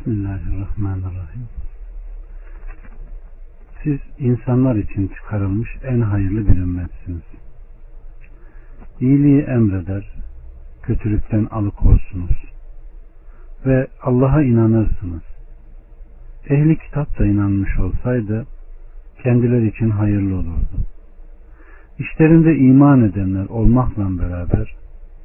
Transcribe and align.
Bismillahirrahmanirrahim. 0.00 1.48
Siz 3.82 3.98
insanlar 4.18 4.76
için 4.76 5.08
çıkarılmış 5.08 5.68
en 5.84 6.00
hayırlı 6.00 6.48
bir 6.48 6.58
ümmetsiniz. 6.58 7.22
İyiliği 9.00 9.42
emreder, 9.42 10.12
kötülükten 10.82 11.44
alıkorsunuz 11.44 12.44
ve 13.66 13.86
Allah'a 14.02 14.42
inanırsınız. 14.42 15.22
Ehli 16.48 16.78
kitap 16.78 17.18
da 17.18 17.26
inanmış 17.26 17.78
olsaydı 17.78 18.46
kendileri 19.22 19.68
için 19.68 19.90
hayırlı 19.90 20.34
olurdu. 20.34 20.76
İşlerinde 21.98 22.56
iman 22.56 23.02
edenler 23.02 23.46
olmakla 23.46 24.18
beraber 24.18 24.74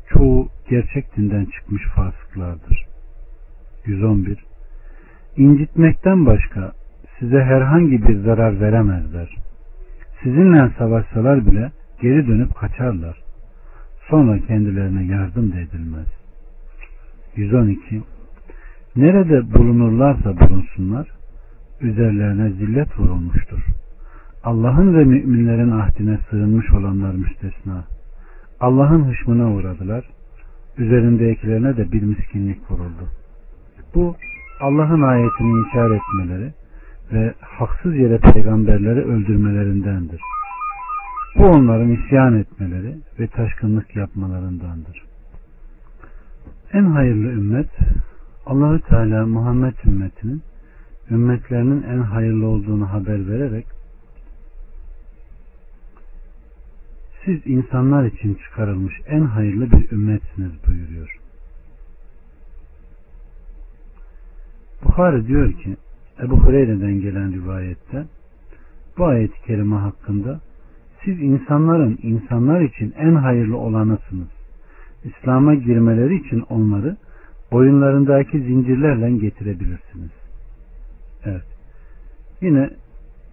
çoğu 0.10 0.50
gerçek 0.70 1.18
dinden 1.18 1.46
çıkmış 1.46 1.84
fasıklardır. 1.96 2.86
111 3.86 4.55
İncitmekten 5.38 6.26
başka 6.26 6.72
size 7.20 7.44
herhangi 7.44 8.08
bir 8.08 8.16
zarar 8.16 8.60
veremezler. 8.60 9.36
Sizinle 10.24 10.70
savaşsalar 10.78 11.46
bile 11.46 11.72
geri 12.02 12.28
dönüp 12.28 12.56
kaçarlar. 12.56 13.18
Sonra 14.10 14.40
kendilerine 14.40 15.14
yardım 15.14 15.52
da 15.52 15.60
edilmez. 15.60 16.08
112 17.36 18.02
Nerede 18.96 19.54
bulunurlarsa 19.54 20.40
bulunsunlar, 20.40 21.08
üzerlerine 21.82 22.50
zillet 22.50 23.00
vurulmuştur. 23.00 23.66
Allah'ın 24.44 24.98
ve 24.98 25.04
müminlerin 25.04 25.72
ahdine 25.72 26.20
sığınmış 26.30 26.72
olanlar 26.72 27.14
müstesna. 27.14 27.84
Allah'ın 28.60 29.04
hışmına 29.04 29.52
uğradılar. 29.52 30.06
Üzerindekilerine 30.78 31.78
de 31.78 31.92
bir 31.92 32.02
miskinlik 32.02 32.72
vuruldu. 32.72 33.10
Bu 33.96 34.16
Allah'ın 34.60 35.02
ayetini 35.02 35.50
inkar 35.50 35.92
etmeleri 35.92 36.54
ve 37.12 37.34
haksız 37.42 37.96
yere 37.96 38.18
peygamberleri 38.18 39.02
öldürmelerindendir. 39.02 40.22
Bu 41.38 41.46
onların 41.46 41.92
isyan 41.92 42.40
etmeleri 42.40 42.98
ve 43.20 43.28
taşkınlık 43.28 43.96
yapmalarındandır. 43.96 45.06
En 46.74 46.84
hayırlı 46.84 47.28
ümmet 47.28 47.70
Allahü 48.46 48.82
Teala 48.82 49.26
Muhammed 49.26 49.74
ümmetinin 49.86 50.42
ümmetlerinin 51.12 51.84
en 51.84 52.00
hayırlı 52.00 52.48
olduğunu 52.48 52.94
haber 52.94 53.28
vererek 53.28 53.66
siz 57.26 57.40
insanlar 57.46 58.06
için 58.06 58.34
çıkarılmış 58.36 58.94
en 59.08 59.22
hayırlı 59.22 59.72
bir 59.72 59.92
ümmetsiniz 59.92 60.52
buyuruyor. 60.68 61.25
Bukhari 64.84 65.28
diyor 65.28 65.54
ki 65.54 65.78
Ebu 66.24 66.38
Hureyre'den 66.38 67.02
gelen 67.02 67.34
rivayette 67.34 68.06
bu 68.98 69.06
ayet-i 69.06 69.42
kerime 69.42 69.76
hakkında 69.76 70.40
siz 71.06 71.22
insanların 71.22 72.00
insanlar 72.04 72.62
için 72.62 72.94
en 72.98 73.16
hayırlı 73.16 73.58
olanısınız. 73.58 74.28
İslam'a 75.04 75.56
girmeleri 75.56 76.16
için 76.16 76.40
onları 76.40 76.98
boyunlarındaki 77.52 78.40
zincirlerle 78.40 79.12
getirebilirsiniz. 79.12 80.12
Evet. 81.24 81.46
Yine 82.42 82.70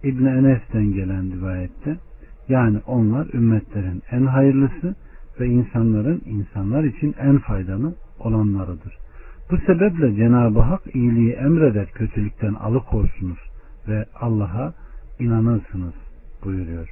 İbn 0.03 0.25
Enes'ten 0.25 0.93
gelen 0.93 1.31
rivayette 1.31 1.97
yani 2.49 2.77
onlar 2.87 3.33
ümmetlerin 3.33 4.03
en 4.11 4.25
hayırlısı 4.25 4.95
ve 5.39 5.47
insanların 5.47 6.21
insanlar 6.25 6.83
için 6.83 7.15
en 7.19 7.37
faydalı 7.37 7.95
olanlarıdır. 8.19 8.97
Bu 9.51 9.57
sebeple 9.57 10.15
Cenab-ı 10.15 10.59
Hak 10.59 10.95
iyiliği 10.95 11.31
emreder, 11.31 11.85
kötülükten 11.91 12.53
alıkorsunuz 12.53 13.39
ve 13.87 14.05
Allah'a 14.19 14.73
inanırsınız 15.19 15.93
buyuruyor. 16.43 16.89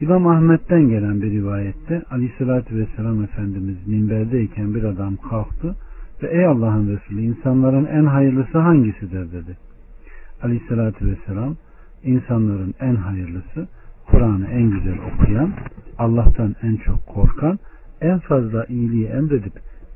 İmam 0.00 0.26
Ahmet'ten 0.26 0.88
gelen 0.88 1.22
bir 1.22 1.30
rivayette 1.30 2.02
Aleyhisselatü 2.10 2.76
Vesselam 2.76 3.24
Efendimiz 3.24 3.86
minberdeyken 3.86 4.74
bir 4.74 4.84
adam 4.84 5.16
kalktı 5.16 5.76
ve 6.22 6.28
ey 6.28 6.46
Allah'ın 6.46 6.88
Resulü 6.88 7.20
insanların 7.20 7.84
en 7.84 8.04
hayırlısı 8.04 8.58
hangisidir 8.58 9.32
dedi. 9.32 9.56
Aleyhisselatü 10.42 11.06
Vesselam 11.06 11.56
insanların 12.04 12.74
en 12.80 12.94
hayırlısı 12.94 13.68
Kur'an'ı 14.06 14.46
en 14.46 14.70
güzel 14.70 14.98
okuyan, 15.14 15.52
Allah'tan 15.98 16.54
en 16.62 16.76
çok 16.76 17.06
korkan, 17.06 17.58
en 18.00 18.18
fazla 18.18 18.64
iyiliği 18.64 19.06
emredip 19.06 19.52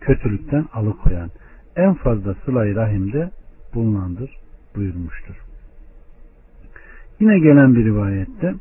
kötülükten 0.06 0.64
alıkoyan, 0.72 1.30
en 1.76 1.94
fazla 1.94 2.34
sıla 2.34 2.74
rahimde 2.74 3.30
bulunandır 3.74 4.30
buyurmuştur. 4.76 5.34
Yine 7.20 7.38
gelen 7.38 7.74
bir 7.74 7.84
rivayette 7.84 8.54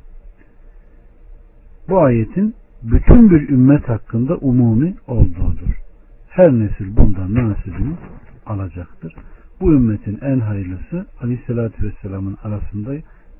bu 1.89 2.01
ayetin 2.01 2.55
bütün 2.83 3.29
bir 3.29 3.49
ümmet 3.49 3.89
hakkında 3.89 4.35
umumi 4.37 4.95
olduğudur. 5.07 5.79
Her 6.29 6.51
nesil 6.51 6.97
bundan 6.97 7.49
nasibini 7.49 7.95
alacaktır. 8.45 9.13
Bu 9.61 9.73
ümmetin 9.73 10.19
en 10.21 10.39
hayırlısı 10.39 11.05
Aleyhisselatü 11.21 11.87
Vesselam'ın 11.87 12.37
arasında 12.43 12.95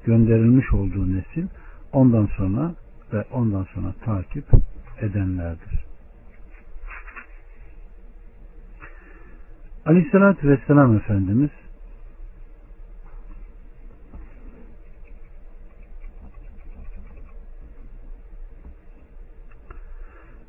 gönderilmiş 0.06 0.74
olduğu 0.74 1.16
nesil 1.16 1.48
ondan 1.94 2.26
sonra 2.26 2.72
ve 3.14 3.24
ondan 3.32 3.64
sonra 3.74 3.94
takip 4.06 4.46
edenlerdir. 5.02 5.93
Aleyhissalatü 9.86 10.50
Vesselam 10.50 10.98
Efendimiz 10.98 11.50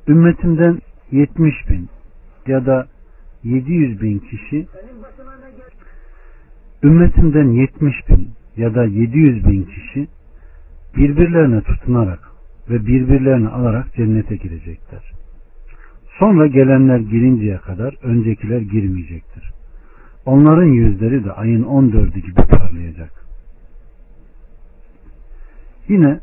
ümmetimden 0.08 0.80
70 1.12 1.54
bin 1.70 1.88
ya 2.46 2.66
da 2.66 2.88
700 3.44 4.02
bin 4.02 4.18
kişi 4.18 4.66
ümmetimden 6.82 7.48
70 7.48 8.08
bin 8.08 8.30
ya 8.56 8.74
da 8.74 8.84
700 8.84 9.44
bin 9.44 9.64
kişi 9.64 10.08
birbirlerine 10.96 11.62
tutunarak 11.62 12.20
ve 12.70 12.86
birbirlerini 12.86 13.48
alarak 13.48 13.94
cennete 13.94 14.36
girecekler. 14.36 15.23
Sonra 16.18 16.46
gelenler 16.46 16.98
girinceye 16.98 17.56
kadar 17.56 17.94
öncekiler 18.02 18.60
girmeyecektir. 18.60 19.50
Onların 20.26 20.66
yüzleri 20.66 21.24
de 21.24 21.32
ayın 21.32 21.64
14'ü 21.64 22.18
gibi 22.18 22.34
parlayacak. 22.34 23.12
Yine 25.88 26.20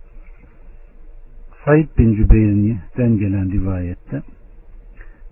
Said 1.65 1.87
bin 1.97 2.15
Cübeyr'den 2.15 3.17
gelen 3.17 3.51
rivayette 3.51 4.21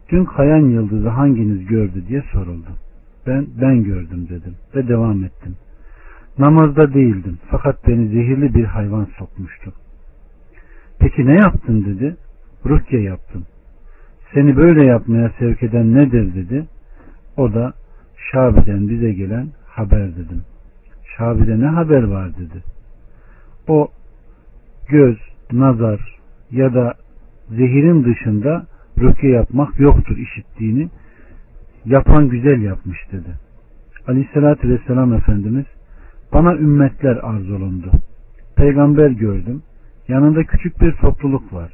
dün 0.10 0.26
kayan 0.26 0.66
yıldızı 0.66 1.10
hanginiz 1.10 1.66
gördü 1.66 2.04
diye 2.08 2.24
soruldu. 2.32 2.70
Ben 3.28 3.48
ben 3.62 3.84
gördüm 3.84 4.28
dedim 4.30 4.56
ve 4.76 4.88
devam 4.88 5.24
ettim. 5.24 5.56
Namazda 6.38 6.94
değildim 6.94 7.38
fakat 7.50 7.88
beni 7.88 8.08
zehirli 8.08 8.54
bir 8.54 8.64
hayvan 8.64 9.08
sokmuştu. 9.20 9.74
Peki 11.00 11.26
ne 11.26 11.34
yaptın 11.34 11.86
dedi. 11.86 12.16
Ruhye 12.66 13.02
yaptım. 13.02 13.46
Seni 14.34 14.58
böyle 14.58 14.86
yapmaya 14.86 15.32
sevk 15.40 15.64
eden 15.64 15.94
nedir 15.94 16.36
dedi. 16.36 16.66
O 17.38 17.54
da 17.54 17.74
Şabi'den 18.32 18.90
bize 18.90 19.14
gelen 19.14 19.48
haber 19.68 20.16
dedim. 20.16 20.42
Şabi'de 21.18 21.60
ne 21.60 21.68
haber 21.68 22.04
var 22.04 22.30
dedi. 22.38 22.64
O 23.68 23.88
göz, 24.88 25.18
nazar 25.52 26.20
ya 26.52 26.74
da 26.74 26.94
zehirin 27.50 28.04
dışında 28.04 28.66
rükye 28.98 29.32
yapmak 29.32 29.80
yoktur 29.80 30.18
işittiğini 30.18 30.90
yapan 31.86 32.30
güzel 32.30 32.62
yapmış 32.62 32.98
dedi. 33.12 33.30
Aleyhissalatü 34.08 34.70
vesselam 34.70 35.14
Efendimiz 35.14 35.66
bana 36.34 36.56
ümmetler 36.56 37.16
arzolundu. 37.16 37.92
Peygamber 38.56 39.10
gördüm. 39.10 39.62
Yanında 40.08 40.44
küçük 40.44 40.82
bir 40.82 40.92
topluluk 40.92 41.54
var. 41.54 41.74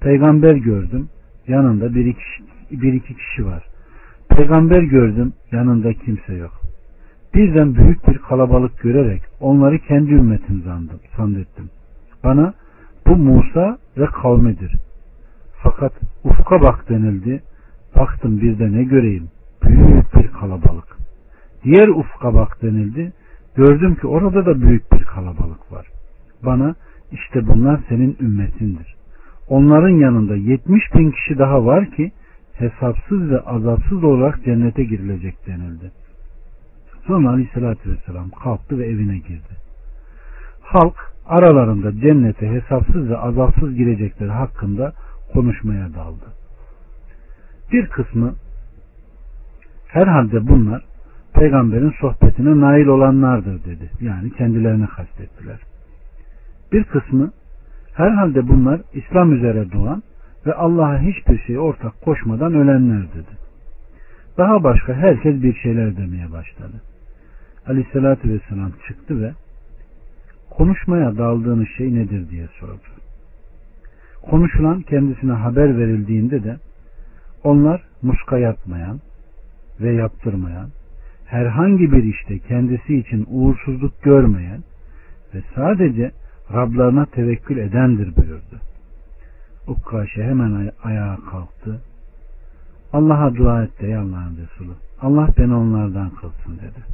Peygamber 0.00 0.54
gördüm. 0.54 1.08
Yanında 1.48 1.94
bir 1.94 2.04
iki, 2.06 2.22
bir 2.70 2.92
iki 2.92 3.14
kişi 3.16 3.46
var. 3.46 3.64
Peygamber 4.28 4.82
gördüm. 4.82 5.32
Yanında 5.52 5.92
kimse 5.92 6.34
yok. 6.34 6.60
Birden 7.34 7.74
büyük 7.74 8.08
bir 8.08 8.18
kalabalık 8.18 8.80
görerek 8.80 9.22
onları 9.40 9.78
kendi 9.78 10.12
ümmetim 10.12 10.62
zandım, 10.62 11.00
zannettim. 11.16 11.70
Bana 12.24 12.54
bu 13.06 13.16
Musa 13.16 13.78
ve 13.98 14.06
kavmidir. 14.06 14.76
Fakat 15.62 15.92
ufka 16.24 16.62
bak 16.62 16.88
denildi. 16.88 17.42
Baktım 17.96 18.40
bir 18.40 18.58
de 18.58 18.72
ne 18.72 18.84
göreyim? 18.84 19.28
Büyük 19.62 20.14
bir 20.14 20.28
kalabalık. 20.28 20.96
Diğer 21.64 21.88
ufka 21.88 22.34
bak 22.34 22.62
denildi. 22.62 23.12
Gördüm 23.56 23.94
ki 23.94 24.06
orada 24.06 24.46
da 24.46 24.60
büyük 24.60 24.92
bir 24.92 25.04
kalabalık 25.04 25.72
var. 25.72 25.86
Bana 26.42 26.74
işte 27.12 27.46
bunlar 27.46 27.80
senin 27.88 28.16
ümmetindir. 28.20 28.95
Onların 29.48 29.88
yanında 29.88 30.36
70 30.36 30.94
bin 30.94 31.10
kişi 31.10 31.38
daha 31.38 31.66
var 31.66 31.90
ki 31.90 32.12
hesapsız 32.52 33.30
ve 33.30 33.40
azapsız 33.40 34.04
olarak 34.04 34.44
cennete 34.44 34.84
girilecek 34.84 35.46
denildi. 35.46 35.90
Sonra 37.06 37.30
aleyhissalatü 37.30 37.90
vesselam 37.90 38.30
kalktı 38.30 38.78
ve 38.78 38.86
evine 38.86 39.18
girdi. 39.18 39.56
Halk 40.62 40.94
aralarında 41.26 42.00
cennete 42.00 42.48
hesapsız 42.48 43.08
ve 43.10 43.16
azapsız 43.16 43.74
girecekleri 43.74 44.30
hakkında 44.30 44.92
konuşmaya 45.32 45.94
daldı. 45.94 46.24
Bir 47.72 47.86
kısmı 47.86 48.34
herhalde 49.86 50.48
bunlar 50.48 50.84
peygamberin 51.34 51.94
sohbetine 52.00 52.60
nail 52.60 52.86
olanlardır 52.86 53.64
dedi. 53.64 53.90
Yani 54.00 54.32
kendilerini 54.32 54.86
kastettiler. 54.86 55.60
Bir 56.72 56.84
kısmı 56.84 57.32
herhalde 57.96 58.48
bunlar 58.48 58.80
İslam 58.92 59.32
üzere 59.32 59.72
doğan 59.72 60.02
ve 60.46 60.54
Allah'a 60.54 61.00
hiçbir 61.00 61.38
şey 61.38 61.58
ortak 61.58 62.00
koşmadan 62.00 62.54
ölenler 62.54 63.02
dedi. 63.02 63.46
Daha 64.38 64.64
başka 64.64 64.94
herkes 64.94 65.42
bir 65.42 65.54
şeyler 65.54 65.96
demeye 65.96 66.32
başladı. 66.32 66.82
Aleyhissalatü 67.66 68.28
vesselam 68.28 68.72
çıktı 68.88 69.22
ve 69.22 69.32
konuşmaya 70.50 71.18
daldığınız 71.18 71.68
şey 71.76 71.94
nedir 71.94 72.30
diye 72.30 72.46
sordu. 72.60 72.96
Konuşulan 74.22 74.82
kendisine 74.82 75.32
haber 75.32 75.78
verildiğinde 75.78 76.44
de 76.44 76.56
onlar 77.44 77.82
muska 78.02 78.38
yapmayan 78.38 79.00
ve 79.80 79.92
yaptırmayan, 79.92 80.68
herhangi 81.26 81.92
bir 81.92 82.04
işte 82.04 82.38
kendisi 82.38 82.96
için 82.96 83.26
uğursuzluk 83.28 84.02
görmeyen 84.02 84.60
ve 85.34 85.42
sadece 85.54 86.10
Rablarına 86.52 87.06
tevekkül 87.06 87.56
edendir 87.56 88.16
buyurdu. 88.16 88.60
Ukkaşe 89.66 90.24
hemen 90.24 90.70
ayağa 90.84 91.18
kalktı. 91.30 91.80
Allah'a 92.92 93.34
dua 93.34 93.62
et 93.62 93.80
de 93.80 93.98
Allah'ın 93.98 94.36
Resulü. 94.36 94.72
Allah 95.00 95.28
beni 95.38 95.54
onlardan 95.54 96.10
kılsın 96.10 96.56
dedi. 96.56 96.84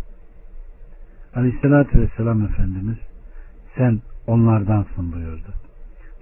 Aleyhissalatü 1.35 2.01
vesselam 2.01 2.43
Efendimiz 2.43 2.99
sen 3.77 4.01
onlardansın 4.27 5.13
buyurdu. 5.13 5.53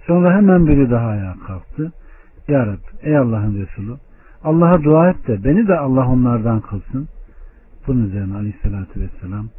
Sonra 0.07 0.35
hemen 0.37 0.67
biri 0.67 0.91
daha 0.91 1.07
ayağa 1.07 1.35
kalktı. 1.47 1.91
Ya 2.47 2.67
Rab, 2.67 2.79
ey 3.01 3.17
Allah'ın 3.17 3.55
Resulü 3.55 3.97
Allah'a 4.43 4.83
dua 4.83 5.09
et 5.09 5.27
de 5.27 5.43
beni 5.43 5.67
de 5.67 5.77
Allah 5.77 6.07
onlardan 6.07 6.61
kılsın. 6.61 7.07
Bunun 7.87 8.07
üzerine 8.07 8.35
aleyhissalatü 8.35 9.01
vesselam 9.01 9.49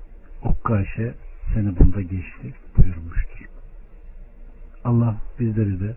Ukkaşe 0.45 1.15
seni 1.55 1.79
bunda 1.79 2.03
geçti 2.03 2.55
buyurmuştur. 2.79 3.32
Allah 4.85 5.17
bizleri 5.41 5.81
de 5.81 5.97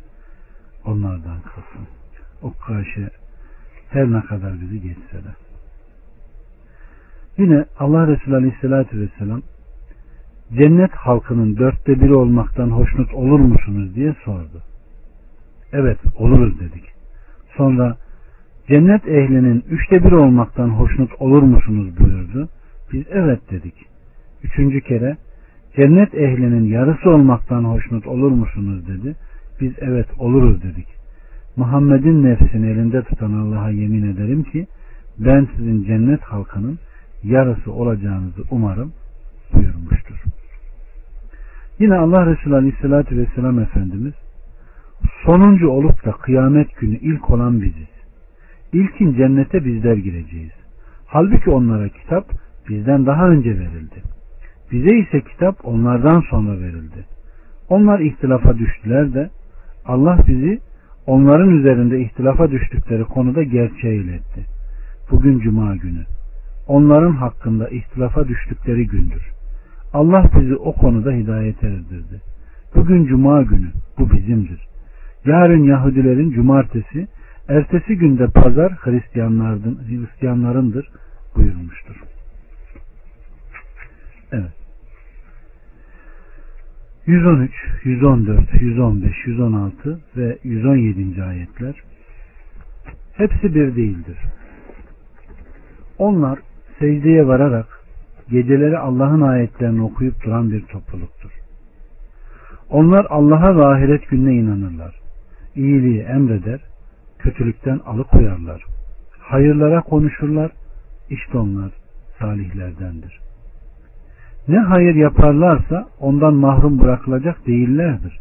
onlardan 0.86 1.38
kılsın. 1.42 1.88
Ukkaşe 2.42 3.10
her 3.90 4.12
ne 4.12 4.22
kadar 4.22 4.62
bizi 4.62 4.82
geçse 4.82 5.24
de. 5.24 5.36
Yine 7.38 7.66
Allah 7.80 8.08
Resulü 8.08 8.36
Aleyhisselatü 8.36 9.00
Vesselam 9.00 9.42
cennet 10.54 10.92
halkının 10.92 11.58
dörtte 11.58 12.02
biri 12.02 12.14
olmaktan 12.14 12.70
hoşnut 12.70 13.14
olur 13.14 13.40
musunuz 13.40 13.96
diye 13.96 14.16
sordu. 14.26 14.64
Evet 15.74 15.98
oluruz 16.16 16.60
dedik. 16.60 16.84
Sonra 17.58 17.98
cennet 18.68 19.08
ehlinin 19.08 19.66
üçte 19.70 20.04
biri 20.04 20.16
olmaktan 20.16 20.70
hoşnut 20.70 21.12
olur 21.20 21.44
musunuz 21.44 22.00
buyurdu. 22.00 22.50
Biz 22.94 23.04
evet 23.10 23.52
dedik. 23.52 23.76
Üçüncü 24.44 24.82
kere 24.82 25.18
cennet 25.76 26.16
ehlinin 26.16 26.66
yarısı 26.66 27.10
olmaktan 27.10 27.64
hoşnut 27.64 28.08
olur 28.08 28.32
musunuz 28.32 28.88
dedi. 28.88 29.16
Biz 29.62 29.74
evet 29.80 30.08
oluruz 30.18 30.64
dedik. 30.64 30.88
Muhammed'in 31.56 32.24
nefsini 32.24 32.70
elinde 32.70 33.02
tutan 33.02 33.34
Allah'a 33.34 33.70
yemin 33.70 34.14
ederim 34.14 34.44
ki 34.44 34.68
ben 35.20 35.48
sizin 35.58 35.84
cennet 35.84 36.22
halkının 36.22 36.80
yarısı 37.24 37.72
olacağınızı 37.72 38.42
umarım 38.52 38.94
buyurmuştur. 39.54 40.24
Yine 41.80 41.96
Allah 41.96 42.26
Resulü 42.26 42.56
Aleyhisselatü 42.56 43.18
Vesselam 43.18 43.60
Efendimiz 43.60 44.14
sonuncu 45.26 45.70
olup 45.70 46.06
da 46.06 46.12
kıyamet 46.12 46.78
günü 46.78 46.96
ilk 46.96 47.30
olan 47.30 47.62
biziz. 47.62 47.96
İlkin 48.74 49.14
cennete 49.14 49.66
bizler 49.66 49.96
gireceğiz. 49.98 50.52
Halbuki 51.06 51.50
onlara 51.50 51.90
kitap 51.90 52.26
bizden 52.70 53.06
daha 53.06 53.28
önce 53.30 53.50
verildi. 53.50 54.15
Bize 54.72 54.98
ise 54.98 55.22
kitap 55.22 55.56
onlardan 55.66 56.22
sonra 56.30 56.60
verildi. 56.60 57.06
Onlar 57.70 58.00
ihtilafa 58.00 58.58
düştüler 58.58 59.14
de 59.14 59.30
Allah 59.86 60.20
bizi 60.28 60.60
onların 61.08 61.50
üzerinde 61.50 62.02
ihtilafa 62.02 62.52
düştükleri 62.52 63.04
konuda 63.04 63.44
gerçeği 63.44 64.04
iletti. 64.04 64.46
Bugün 65.12 65.40
cuma 65.40 65.76
günü. 65.76 66.06
Onların 66.68 67.12
hakkında 67.12 67.70
ihtilafa 67.70 68.28
düştükleri 68.28 68.88
gündür. 68.88 69.32
Allah 69.94 70.30
bizi 70.40 70.56
o 70.56 70.74
konuda 70.74 71.12
hidayet 71.12 71.64
erdirdi. 71.64 72.22
Bugün 72.76 73.06
cuma 73.06 73.42
günü. 73.42 73.68
Bu 74.00 74.12
bizimdir. 74.12 74.68
Yarın 75.26 75.64
Yahudilerin 75.64 76.32
cumartesi, 76.32 77.08
ertesi 77.50 77.98
günde 77.98 78.28
pazar 78.28 78.74
Hristiyanların, 78.74 79.80
Hristiyanlarındır 79.88 80.90
buyurmuştur. 81.36 81.96
Evet. 84.32 84.52
113, 87.06 87.52
114, 87.84 88.62
115, 88.62 89.12
116 89.26 90.00
ve 90.18 90.38
117. 90.44 91.24
ayetler 91.24 91.76
hepsi 93.14 93.56
bir 93.56 93.76
değildir. 93.76 94.18
Onlar 95.98 96.40
secdeye 96.80 97.28
vararak 97.28 97.68
geceleri 98.30 98.78
Allah'ın 98.78 99.22
ayetlerini 99.22 99.82
okuyup 99.82 100.24
duran 100.24 100.52
bir 100.52 100.62
topluluktur. 100.66 101.32
Onlar 102.70 103.06
Allah'a 103.10 103.56
ve 103.56 103.66
ahiret 103.66 104.10
gününe 104.10 104.34
inanırlar. 104.34 105.00
İyiliği 105.56 106.02
emreder, 106.02 106.60
kötülükten 107.20 107.80
alıkoyarlar. 107.86 108.64
Hayırlara 109.20 109.82
konuşurlar, 109.82 110.52
işte 111.10 111.38
onlar 111.38 111.72
salihlerdendir. 112.20 113.25
Ne 114.48 114.60
hayır 114.60 114.96
yaparlarsa 114.96 115.88
ondan 116.00 116.34
mahrum 116.34 116.80
bırakılacak 116.80 117.48
değillerdir. 117.48 118.20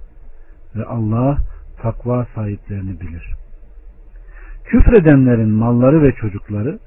Ve 0.76 0.84
Allah 0.84 1.38
takva 1.82 2.26
sahiplerini 2.34 3.00
bilir. 3.00 3.34
Küfredenlerin 4.64 5.50
malları 5.50 6.02
ve 6.02 6.12
çocukları 6.12 6.78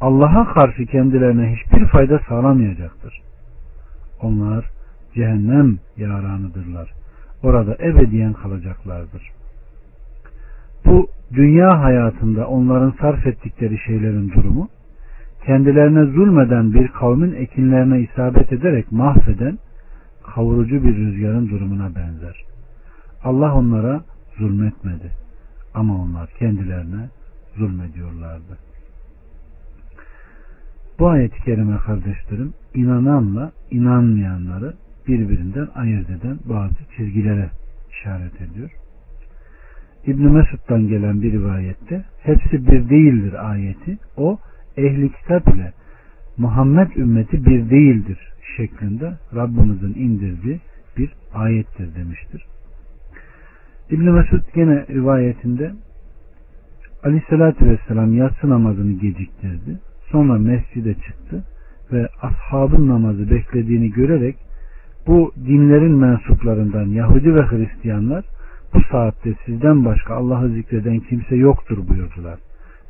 Allah'a 0.00 0.54
karşı 0.54 0.86
kendilerine 0.86 1.56
hiçbir 1.56 1.86
fayda 1.86 2.20
sağlamayacaktır. 2.28 3.22
Onlar 4.22 4.70
cehennem 5.14 5.78
yaranıdırlar. 5.96 6.92
Orada 7.42 7.74
ebediyen 7.74 8.32
kalacaklardır. 8.32 9.30
Bu 10.84 11.08
dünya 11.32 11.82
hayatında 11.82 12.46
onların 12.46 12.94
sarf 13.00 13.26
ettikleri 13.26 13.78
şeylerin 13.86 14.30
durumu 14.30 14.68
kendilerine 15.46 16.04
zulmeden 16.04 16.74
bir 16.74 16.88
kavmin 16.88 17.32
ekinlerine 17.32 18.00
isabet 18.00 18.52
ederek 18.52 18.92
mahveden 18.92 19.58
kavurucu 20.34 20.84
bir 20.84 20.96
rüzgarın 20.96 21.48
durumuna 21.48 21.94
benzer. 21.94 22.44
Allah 23.24 23.54
onlara 23.54 24.04
zulmetmedi 24.38 25.10
ama 25.74 26.02
onlar 26.02 26.30
kendilerine 26.38 27.08
zulmediyorlardı. 27.56 28.58
Bu 30.98 31.08
ayet-i 31.08 31.44
kerime 31.44 31.76
kardeşlerim 31.76 32.54
inananla 32.74 33.52
inanmayanları 33.70 34.74
birbirinden 35.08 35.68
ayırt 35.74 36.10
eden 36.10 36.38
bazı 36.44 36.74
çizgilere 36.96 37.50
işaret 37.90 38.40
ediyor. 38.40 38.70
İbn 40.06 40.22
Mesud'dan 40.22 40.88
gelen 40.88 41.22
bir 41.22 41.32
rivayette 41.32 42.04
hepsi 42.22 42.66
bir 42.66 42.88
değildir 42.90 43.50
ayeti. 43.50 43.98
O 44.16 44.38
ehli 44.78 45.12
kitap 45.12 45.48
ile 45.48 45.72
Muhammed 46.36 46.90
ümmeti 46.96 47.44
bir 47.44 47.70
değildir 47.70 48.18
şeklinde 48.56 49.12
Rabbimizin 49.34 49.94
indirdiği 49.94 50.60
bir 50.98 51.12
ayettir 51.34 51.94
demiştir. 51.94 52.44
İbn 53.90 54.10
Mesud 54.10 54.42
gene 54.54 54.86
rivayetinde 54.86 55.72
Aleyhisselatü 57.04 57.66
Vesselam 57.66 58.16
yatsı 58.16 58.50
namazını 58.50 58.92
geciktirdi. 58.92 59.78
Sonra 60.10 60.38
mescide 60.38 60.94
çıktı 60.94 61.44
ve 61.92 62.08
ashabın 62.22 62.88
namazı 62.88 63.30
beklediğini 63.30 63.90
görerek 63.90 64.36
bu 65.06 65.32
dinlerin 65.46 65.94
mensuplarından 65.94 66.86
Yahudi 66.86 67.34
ve 67.34 67.42
Hristiyanlar 67.42 68.24
bu 68.74 68.80
saatte 68.92 69.34
sizden 69.46 69.84
başka 69.84 70.14
Allah'ı 70.14 70.48
zikreden 70.48 71.00
kimse 71.00 71.36
yoktur 71.36 71.88
buyurdular 71.88 72.38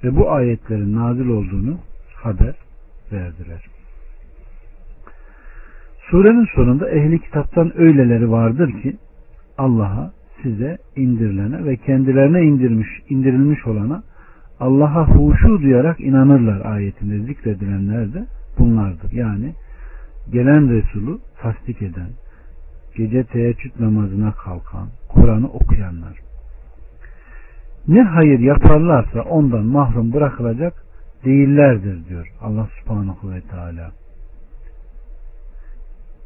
ve 0.05 0.17
bu 0.17 0.31
ayetlerin 0.31 0.97
nazil 0.97 1.29
olduğunu 1.29 1.79
haber 2.15 2.55
verdiler. 3.13 3.65
Surenin 6.11 6.47
sonunda 6.55 6.91
ehli 6.91 7.21
kitaptan 7.21 7.81
öyleleri 7.81 8.31
vardır 8.31 8.83
ki 8.83 8.97
Allah'a, 9.59 10.13
size 10.43 10.79
indirilene 10.97 11.65
ve 11.65 11.77
kendilerine 11.77 12.43
indirmiş, 12.43 12.89
indirilmiş 13.09 13.67
olana 13.67 14.03
Allah'a 14.61 15.09
huşu 15.09 15.63
duyarak 15.63 16.01
inanırlar 16.01 16.65
ayetinde 16.65 17.19
zikredilenler 17.19 18.15
de 18.15 18.27
bunlardır. 18.59 19.13
Yani 19.13 19.55
gelen 20.33 20.71
Resulü 20.71 21.19
tasdik 21.41 21.83
eden, 21.83 22.09
gece 22.97 23.25
teheccüd 23.25 23.73
namazına 23.81 24.33
kalkan, 24.33 24.89
Kur'an'ı 25.09 25.49
okuyanlar. 25.49 26.28
Ne 27.89 28.03
hayır 28.03 28.39
yaparlarsa 28.39 29.23
ondan 29.23 29.65
mahrum 29.65 30.13
bırakılacak 30.13 30.73
değillerdir 31.25 32.09
diyor 32.09 32.29
Allah 32.41 32.69
subhanahu 32.81 33.31
ve 33.31 33.41
teala. 33.41 33.91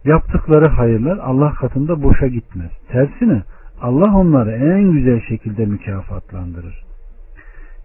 Yaptıkları 0.05 0.67
hayırlar 0.67 1.19
Allah 1.19 1.55
katında 1.55 2.03
boşa 2.03 2.27
gitmez. 2.27 2.71
Tersine 2.89 3.43
Allah 3.81 4.17
onları 4.17 4.53
en 4.53 4.93
güzel 4.93 5.21
şekilde 5.29 5.67
mükafatlandırır. 5.67 6.85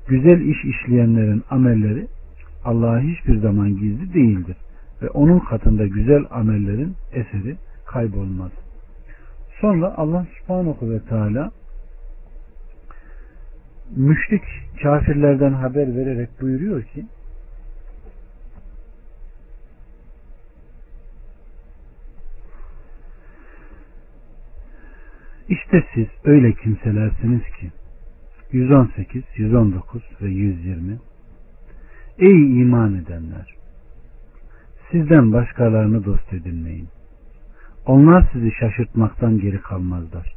Güzel 0.07 0.41
iş 0.41 0.65
işleyenlerin 0.65 1.43
amelleri 1.49 2.07
Allah'a 2.65 2.99
hiçbir 2.99 3.37
zaman 3.37 3.69
gizli 3.69 4.13
değildir 4.13 4.57
ve 5.01 5.09
onun 5.09 5.39
katında 5.39 5.87
güzel 5.87 6.25
amellerin 6.31 6.95
eseri 7.11 7.55
kaybolmaz. 7.85 8.51
Sonra 9.61 9.93
Allah 9.97 10.25
subhanahu 10.39 10.91
ve 10.91 10.99
teala 10.99 11.51
müşrik 13.95 14.43
kafirlerden 14.83 15.53
haber 15.53 15.95
vererek 15.95 16.41
buyuruyor 16.41 16.83
ki 16.83 17.05
İşte 25.49 25.83
siz 25.93 26.07
öyle 26.25 26.53
kimselersiniz 26.53 27.41
ki 27.59 27.71
118, 28.51 29.23
119 29.35 30.01
ve 30.21 30.29
120 30.29 30.97
Ey 32.19 32.61
iman 32.61 32.95
edenler! 32.95 33.55
Sizden 34.91 35.33
başkalarını 35.33 36.05
dost 36.05 36.33
edinmeyin. 36.33 36.87
Onlar 37.85 38.29
sizi 38.33 38.51
şaşırtmaktan 38.51 39.39
geri 39.39 39.61
kalmazlar. 39.61 40.33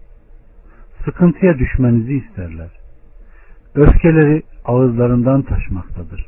Sıkıntıya 1.04 1.59
düşmenizi 1.59 2.14
isterler. 2.14 2.80
Öfkeleri 3.75 4.43
ağızlarından 4.65 5.43
taşmaktadır. 5.43 6.27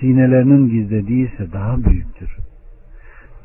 Sinelerinin 0.00 0.68
gizlediği 0.68 1.32
ise 1.32 1.52
daha 1.52 1.84
büyüktür. 1.84 2.36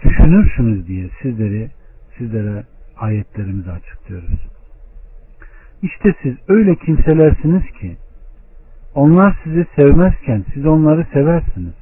Düşünürsünüz 0.03 0.87
diye 0.87 1.09
sizleri 1.21 1.69
sizlere 2.17 2.63
ayetlerimizi 2.97 3.71
açıklıyoruz. 3.71 4.47
İşte 5.81 6.15
siz 6.21 6.35
öyle 6.47 6.75
kimselersiniz 6.75 7.63
ki 7.81 7.97
onlar 8.95 9.39
sizi 9.43 9.65
sevmezken 9.75 10.45
siz 10.53 10.65
onları 10.65 11.07
seversiniz 11.13 11.73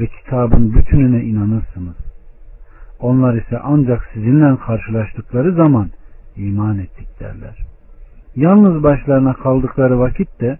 ve 0.00 0.06
kitabın 0.06 0.74
bütününe 0.74 1.24
inanırsınız. 1.24 1.96
Onlar 3.00 3.34
ise 3.34 3.58
ancak 3.62 4.10
sizinle 4.14 4.56
karşılaştıkları 4.56 5.54
zaman 5.54 5.90
iman 6.36 6.78
ettik 6.78 7.20
derler. 7.20 7.75
Yalnız 8.36 8.82
başlarına 8.82 9.34
kaldıkları 9.34 9.98
vakit 9.98 10.40
de 10.40 10.58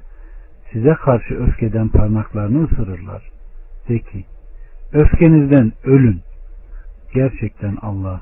size 0.72 0.94
karşı 0.94 1.34
öfkeden 1.34 1.88
parmaklarını 1.88 2.64
ısırırlar. 2.64 3.22
De 3.88 3.98
ki, 3.98 4.24
öfkenizden 4.92 5.72
ölün. 5.84 6.20
Gerçekten 7.14 7.76
Allah 7.82 8.20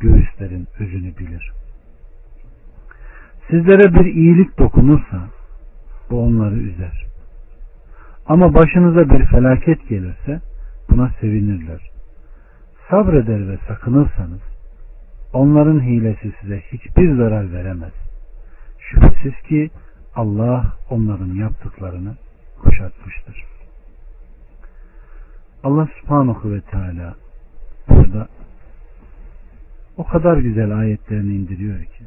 göğüslerin 0.00 0.66
özünü 0.78 1.18
bilir. 1.18 1.52
Sizlere 3.50 3.94
bir 3.94 4.04
iyilik 4.04 4.58
dokunursa 4.58 5.28
bu 6.10 6.22
onları 6.22 6.54
üzer. 6.54 7.06
Ama 8.26 8.54
başınıza 8.54 9.10
bir 9.10 9.24
felaket 9.24 9.88
gelirse 9.88 10.40
buna 10.90 11.10
sevinirler. 11.20 11.90
Sabreder 12.90 13.48
ve 13.48 13.58
sakınırsanız 13.68 14.40
onların 15.32 15.80
hilesi 15.80 16.32
size 16.40 16.60
hiçbir 16.60 17.16
zarar 17.16 17.52
veremez. 17.52 18.07
Şüphesiz 18.90 19.42
ki 19.48 19.70
Allah 20.14 20.72
onların 20.90 21.34
yaptıklarını 21.34 22.16
kuşatmıştır. 22.62 23.44
Allah 25.64 25.88
subhanahu 26.00 26.52
ve 26.52 26.60
teala 26.60 27.14
burada 27.88 28.28
o 29.96 30.04
kadar 30.04 30.36
güzel 30.36 30.78
ayetlerini 30.78 31.34
indiriyor 31.34 31.78
ki 31.78 32.04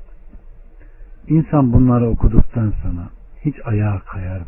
insan 1.27 1.73
bunları 1.73 2.09
okuduktan 2.09 2.73
sonra 2.83 3.09
hiç 3.45 3.55
ayağa 3.65 3.99
kayarım. 3.99 4.47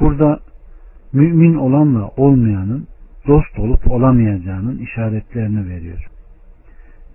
Burada 0.00 0.40
mümin 1.12 1.54
olanla 1.54 2.08
olmayanın 2.16 2.88
dost 3.26 3.58
olup 3.58 3.90
olamayacağının 3.90 4.78
işaretlerini 4.78 5.68
veriyor. 5.68 6.10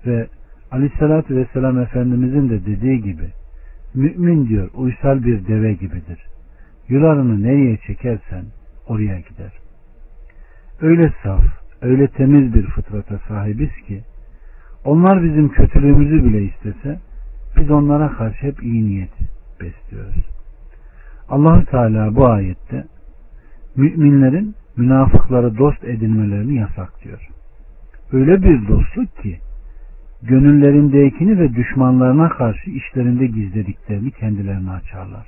Ve 0.05 0.27
Aleyhisselatü 0.73 1.35
Vesselam 1.35 1.79
Efendimizin 1.79 2.49
de 2.49 2.65
dediği 2.65 3.01
gibi 3.01 3.29
mümin 3.93 4.47
diyor 4.47 4.69
uysal 4.73 5.23
bir 5.23 5.47
deve 5.47 5.73
gibidir. 5.73 6.19
Yularını 6.89 7.43
nereye 7.43 7.77
çekersen 7.77 8.45
oraya 8.87 9.19
gider. 9.19 9.51
Öyle 10.81 11.13
saf, 11.23 11.43
öyle 11.81 12.07
temiz 12.07 12.53
bir 12.53 12.63
fıtrata 12.63 13.19
sahibiz 13.27 13.69
ki 13.87 14.01
onlar 14.85 15.23
bizim 15.23 15.49
kötülüğümüzü 15.49 16.25
bile 16.25 16.43
istese 16.43 16.99
biz 17.57 17.71
onlara 17.71 18.11
karşı 18.11 18.47
hep 18.47 18.63
iyi 18.63 18.85
niyet 18.85 19.13
besliyoruz. 19.61 20.25
allah 21.29 21.65
Teala 21.65 22.15
bu 22.15 22.25
ayette 22.25 22.85
müminlerin 23.75 24.55
münafıkları 24.77 25.57
dost 25.57 25.83
edinmelerini 25.83 26.55
yasaklıyor. 26.55 27.27
Öyle 28.11 28.41
bir 28.41 28.67
dostluk 28.67 29.17
ki 29.17 29.39
gönüllerindekini 30.27 31.39
ve 31.39 31.55
düşmanlarına 31.55 32.29
karşı 32.29 32.69
işlerinde 32.69 33.27
gizlediklerini 33.27 34.11
kendilerine 34.11 34.71
açarlar. 34.71 35.27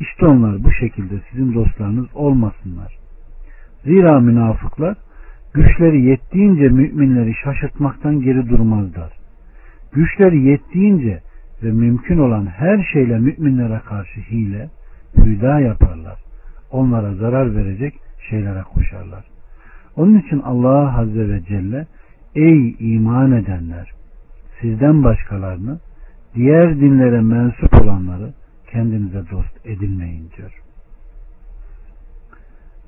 İşte 0.00 0.26
onlar 0.26 0.64
bu 0.64 0.72
şekilde 0.72 1.14
sizin 1.30 1.54
dostlarınız 1.54 2.06
olmasınlar. 2.14 2.98
Zira 3.84 4.20
münafıklar 4.20 4.96
güçleri 5.54 6.02
yettiğince 6.02 6.68
müminleri 6.68 7.34
şaşırtmaktan 7.44 8.20
geri 8.20 8.48
durmazlar. 8.48 9.12
Güçleri 9.92 10.42
yettiğince 10.42 11.20
ve 11.62 11.72
mümkün 11.72 12.18
olan 12.18 12.46
her 12.46 12.88
şeyle 12.92 13.18
müminlere 13.18 13.80
karşı 13.88 14.20
hile, 14.20 14.68
hüda 15.16 15.60
yaparlar. 15.60 16.18
Onlara 16.70 17.14
zarar 17.14 17.56
verecek 17.56 17.94
şeylere 18.30 18.62
koşarlar. 18.62 19.24
Onun 19.96 20.18
için 20.18 20.40
Allah 20.40 20.98
Azze 20.98 21.28
ve 21.28 21.42
Celle 21.48 21.86
ey 22.34 22.76
iman 22.78 23.32
edenler 23.32 23.96
sizden 24.60 25.04
başkalarını 25.04 25.80
diğer 26.34 26.76
dinlere 26.76 27.20
mensup 27.20 27.82
olanları 27.82 28.34
kendinize 28.70 29.30
dost 29.30 29.66
edinmeyin 29.66 30.30
diyor. 30.36 30.62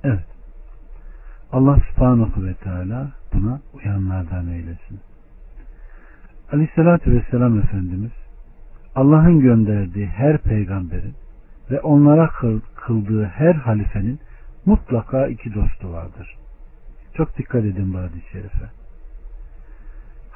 Evet. 0.04 0.26
Allah 1.52 1.76
subhanahu 1.90 2.44
ve 2.44 2.54
teala 2.54 3.12
buna 3.34 3.60
uyanlardan 3.74 4.48
eylesin. 4.48 5.00
Aleyhissalatü 6.52 7.12
vesselam 7.12 7.58
Efendimiz 7.58 8.12
Allah'ın 8.94 9.40
gönderdiği 9.40 10.06
her 10.06 10.38
peygamberin 10.38 11.14
ve 11.70 11.80
onlara 11.80 12.30
kıldığı 12.76 13.24
her 13.24 13.54
halifenin 13.54 14.20
mutlaka 14.66 15.26
iki 15.26 15.54
dostu 15.54 15.92
vardır. 15.92 16.36
Çok 17.14 17.38
dikkat 17.38 17.64
edin 17.64 17.94
bu 17.94 17.98
hadis-i 17.98 18.30
şerife. 18.32 18.77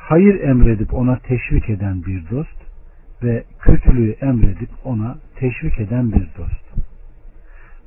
Hayır 0.09 0.40
emredip 0.40 0.94
ona 0.94 1.18
teşvik 1.18 1.71
eden 1.71 2.04
bir 2.04 2.30
dost 2.30 2.59
ve 3.23 3.44
kötülüğü 3.61 4.11
emredip 4.12 4.71
ona 4.85 5.18
teşvik 5.37 5.78
eden 5.78 6.12
bir 6.12 6.28
dost. 6.38 6.62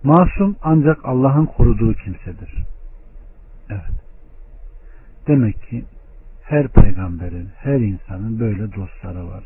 Masum 0.04 0.56
ancak 0.62 1.06
Allah'ın 1.06 1.46
koruduğu 1.46 1.94
kimsedir. 1.94 2.64
Evet. 3.70 4.02
Demek 5.28 5.62
ki 5.62 5.86
her 6.44 6.68
peygamberin, 6.68 7.50
her 7.58 7.80
insanın 7.80 8.40
böyle 8.40 8.74
dostları 8.74 9.28
var. 9.28 9.44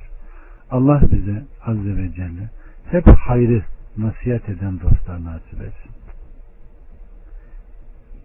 Allah 0.71 1.01
bize 1.11 1.43
Azze 1.65 1.97
ve 1.97 2.13
Celle 2.13 2.49
hep 2.91 3.07
hayrı 3.07 3.63
nasihat 3.97 4.49
eden 4.49 4.79
dostlar 4.79 5.23
nasip 5.23 5.61
etsin. 5.61 5.91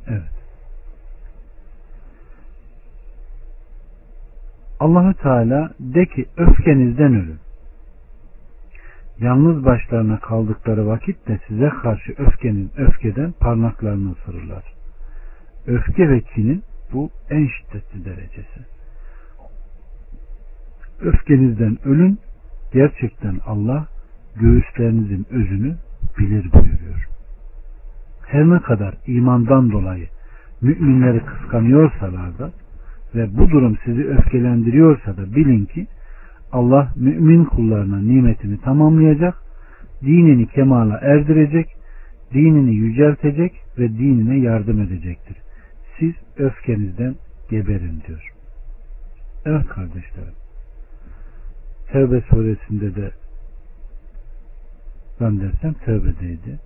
Evet. 0.07 0.44
Allahü 4.81 5.15
Teala 5.15 5.71
de 5.81 6.07
ki 6.07 6.27
öfkenizden 6.37 7.15
ölün. 7.15 7.39
Yalnız 9.19 9.65
başlarına 9.65 10.19
kaldıkları 10.21 10.87
vakit 10.87 11.29
de 11.29 11.41
size 11.49 11.69
karşı 11.69 12.15
öfkenin 12.19 12.71
öfkeden 12.77 13.33
parmaklarını 13.33 14.13
ısırırlar. 14.13 14.65
Öfke 15.67 16.09
ve 16.09 16.21
kinin 16.21 16.63
bu 16.93 17.11
en 17.31 17.47
şiddetli 17.47 18.05
derecesi. 18.05 18.61
Öfkenizden 21.01 21.79
ölün. 21.85 22.19
Gerçekten 22.73 23.41
Allah 23.47 23.87
göğüslerinizin 24.37 25.27
özünü 25.31 25.77
bilir 26.19 26.53
buyuruyor. 26.53 27.09
Her 28.27 28.51
ne 28.51 28.61
kadar 28.61 28.95
imandan 29.07 29.71
dolayı 29.73 30.09
müminleri 30.61 31.25
kıskanıyorsalar 31.25 32.39
da 32.39 32.51
ve 33.15 33.37
bu 33.37 33.51
durum 33.51 33.79
sizi 33.85 34.09
öfkelendiriyorsa 34.09 35.17
da 35.17 35.35
bilin 35.35 35.65
ki 35.65 35.87
Allah 36.53 36.93
mümin 36.97 37.45
kullarına 37.45 37.99
nimetini 37.99 38.61
tamamlayacak, 38.61 39.35
dinini 40.03 40.47
kemala 40.47 40.99
erdirecek, 40.99 41.67
dinini 42.35 42.75
yüceltecek 42.75 43.53
ve 43.79 43.89
dinine 43.89 44.39
yardım 44.39 44.81
edecektir. 44.81 45.37
Siz 45.99 46.15
öfkenizden 46.39 47.15
geberin 47.51 48.03
diyor. 48.07 48.33
Evet 49.47 49.67
kardeşlerim. 49.67 50.35
Tevbe 51.93 52.21
suresinde 52.21 52.95
de 52.95 53.11
ben 55.21 55.41
dersem 55.41 55.73
tövbedeydi. 55.73 56.59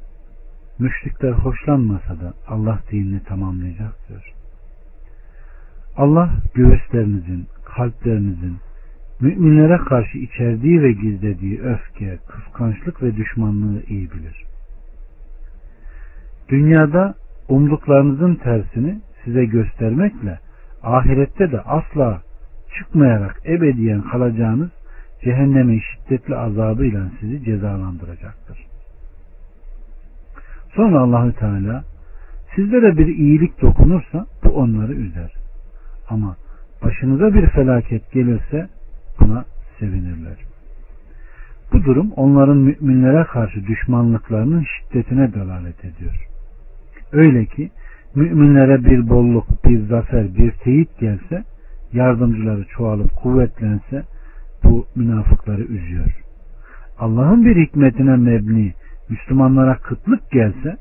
Müşrikler 0.79 1.33
hoşlanmasa 1.33 2.21
da 2.21 2.35
Allah 2.49 2.79
dinini 2.91 3.23
tamamlayacak 3.25 4.09
diyor. 4.09 4.38
Allah 5.99 6.31
göğüslerinizin, 6.55 7.47
kalplerinizin, 7.65 8.57
müminlere 9.21 9.77
karşı 9.77 10.19
içerdiği 10.19 10.83
ve 10.83 10.93
gizlediği 10.93 11.61
öfke, 11.61 12.19
kıskançlık 12.29 13.03
ve 13.03 13.17
düşmanlığı 13.17 13.83
iyi 13.89 14.11
bilir. 14.11 14.45
Dünyada 16.49 17.15
umduklarınızın 17.49 18.35
tersini 18.35 19.01
size 19.25 19.45
göstermekle 19.45 20.39
ahirette 20.83 21.53
de 21.53 21.61
asla 21.61 22.23
çıkmayarak 22.79 23.41
ebediyen 23.47 24.03
kalacağınız 24.03 24.71
cehennemin 25.25 25.81
şiddetli 25.81 26.37
azabıyla 26.37 27.11
sizi 27.21 27.45
cezalandıracaktır. 27.45 28.67
Sonra 30.75 31.01
Allahü 31.01 31.33
Teala 31.33 31.85
sizlere 32.57 32.99
bir 32.99 33.07
iyilik 33.07 33.63
dokunursa 33.63 34.27
bu 34.45 34.49
onları 34.49 34.93
üzer. 34.93 35.38
Ama 36.09 36.37
başınıza 36.85 37.35
bir 37.35 37.47
felaket 37.47 38.13
gelirse 38.13 38.69
buna 39.21 39.45
sevinirler. 39.79 40.37
Bu 41.73 41.85
durum 41.85 42.13
onların 42.17 42.57
müminlere 42.57 43.25
karşı 43.25 43.67
düşmanlıklarının 43.67 44.65
şiddetine 44.65 45.35
delalet 45.35 45.85
ediyor. 45.85 46.27
Öyle 47.13 47.47
ki 47.47 47.71
müminlere 48.15 48.85
bir 48.85 49.09
bolluk, 49.09 49.65
bir 49.65 49.87
zafer, 49.87 50.35
bir 50.35 50.51
teyit 50.51 50.99
gelse, 50.99 51.45
yardımcıları 51.93 52.65
çoğalıp 52.65 53.17
kuvvetlense 53.17 54.03
bu 54.65 54.87
münafıkları 54.97 55.63
üzüyor. 55.63 56.23
Allah'ın 56.99 57.45
bir 57.45 57.67
hikmetine 57.67 58.17
mebni 58.17 58.75
Müslümanlara 59.11 59.77
kıtlık 59.77 60.31
gelse 60.31 60.77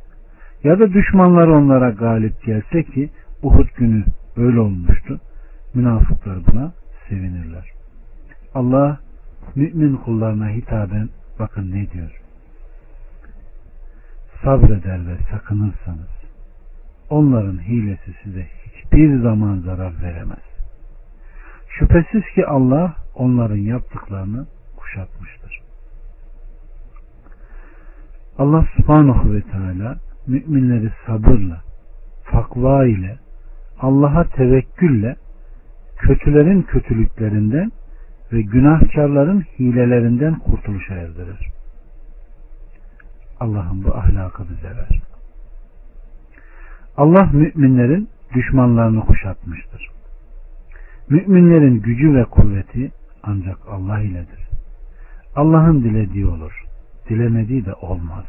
ya 0.63 0.79
da 0.79 0.93
düşmanlar 0.93 1.48
onlara 1.48 1.89
galip 1.89 2.43
gelse 2.46 2.84
ki 2.84 3.10
Uhud 3.43 3.67
günü 3.77 4.03
öyle 4.38 4.60
olmuştu. 4.60 5.20
Münafıklar 5.74 6.39
buna 6.51 6.74
sevinirler. 7.10 7.72
Allah 8.53 9.00
mümin 9.56 9.96
kullarına 9.96 10.50
hitaben 10.50 11.10
bakın 11.39 11.72
ne 11.72 11.91
diyor. 11.91 12.22
Sabreder 14.44 15.08
ve 15.08 15.17
sakınırsanız 15.32 16.17
onların 17.10 17.60
hilesi 17.60 18.15
size 18.24 18.48
hiçbir 18.65 19.22
zaman 19.22 19.60
zarar 19.60 20.01
veremez. 20.01 20.48
Şüphesiz 21.70 22.24
ki 22.36 22.48
Allah 22.48 22.96
onların 23.15 23.58
yaptıklarını 23.58 24.48
kuşatmıştır. 24.77 25.62
Allah 28.38 28.65
subhanahu 28.77 29.34
ve 29.34 29.41
teala 29.41 29.98
müminleri 30.27 30.91
sabırla, 31.06 31.62
takva 32.32 32.86
ile, 32.86 33.17
Allah'a 33.79 34.24
tevekkülle, 34.24 35.15
kötülerin 35.98 36.62
kötülüklerinden 36.62 37.71
ve 38.34 38.41
günahkarların 38.41 39.41
hilelerinden 39.60 40.39
kurtuluşa 40.39 40.93
erdirir. 40.93 41.49
Allah'ın 43.39 43.84
bu 43.84 43.95
ahlakı 43.95 44.43
bize 44.49 44.75
ver. 44.78 45.01
Allah 46.97 47.30
müminlerin 47.34 48.10
düşmanlarını 48.36 49.01
kuşatmıştır. 49.01 49.89
Müminlerin 51.10 51.82
gücü 51.82 52.15
ve 52.15 52.23
kuvveti 52.23 52.91
ancak 53.23 53.58
Allah 53.69 53.99
iledir. 53.99 54.49
Allah'ın 55.36 55.84
dilediği 55.84 56.25
olur. 56.25 56.63
Dilemediği 57.10 57.65
de 57.65 57.73
olmaz. 57.73 58.25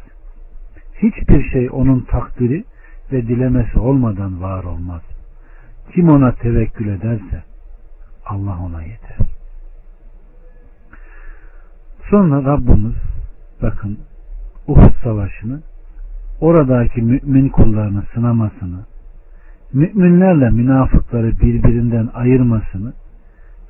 Hiçbir 0.95 1.49
şey 1.49 1.69
onun 1.71 1.99
takdiri 1.99 2.63
ve 3.11 3.27
dilemesi 3.27 3.79
olmadan 3.79 4.41
var 4.41 4.63
olmaz. 4.63 5.01
Kim 5.93 6.09
ona 6.09 6.31
tevekkül 6.31 6.87
ederse 6.87 7.43
Allah 8.25 8.59
ona 8.59 8.83
yeter. 8.83 9.17
Sonra 12.09 12.43
Rabbimiz 12.43 12.95
bakın 13.61 13.99
Uhud 14.67 14.93
savaşını 15.03 15.61
oradaki 16.41 17.01
mümin 17.01 17.49
kullarını 17.49 18.03
sınamasını 18.13 18.85
müminlerle 19.73 20.49
münafıkları 20.49 21.39
birbirinden 21.39 22.09
ayırmasını 22.13 22.93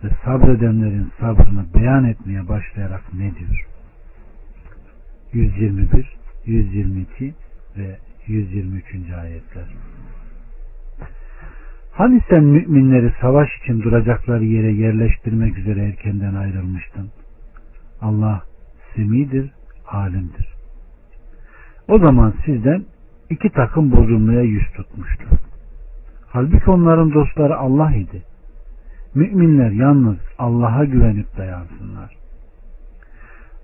ve 0.04 0.10
sabredenlerin 0.26 1.12
sabrını 1.20 1.66
beyan 1.76 2.04
etmeye 2.04 2.48
başlayarak 2.48 3.14
ne 3.14 3.36
diyor? 3.36 3.68
121, 5.34 6.18
122 6.46 7.34
ve 7.78 7.98
123. 8.28 8.86
ayetler. 9.22 9.66
Hani 12.00 12.22
sen 12.30 12.44
müminleri 12.44 13.14
savaş 13.22 13.50
için 13.64 13.82
duracakları 13.82 14.46
yere 14.46 14.72
yerleştirmek 14.72 15.58
üzere 15.58 15.86
erkenden 15.86 16.36
ayrılmıştın? 16.36 17.10
Allah 18.02 18.42
semidir, 18.96 19.52
alimdir. 19.88 20.48
O 21.88 22.00
zaman 22.00 22.34
sizden 22.46 22.86
iki 23.30 23.50
takım 23.50 23.92
bozulmaya 23.92 24.42
yüz 24.42 24.64
tutmuştu. 24.76 25.26
Halbuki 26.28 26.72
onların 26.72 27.14
dostları 27.14 27.58
Allah 27.58 27.92
idi. 27.92 28.24
Müminler 29.16 29.72
yalnız 29.72 30.18
Allah'a 30.38 30.86
güvenip 30.86 31.38
dayansınlar. 31.38 32.16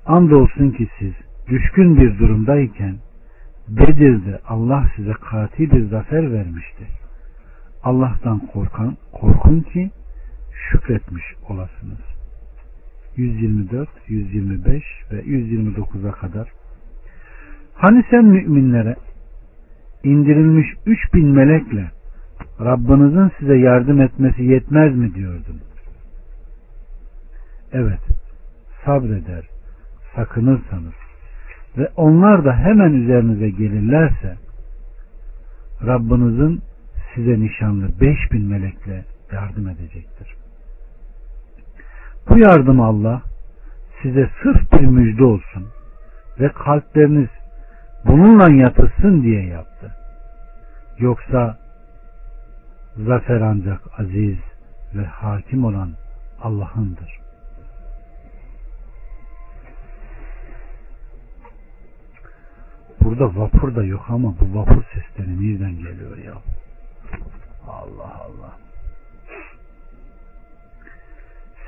Andolsun 0.06 0.72
ki 0.72 0.88
siz 1.00 1.14
düşkün 1.48 1.98
bir 1.98 2.20
durumdayken 2.20 2.96
Bedir'de 3.68 4.40
Allah 4.48 4.86
size 4.96 5.14
kati 5.14 5.72
bir 5.72 5.86
zafer 5.90 6.34
vermişti. 6.34 7.05
Allah'tan 7.86 8.40
korkan, 8.40 8.98
korkun 9.12 9.62
ki 9.62 9.92
şükretmiş 10.70 11.24
olasınız. 11.50 12.00
124, 13.16 13.90
125 14.08 14.84
ve 15.12 15.22
129'a 15.22 16.12
kadar 16.12 16.52
Hani 17.74 18.04
sen 18.10 18.26
müminlere 18.26 18.96
indirilmiş 20.04 20.68
3000 20.86 21.28
melekle 21.28 21.92
Rabbinizin 22.60 23.32
size 23.40 23.58
yardım 23.58 24.02
etmesi 24.02 24.44
yetmez 24.44 24.96
mi 24.96 25.16
diyordun? 25.16 25.62
Evet, 27.72 28.02
sabreder, 28.86 29.48
sakınırsanız 30.16 30.94
ve 31.78 31.90
onlar 31.96 32.46
da 32.46 32.56
hemen 32.56 32.94
üzerinize 32.94 33.50
gelirlerse 33.50 34.38
Rabbinizin 35.86 36.62
size 37.16 37.40
nişanlı 37.40 38.00
5000 38.02 38.46
melekle 38.46 39.06
yardım 39.34 39.70
edecektir. 39.70 40.36
Bu 42.30 42.38
yardım 42.38 42.82
Allah 42.82 43.22
size 44.02 44.30
sırf 44.44 44.72
bir 44.72 44.86
müjde 44.86 45.24
olsun 45.24 45.68
ve 46.40 46.50
kalpleriniz 46.50 47.30
bununla 48.06 48.52
yatılsın 48.52 49.24
diye 49.24 49.46
yaptı. 49.46 49.96
Yoksa 51.00 51.58
zafer 52.98 53.42
ancak 53.42 54.00
aziz 54.00 54.38
ve 54.96 55.06
hakim 55.06 55.66
olan 55.66 55.92
Allah'ındır. 56.42 57.20
Burada 63.02 63.36
vapur 63.36 63.76
da 63.76 63.84
yok 63.84 64.06
ama 64.10 64.36
bu 64.40 64.60
vapur 64.60 64.84
sesleri 64.94 65.30
nereden 65.30 65.76
geliyor 65.76 66.18
ya? 66.18 66.34
Allah 67.68 68.22
Allah. 68.26 68.58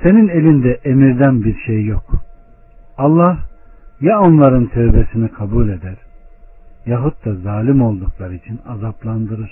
Senin 0.02 0.28
elinde 0.28 0.80
emirden 0.84 1.44
bir 1.44 1.56
şey 1.66 1.84
yok. 1.84 2.04
Allah 2.98 3.38
ya 4.00 4.20
onların 4.20 4.66
tövbesini 4.66 5.28
kabul 5.28 5.68
eder 5.68 5.96
yahut 6.88 7.24
da 7.24 7.34
zalim 7.34 7.82
oldukları 7.82 8.34
için 8.34 8.60
azaplandırır. 8.68 9.50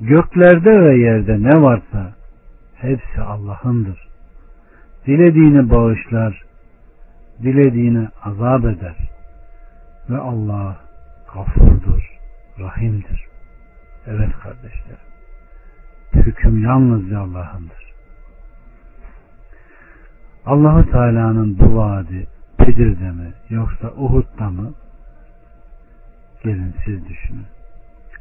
Göklerde 0.00 0.80
ve 0.80 0.98
yerde 0.98 1.42
ne 1.42 1.62
varsa 1.62 2.12
hepsi 2.74 3.20
Allah'ındır. 3.20 4.08
Dilediğini 5.06 5.70
bağışlar, 5.70 6.42
dilediğini 7.42 8.08
azap 8.24 8.64
eder. 8.64 8.96
Ve 10.10 10.18
Allah 10.18 10.76
gafurdur, 11.34 12.18
rahimdir. 12.58 13.25
Evet 14.06 14.32
kardeşler. 14.42 14.98
Hüküm 16.12 16.62
yalnızca 16.62 17.20
Allah'ındır. 17.20 17.86
Allahu 20.46 20.90
Teala'nın 20.90 21.58
bu 21.58 21.76
vaadi 21.76 22.26
Bedir'de 22.60 23.10
mi 23.10 23.32
yoksa 23.50 23.90
Uhud'da 23.96 24.50
mı? 24.50 24.74
Gelin 26.44 26.74
siz 26.84 27.08
düşünün. 27.08 27.46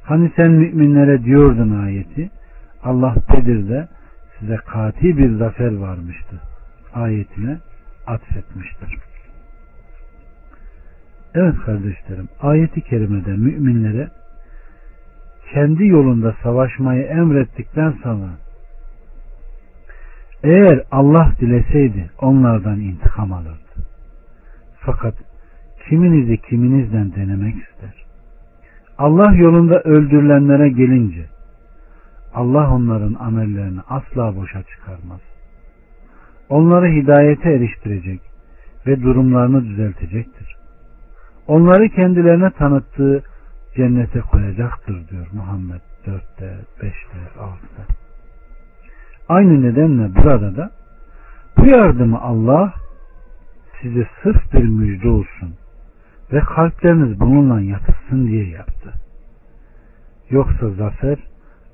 Hani 0.04 0.32
sen 0.36 0.52
müminlere 0.52 1.24
diyordun 1.24 1.84
ayeti 1.84 2.30
Allah 2.84 3.16
Bedir'de 3.34 3.88
size 4.40 4.56
kati 4.56 5.18
bir 5.18 5.38
zafer 5.38 5.78
varmıştı. 5.78 6.42
Ayetine 6.94 7.58
atfetmiştir. 8.08 8.98
Evet 11.36 11.56
kardeşlerim 11.66 12.30
ayeti 12.42 12.82
kerimede 12.82 13.32
müminlere 13.32 14.10
kendi 15.54 15.88
yolunda 15.88 16.36
savaşmayı 16.44 17.04
emrettikten 17.04 17.92
sonra 18.04 18.30
eğer 20.44 20.84
Allah 20.92 21.32
dileseydi 21.40 22.10
onlardan 22.22 22.80
intikam 22.80 23.34
alırdı. 23.34 23.60
Fakat 24.80 25.16
kiminizi 25.90 26.38
kiminizden 26.38 27.16
denemek 27.16 27.56
ister. 27.56 28.06
Allah 28.98 29.36
yolunda 29.36 29.82
öldürülenlere 29.82 30.70
gelince 30.70 31.26
Allah 32.34 32.74
onların 32.74 33.14
amellerini 33.14 33.80
asla 33.90 34.36
boşa 34.36 34.64
çıkarmaz. 34.64 35.20
Onları 36.50 36.88
hidayete 36.88 37.50
eriştirecek 37.50 38.22
ve 38.88 39.02
durumlarını 39.02 39.66
düzeltecektir. 39.66 40.56
Onları 41.48 41.90
kendilerine 41.90 42.52
tanıttığı 42.52 43.24
cennete 43.76 44.22
koyacaktır 44.22 45.10
diyor 45.10 45.28
Muhammed 45.34 45.82
4'te, 46.06 46.58
5'te, 46.82 47.18
6'da. 47.40 47.86
Aynı 49.28 49.62
nedenle 49.62 50.16
burada 50.16 50.56
da 50.56 50.72
bu 51.58 51.66
yardımı 51.66 52.22
Allah 52.22 52.74
size 53.82 54.08
sırf 54.24 54.54
bir 54.54 54.64
müjde 54.64 55.10
olsun 55.10 55.56
ve 56.34 56.40
kalpleriniz 56.40 57.20
bununla 57.20 57.62
yatışsın 57.62 58.28
diye 58.28 58.50
yaptı. 58.50 58.94
Yoksa 60.30 60.70
zafer 60.70 61.18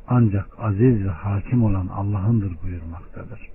ancak 0.08 0.46
aziz 0.60 1.06
ve 1.06 1.10
hakim 1.10 1.64
olan 1.64 1.88
Allah'ındır 1.88 2.52
buyurmaktadır. 2.64 3.50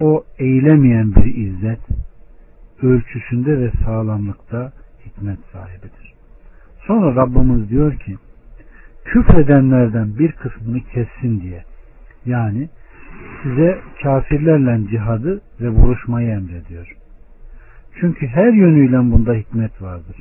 O 0.00 0.24
eğilemeyen 0.38 1.14
bir 1.14 1.34
izzet, 1.34 1.80
ölçüsünde 2.82 3.60
ve 3.60 3.70
sağlamlıkta 3.84 4.72
hikmet 5.16 5.38
sahibidir. 5.52 6.14
Sonra 6.86 7.16
Rabbimiz 7.16 7.70
diyor 7.70 7.98
ki, 7.98 8.16
küfredenlerden 9.04 10.18
bir 10.18 10.32
kısmını 10.32 10.80
kessin 10.80 11.40
diye. 11.40 11.64
Yani 12.26 12.68
size 13.42 13.78
kafirlerle 14.02 14.88
cihadı 14.90 15.40
ve 15.60 15.68
vuruşmayı 15.68 16.28
emrediyor. 16.28 16.96
Çünkü 18.00 18.26
her 18.26 18.52
yönüyle 18.52 18.98
bunda 18.98 19.34
hikmet 19.34 19.82
vardır. 19.82 20.16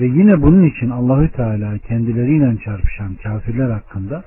Ve 0.00 0.06
yine 0.06 0.42
bunun 0.42 0.64
için 0.64 0.90
Allahü 0.90 1.28
Teala 1.28 1.78
kendileriyle 1.78 2.56
çarpışan 2.64 3.14
kafirler 3.22 3.70
hakkında 3.70 4.24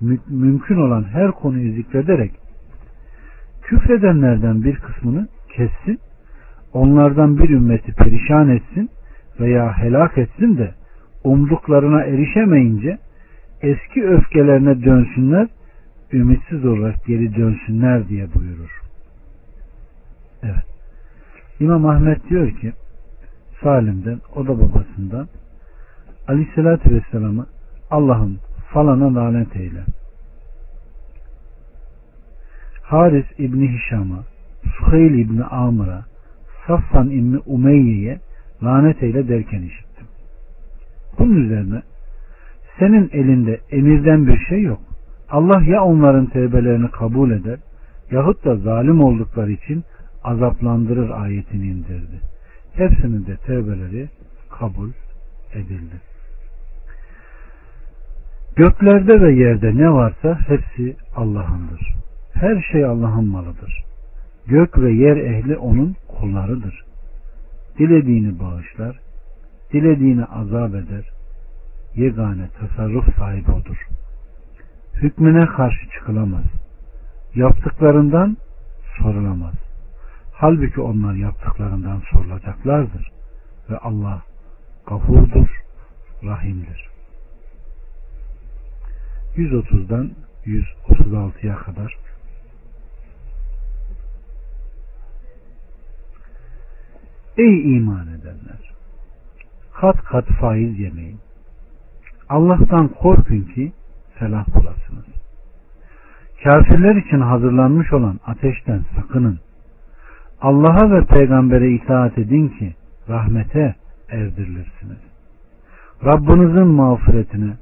mü- 0.00 0.20
mümkün 0.28 0.76
olan 0.76 1.04
her 1.04 1.30
konuyu 1.30 1.72
zikrederek 1.72 2.32
küfredenlerden 3.62 4.64
bir 4.64 4.76
kısmını 4.76 5.28
kessin, 5.56 6.00
onlardan 6.72 7.38
bir 7.38 7.50
ümmeti 7.50 7.92
perişan 7.92 8.48
etsin 8.48 8.90
veya 9.40 9.78
helak 9.78 10.18
etsin 10.18 10.58
de 10.58 10.74
umduklarına 11.24 12.02
erişemeyince 12.02 12.98
eski 13.62 14.08
öfkelerine 14.08 14.84
dönsünler, 14.84 15.48
ümitsiz 16.12 16.64
olarak 16.64 17.06
geri 17.06 17.34
dönsünler 17.34 18.08
diye 18.08 18.34
buyurur. 18.34 18.80
Evet. 20.42 20.64
İmam 21.60 21.86
Ahmet 21.86 22.30
diyor 22.30 22.50
ki 22.50 22.72
Salim'den, 23.62 24.20
o 24.34 24.46
da 24.46 24.58
babasından 24.58 25.28
Aleyhisselatü 26.28 26.94
Vesselam'ı 26.94 27.46
Allah'ın 27.90 28.38
falana 28.72 29.14
lanet 29.14 29.56
eyle. 29.56 29.84
Haris 32.82 33.26
İbni 33.38 33.68
Hişam'a, 33.68 34.24
Suheyl 34.78 35.18
İbni 35.18 35.44
Amr'a, 35.44 36.04
Safvan 36.66 37.10
İbni 37.10 37.38
Umeyye'ye 37.38 38.18
lanet 38.62 39.02
eyle 39.02 39.28
derken 39.28 39.62
işittim. 39.62 40.06
Bunun 41.18 41.44
üzerine 41.44 41.82
senin 42.78 43.10
elinde 43.12 43.60
emirden 43.70 44.26
bir 44.26 44.38
şey 44.38 44.62
yok. 44.62 44.80
Allah 45.30 45.62
ya 45.62 45.84
onların 45.84 46.26
tevbelerini 46.26 46.90
kabul 46.90 47.30
eder 47.30 47.58
yahut 48.10 48.44
da 48.44 48.56
zalim 48.56 49.00
oldukları 49.00 49.52
için 49.52 49.84
azaplandırır 50.24 51.10
ayetini 51.10 51.66
indirdi. 51.66 52.20
Hepsinin 52.74 53.26
de 53.26 53.36
tevbeleri 53.36 54.08
kabul 54.50 54.90
edildi. 55.54 55.94
Göklerde 58.56 59.20
ve 59.20 59.32
yerde 59.32 59.76
ne 59.76 59.92
varsa 59.92 60.38
hepsi 60.46 60.96
Allah'ındır. 61.16 61.94
Her 62.34 62.62
şey 62.72 62.84
Allah'ın 62.84 63.28
malıdır. 63.28 63.84
Gök 64.46 64.78
ve 64.78 64.92
yer 64.92 65.16
ehli 65.16 65.56
onun 65.56 65.96
kullarıdır. 66.08 66.87
Dilediğini 67.78 68.40
bağışlar, 68.40 69.00
dilediğini 69.72 70.24
azap 70.24 70.74
eder. 70.74 71.04
Yegane 71.94 72.48
tasarruf 72.48 73.16
sahibi 73.16 73.50
odur. 73.50 73.88
Hükmüne 74.94 75.46
karşı 75.46 75.90
çıkılamaz. 75.90 76.44
Yaptıklarından 77.34 78.36
sorulamaz. 78.98 79.54
Halbuki 80.32 80.80
onlar 80.80 81.14
yaptıklarından 81.14 82.02
sorulacaklardır. 82.12 83.10
Ve 83.70 83.78
Allah 83.78 84.22
gafurdur, 84.86 85.48
rahimdir. 86.24 86.88
130'dan 89.36 90.10
136'ya 90.46 91.56
kadar 91.56 91.96
Ey 97.38 97.76
iman 97.76 98.06
edenler! 98.06 98.72
Kat 99.80 100.04
kat 100.04 100.26
faiz 100.40 100.78
yemeyin. 100.78 101.18
Allah'tan 102.28 102.88
korkun 102.88 103.40
ki 103.40 103.72
felah 104.14 104.46
bulasınız. 104.54 105.04
Kafirler 106.44 106.96
için 106.96 107.20
hazırlanmış 107.20 107.92
olan 107.92 108.20
ateşten 108.26 108.84
sakının. 108.96 109.38
Allah'a 110.40 110.90
ve 110.90 111.04
peygambere 111.04 111.70
itaat 111.70 112.18
edin 112.18 112.48
ki 112.48 112.74
rahmete 113.08 113.74
erdirilirsiniz. 114.08 114.98
Rabbinizin 116.04 116.66
mağfiretine 116.66 117.56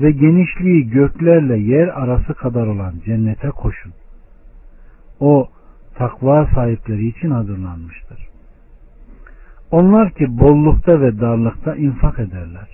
ve 0.00 0.10
genişliği 0.10 0.90
göklerle 0.90 1.58
yer 1.58 1.88
arası 1.88 2.34
kadar 2.34 2.66
olan 2.66 2.94
cennete 3.04 3.48
koşun. 3.48 3.92
O 5.20 5.48
takva 5.94 6.46
sahipleri 6.54 7.06
için 7.06 7.30
hazırlanmıştır. 7.30 8.27
Onlar 9.70 10.10
ki 10.10 10.38
bollukta 10.38 11.00
ve 11.00 11.20
darlıkta 11.20 11.74
infak 11.74 12.18
ederler. 12.18 12.68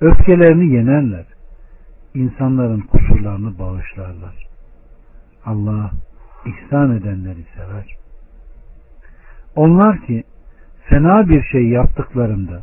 Öfkelerini 0.00 0.74
yenerler. 0.74 1.24
İnsanların 2.14 2.80
kusurlarını 2.80 3.58
bağışlarlar. 3.58 4.46
Allah 5.44 5.90
ihsan 6.46 6.96
edenleri 6.96 7.44
sever. 7.56 7.96
Onlar 9.56 10.06
ki 10.06 10.24
fena 10.84 11.28
bir 11.28 11.42
şey 11.42 11.68
yaptıklarında 11.68 12.62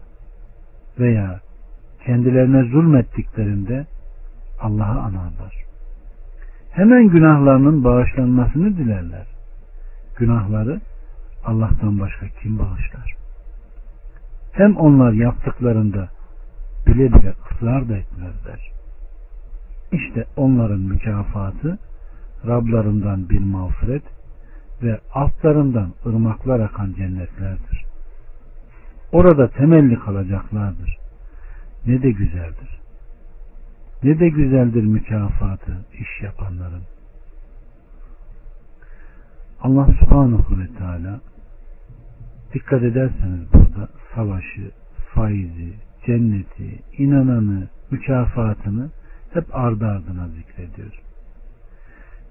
veya 0.99 1.39
kendilerine 2.05 2.63
zulmettiklerinde 2.63 3.85
Allah'ı 4.61 4.99
anarlar. 4.99 5.63
Hemen 6.71 7.07
günahlarının 7.07 7.83
bağışlanmasını 7.83 8.77
dilerler. 8.77 9.27
Günahları 10.15 10.81
Allah'tan 11.45 11.99
başka 11.99 12.27
kim 12.41 12.59
bağışlar? 12.59 13.22
Hem 14.53 14.77
onlar 14.77 15.11
yaptıklarında 15.11 16.09
bile 16.87 17.13
bile 17.13 17.33
ısrar 17.51 17.89
da 17.89 17.97
etmezler. 17.97 18.71
İşte 19.91 20.25
onların 20.37 20.79
mükafatı 20.79 21.79
Rablarından 22.47 23.29
bir 23.29 23.39
mağfiret 23.39 24.03
ve 24.83 24.99
altlarından 25.13 25.93
ırmaklar 26.05 26.59
akan 26.59 26.93
cennetlerdir. 26.93 27.85
Orada 29.11 29.49
temelli 29.49 29.99
kalacaklardır. 29.99 30.97
Ne 31.85 32.01
de 32.01 32.11
güzeldir. 32.11 32.79
Ne 34.03 34.19
de 34.19 34.29
güzeldir 34.29 34.83
mükafatı 34.83 35.85
iş 35.93 36.21
yapanların. 36.23 36.83
Allah 39.61 39.87
subhanahu 39.99 40.59
ve 40.59 40.67
teala 40.77 41.19
dikkat 42.53 42.83
ederseniz 42.83 43.53
burada 43.53 43.89
savaşı, 44.15 44.71
faizi, 45.13 45.73
cenneti, 46.05 46.79
inananı, 46.97 47.67
mükafatını 47.91 48.89
hep 49.33 49.55
ardı 49.55 49.85
ardına 49.85 50.27
zikrediyor. 50.27 51.01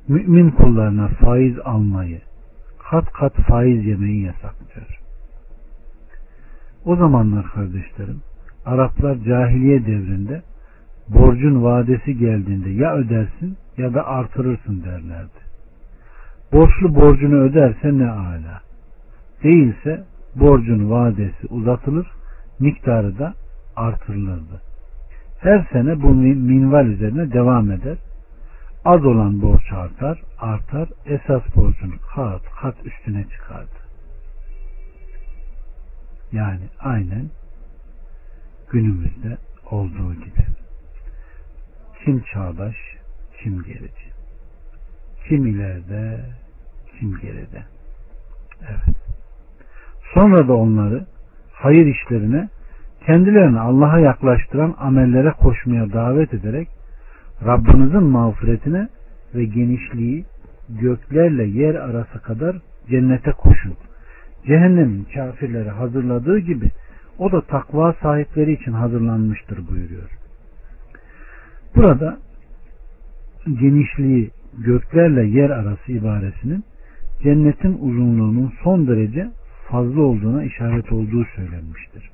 Mümin 0.09 0.51
kullarına 0.51 1.09
faiz 1.09 1.59
almayı, 1.65 2.21
kat 2.91 3.13
kat 3.13 3.35
faiz 3.35 3.87
yemeyi 3.87 4.23
yasaklıyor. 4.23 5.01
O 6.85 6.97
zamanlar 6.97 7.47
kardeşlerim, 7.47 8.21
Araplar 8.67 9.17
cahiliye 9.17 9.87
devrinde 9.87 10.43
borcun 11.09 11.63
vadesi 11.63 12.19
geldiğinde 12.19 12.71
ya 12.71 12.95
ödersin 12.95 13.57
ya 13.77 13.95
da 13.95 14.07
artırırsın 14.07 14.85
derlerdi. 14.85 15.43
Borçlu 16.53 16.95
borcunu 16.95 17.37
öderse 17.37 17.99
ne 17.99 18.11
ala. 18.11 18.61
Değilse 19.43 20.05
borcun 20.35 20.90
vadesi 20.90 21.47
uzatılır, 21.51 22.07
miktarı 22.59 23.18
da 23.18 23.35
artırılırdı. 23.77 24.62
Her 25.38 25.68
sene 25.73 26.03
bu 26.03 26.14
minval 26.14 26.87
üzerine 26.87 27.33
devam 27.33 27.71
eder. 27.71 27.99
Az 28.85 29.05
olan 29.05 29.42
borç 29.42 29.73
artar, 29.73 30.23
artar, 30.38 30.88
esas 31.07 31.42
borcun 31.57 31.95
kat 32.14 32.42
kat 32.61 32.87
üstüne 32.87 33.25
çıkardı. 33.29 33.83
Yani 36.33 36.68
aynen 36.81 37.31
günümüzde 38.71 39.38
olduğu 39.71 40.14
gibi. 40.14 40.47
Kim 42.05 42.23
çağdaş, 42.33 42.77
kim 43.42 43.62
gerici. 43.62 44.12
Kim 45.29 45.47
ileride, 45.47 46.21
kim 46.99 47.18
geride. 47.21 47.62
Evet. 48.68 49.02
Sonra 50.14 50.48
da 50.48 50.53
onları 50.53 51.07
hayır 51.53 51.87
işlerine 51.87 52.48
kendilerini 53.07 53.61
Allah'a 53.61 53.98
yaklaştıran 53.98 54.75
amellere 54.79 55.31
koşmaya 55.31 55.92
davet 55.92 56.35
ederek 56.35 56.68
Rabbinizin 57.46 58.03
mağfiretine 58.03 58.88
ve 59.35 59.44
genişliği 59.44 60.25
göklerle 60.68 61.44
yer 61.44 61.75
arası 61.75 62.22
kadar 62.22 62.57
cennete 62.90 63.33
koşun. 63.33 63.75
Cehennemin 64.46 65.07
kafirleri 65.14 65.70
hazırladığı 65.70 66.38
gibi 66.38 66.70
o 67.18 67.33
da 67.33 67.40
takva 67.40 67.92
sahipleri 68.03 68.53
için 68.53 68.72
hazırlanmıştır 68.72 69.68
buyuruyor. 69.68 70.11
Burada 71.77 72.18
genişliği 73.46 74.31
göklerle 74.59 75.27
yer 75.27 75.51
arası 75.51 75.92
ibaresinin 75.92 76.64
cennetin 77.22 77.79
uzunluğunun 77.81 78.53
son 78.64 78.88
derece 78.88 79.31
fazla 79.73 80.01
olduğuna 80.01 80.45
işaret 80.45 80.93
olduğu 80.93 81.25
söylenmiştir. 81.37 82.11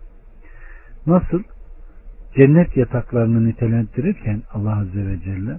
Nasıl? 1.06 1.42
Cennet 2.36 2.76
yataklarını 2.76 3.48
nitelendirirken 3.48 4.42
Allah 4.52 4.78
Azze 4.78 5.06
ve 5.06 5.20
Celle 5.20 5.58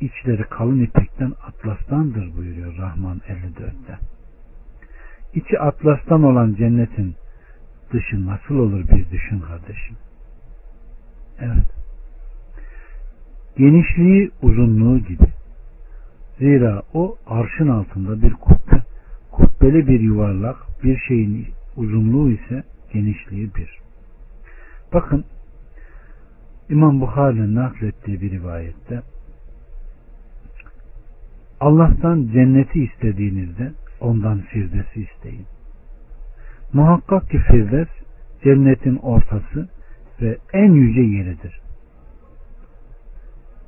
içleri 0.00 0.42
kalın 0.42 0.80
ipekten 0.80 1.32
atlastandır 1.46 2.36
buyuruyor 2.36 2.76
Rahman 2.78 3.18
54'te. 3.18 3.98
İçi 5.34 5.58
atlastan 5.60 6.22
olan 6.22 6.54
cennetin 6.54 7.14
dışı 7.92 8.26
nasıl 8.26 8.54
olur 8.54 8.88
bir 8.88 9.10
düşün 9.10 9.40
kardeşim. 9.40 9.96
Evet. 11.40 11.66
Genişliği 13.56 14.30
uzunluğu 14.42 14.98
gibi. 14.98 15.26
Zira 16.38 16.82
o 16.94 17.16
arşın 17.26 17.68
altında 17.68 18.22
bir 18.22 18.32
kubbe. 18.32 18.77
Kubbeli 19.38 19.86
bir 19.86 20.00
yuvarlak 20.00 20.56
bir 20.84 20.98
şeyin 21.08 21.46
uzunluğu 21.76 22.30
ise 22.30 22.64
genişliği 22.92 23.54
bir. 23.54 23.78
Bakın 24.92 25.24
İmam 26.68 27.00
Bukhari'nin 27.00 27.54
naklettiği 27.54 28.20
bir 28.20 28.30
rivayette 28.30 29.02
Allah'tan 31.60 32.28
cenneti 32.32 32.84
istediğinizde 32.84 33.72
ondan 34.00 34.40
firdesi 34.40 35.02
isteyin. 35.02 35.46
Muhakkak 36.72 37.30
ki 37.30 37.38
Firdevs 37.38 37.88
cennetin 38.44 38.96
ortası 38.96 39.68
ve 40.20 40.38
en 40.52 40.72
yüce 40.72 41.00
yeridir. 41.00 41.60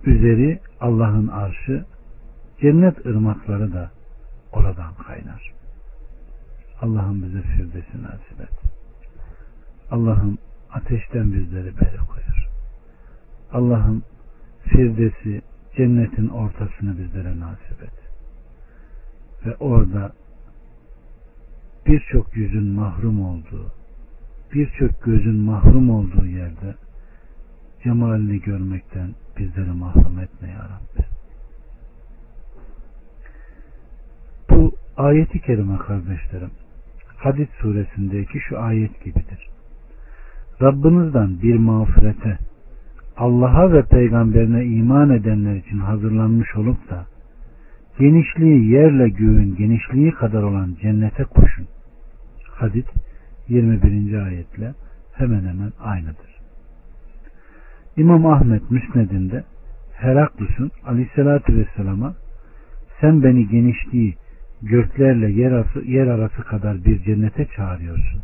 Üzeri 0.05 0.61
Allah'ın 0.81 1.29
arşı, 1.29 1.85
cennet 2.61 3.07
ırmakları 3.07 3.73
da 3.73 3.91
oradan 4.53 4.95
kaynar. 5.07 5.60
Allah'ım 6.81 7.23
bize 7.23 7.43
Firdevs'i 7.43 8.03
nasip 8.03 8.41
et. 8.41 8.61
Allah'ım 9.91 10.39
ateşten 10.71 11.33
bizleri 11.33 11.77
beri 11.77 11.97
koyar. 11.97 12.49
Allah'ım 13.53 14.03
Firdevs'i 14.65 15.43
cennetin 15.77 16.29
ortasını 16.29 16.99
bizlere 16.99 17.41
nasip 17.41 17.83
et. 17.83 17.93
Ve 19.47 19.57
orada 19.57 20.13
birçok 21.87 22.37
yüzün 22.37 22.67
mahrum 22.67 23.25
olduğu, 23.25 23.73
birçok 24.55 25.03
gözün 25.03 25.37
mahrum 25.37 25.91
olduğu 25.91 26.27
yerde 26.27 26.75
cemalini 27.85 28.41
görmekten 28.41 29.15
bizleri 29.39 29.71
mahrum 29.71 30.19
etme 30.19 30.49
ya 30.49 30.69
Rabbi. 30.69 31.07
Bu 34.51 34.73
ayeti 34.97 35.41
kerime 35.41 35.79
kardeşlerim 35.79 36.51
Hadis 37.21 37.49
suresindeki 37.51 38.41
şu 38.41 38.61
ayet 38.61 39.05
gibidir. 39.05 39.49
Rabbinizden 40.63 41.43
bir 41.43 41.57
mağfirete 41.57 42.39
Allah'a 43.17 43.73
ve 43.73 43.83
peygamberine 43.83 44.65
iman 44.65 45.11
edenler 45.11 45.57
için 45.57 45.79
hazırlanmış 45.79 46.57
olup 46.57 46.91
da 46.91 47.07
genişliği 47.99 48.71
yerle 48.71 49.09
göğün 49.09 49.57
genişliği 49.57 50.11
kadar 50.11 50.43
olan 50.43 50.77
cennete 50.83 51.25
koşun. 51.25 51.67
Hadis 52.51 52.85
21. 53.49 54.25
ayetle 54.25 54.75
hemen 55.13 55.41
hemen 55.41 55.73
aynıdır. 55.81 56.41
İmam 57.97 58.27
Ahmet 58.27 58.71
Müsned'inde 58.71 59.45
Heraklus'un 59.93 60.71
aleyhissalatü 60.87 61.57
vesselama 61.59 62.15
sen 63.01 63.23
beni 63.23 63.49
genişliği 63.49 64.17
göklerle 64.63 65.31
yer 65.31 65.53
arası, 65.53 65.81
yer 65.85 66.07
arası 66.07 66.43
kadar 66.43 66.85
bir 66.85 67.03
cennete 67.05 67.47
çağırıyorsun. 67.57 68.23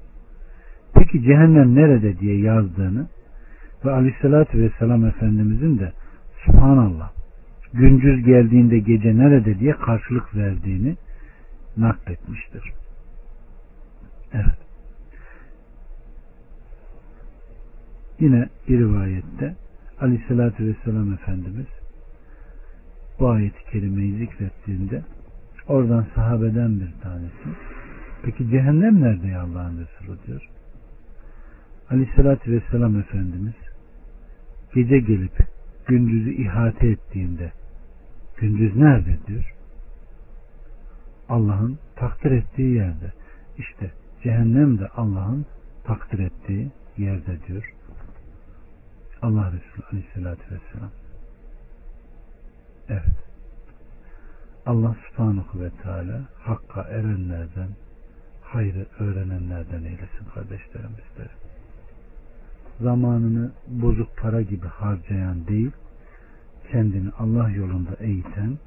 Peki 0.95 1.23
cehennem 1.23 1.75
nerede 1.75 2.19
diye 2.19 2.41
yazdığını 2.41 3.07
ve 3.85 3.91
aleyhissalatü 3.91 4.61
vesselam 4.61 5.07
Efendimizin 5.07 5.79
de 5.79 5.93
Subhanallah 6.45 7.11
gündüz 7.73 8.25
geldiğinde 8.25 8.79
gece 8.79 9.19
nerede 9.19 9.59
diye 9.59 9.73
karşılık 9.73 10.37
verdiğini 10.37 10.97
nakletmiştir. 11.77 12.73
Evet. 14.33 14.59
Yine 18.21 18.49
bir 18.69 18.79
rivayette 18.79 19.57
Aleyhisselatü 20.01 20.67
Vesselam 20.67 21.13
Efendimiz 21.13 21.67
bu 23.21 23.29
ayeti 23.29 23.71
kerimeyi 23.73 24.19
zikrettiğinde 24.19 25.03
oradan 25.69 26.07
sahabeden 26.15 26.81
bir 26.81 26.93
tanesi 27.03 27.59
peki 28.23 28.51
cehennem 28.51 29.01
nerede 29.01 29.27
ya 29.27 29.43
Allah'ın 29.43 29.79
Resulü 29.87 30.19
diyor. 30.27 30.51
Aleyhisselatü 31.91 32.53
Vesselam 32.53 33.01
Efendimiz 33.01 33.55
gece 34.75 34.99
gelip 34.99 35.33
gündüzü 35.87 36.31
ihate 36.43 36.89
ettiğinde 36.89 37.53
gündüz 38.37 38.77
nerede 38.77 39.19
diyor. 39.27 39.55
Allah'ın 41.29 41.79
takdir 41.97 42.31
ettiği 42.31 42.75
yerde. 42.75 43.13
İşte 43.59 43.91
cehennem 44.23 44.79
de 44.79 44.89
Allah'ın 44.89 45.47
takdir 45.85 46.19
ettiği 46.19 46.71
yerde 46.97 47.47
diyor. 47.49 47.75
Allah 49.23 49.53
Resulü 49.53 49.87
Aleyhisselatü 49.93 50.43
Vesselam. 50.43 50.91
Evet. 52.89 53.26
Allah 54.67 54.97
subhanahu 55.09 55.61
ve 55.61 55.71
teala 55.71 56.21
hakka 56.39 56.83
erenlerden, 56.83 57.69
hayrı 58.43 58.87
öğrenenlerden 58.99 59.83
eylesin 59.85 60.25
kardeşlerim 60.35 60.91
bizleri. 60.91 61.31
Zamanını 62.81 63.53
bozuk 63.69 64.17
para 64.17 64.43
gibi 64.43 64.67
harcayan 64.67 65.47
değil, 65.47 65.71
kendini 66.73 67.11
Allah 67.19 67.51
yolunda 67.51 67.91
eğiten, 68.01 68.59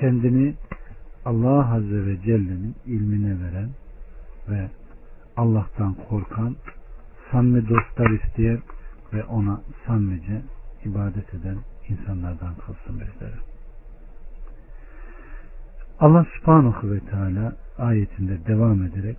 kendini 0.00 0.54
Allah 1.24 1.74
Azze 1.74 2.06
ve 2.06 2.20
Celle'nin 2.22 2.76
ilmine 2.86 3.44
veren 3.44 3.70
ve 4.48 4.70
Allah'tan 5.36 5.94
korkan, 5.94 6.56
samimi 7.30 7.68
dostlar 7.68 8.10
isteyen 8.10 8.62
ve 9.12 9.24
ona 9.24 9.60
samimice 9.86 10.42
ibadet 10.84 11.34
eden 11.34 11.58
insanlardan 11.88 12.54
kılsın 12.54 13.00
bizleri. 13.00 13.57
Allah 16.00 16.26
subhanahu 16.38 16.90
ve 16.90 17.00
teala 17.00 17.56
ayetinde 17.78 18.46
devam 18.46 18.82
ederek 18.82 19.16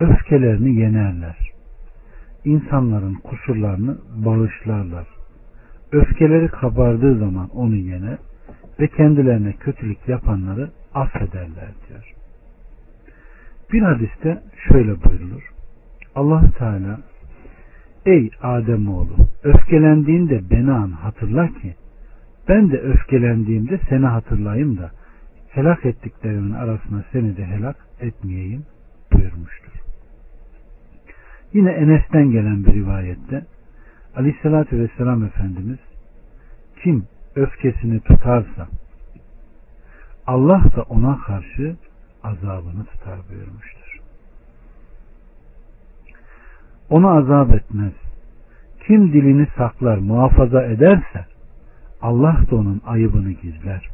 öfkelerini 0.00 0.80
yenerler. 0.80 1.36
İnsanların 2.44 3.14
kusurlarını 3.14 3.98
bağışlarlar. 4.16 5.06
Öfkeleri 5.92 6.48
kabardığı 6.48 7.18
zaman 7.18 7.48
onu 7.48 7.74
yener 7.74 8.18
ve 8.80 8.88
kendilerine 8.88 9.52
kötülük 9.52 10.08
yapanları 10.08 10.70
affederler 10.94 11.70
diyor. 11.88 12.14
Bir 13.72 13.82
hadiste 13.82 14.42
şöyle 14.68 15.02
buyrulur. 15.04 15.52
allah 16.14 16.50
Teala 16.58 17.00
Ey 18.06 18.30
Ademoğlu 18.42 19.16
öfkelendiğinde 19.42 20.50
beni 20.50 20.72
an 20.72 20.90
hatırla 20.90 21.46
ki 21.48 21.74
ben 22.48 22.70
de 22.70 22.80
öfkelendiğimde 22.80 23.80
seni 23.88 24.06
hatırlayayım 24.06 24.78
da 24.78 24.90
helak 25.48 25.86
ettiklerimin 25.86 26.52
arasına 26.52 27.04
seni 27.12 27.36
de 27.36 27.44
helak 27.44 27.76
etmeyeyim 28.00 28.66
buyurmuştur. 29.12 29.72
Yine 31.52 31.70
Enes'ten 31.70 32.30
gelen 32.30 32.64
bir 32.64 32.72
rivayette 32.72 33.46
Aleyhisselatü 34.16 34.78
Vesselam 34.78 35.24
Efendimiz 35.24 35.78
kim 36.82 37.04
öfkesini 37.36 38.00
tutarsa 38.00 38.68
Allah 40.26 40.64
da 40.76 40.82
ona 40.82 41.18
karşı 41.18 41.76
azabını 42.22 42.84
tutar 42.84 43.18
buyurmuştur. 43.30 43.98
Onu 46.90 47.08
azap 47.08 47.54
etmez. 47.54 47.92
Kim 48.86 49.12
dilini 49.12 49.46
saklar, 49.56 49.98
muhafaza 49.98 50.62
ederse 50.62 51.26
Allah 52.02 52.44
da 52.50 52.56
onun 52.56 52.82
ayıbını 52.86 53.32
gizler. 53.32 53.88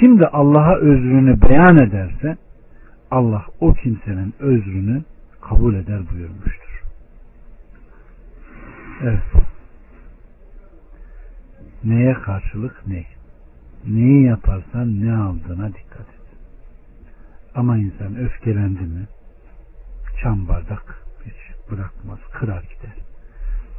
Kim 0.00 0.20
de 0.20 0.28
Allah'a 0.28 0.76
özrünü 0.76 1.42
beyan 1.42 1.76
ederse 1.76 2.36
Allah 3.10 3.44
o 3.60 3.74
kimsenin 3.74 4.34
özrünü 4.38 5.02
kabul 5.40 5.74
eder 5.74 6.00
buyurmuştur. 6.12 6.82
Evet. 9.02 9.22
Neye 11.84 12.14
karşılık 12.14 12.86
ne? 12.86 13.04
Neyi 13.86 14.24
yaparsan 14.24 15.00
ne 15.00 15.16
aldığına 15.16 15.68
dikkat 15.68 16.00
et. 16.00 16.36
Ama 17.54 17.78
insan 17.78 18.16
öfkelendi 18.16 18.80
mi 18.80 19.06
çam 20.22 20.48
bardak 20.48 21.02
hiç 21.24 21.70
bırakmaz, 21.70 22.18
kırar 22.32 22.62
gider. 22.62 22.94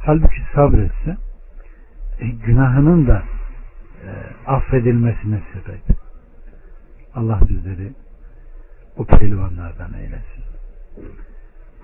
Halbuki 0.00 0.42
sabretse 0.54 1.16
günahının 2.20 3.06
da 3.06 3.22
e, 4.04 4.08
affedilmesine 4.46 5.42
sebep. 5.52 5.98
Allah 7.14 7.40
bizleri 7.48 7.92
o 8.96 9.04
pehlivanlardan 9.04 9.92
eylesin. 9.94 10.44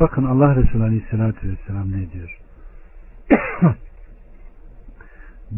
Bakın 0.00 0.24
Allah 0.24 0.56
Resulü 0.56 0.82
Aleyhisselatü 0.82 1.50
Vesselam 1.50 1.92
ne 1.92 2.12
diyor? 2.12 2.38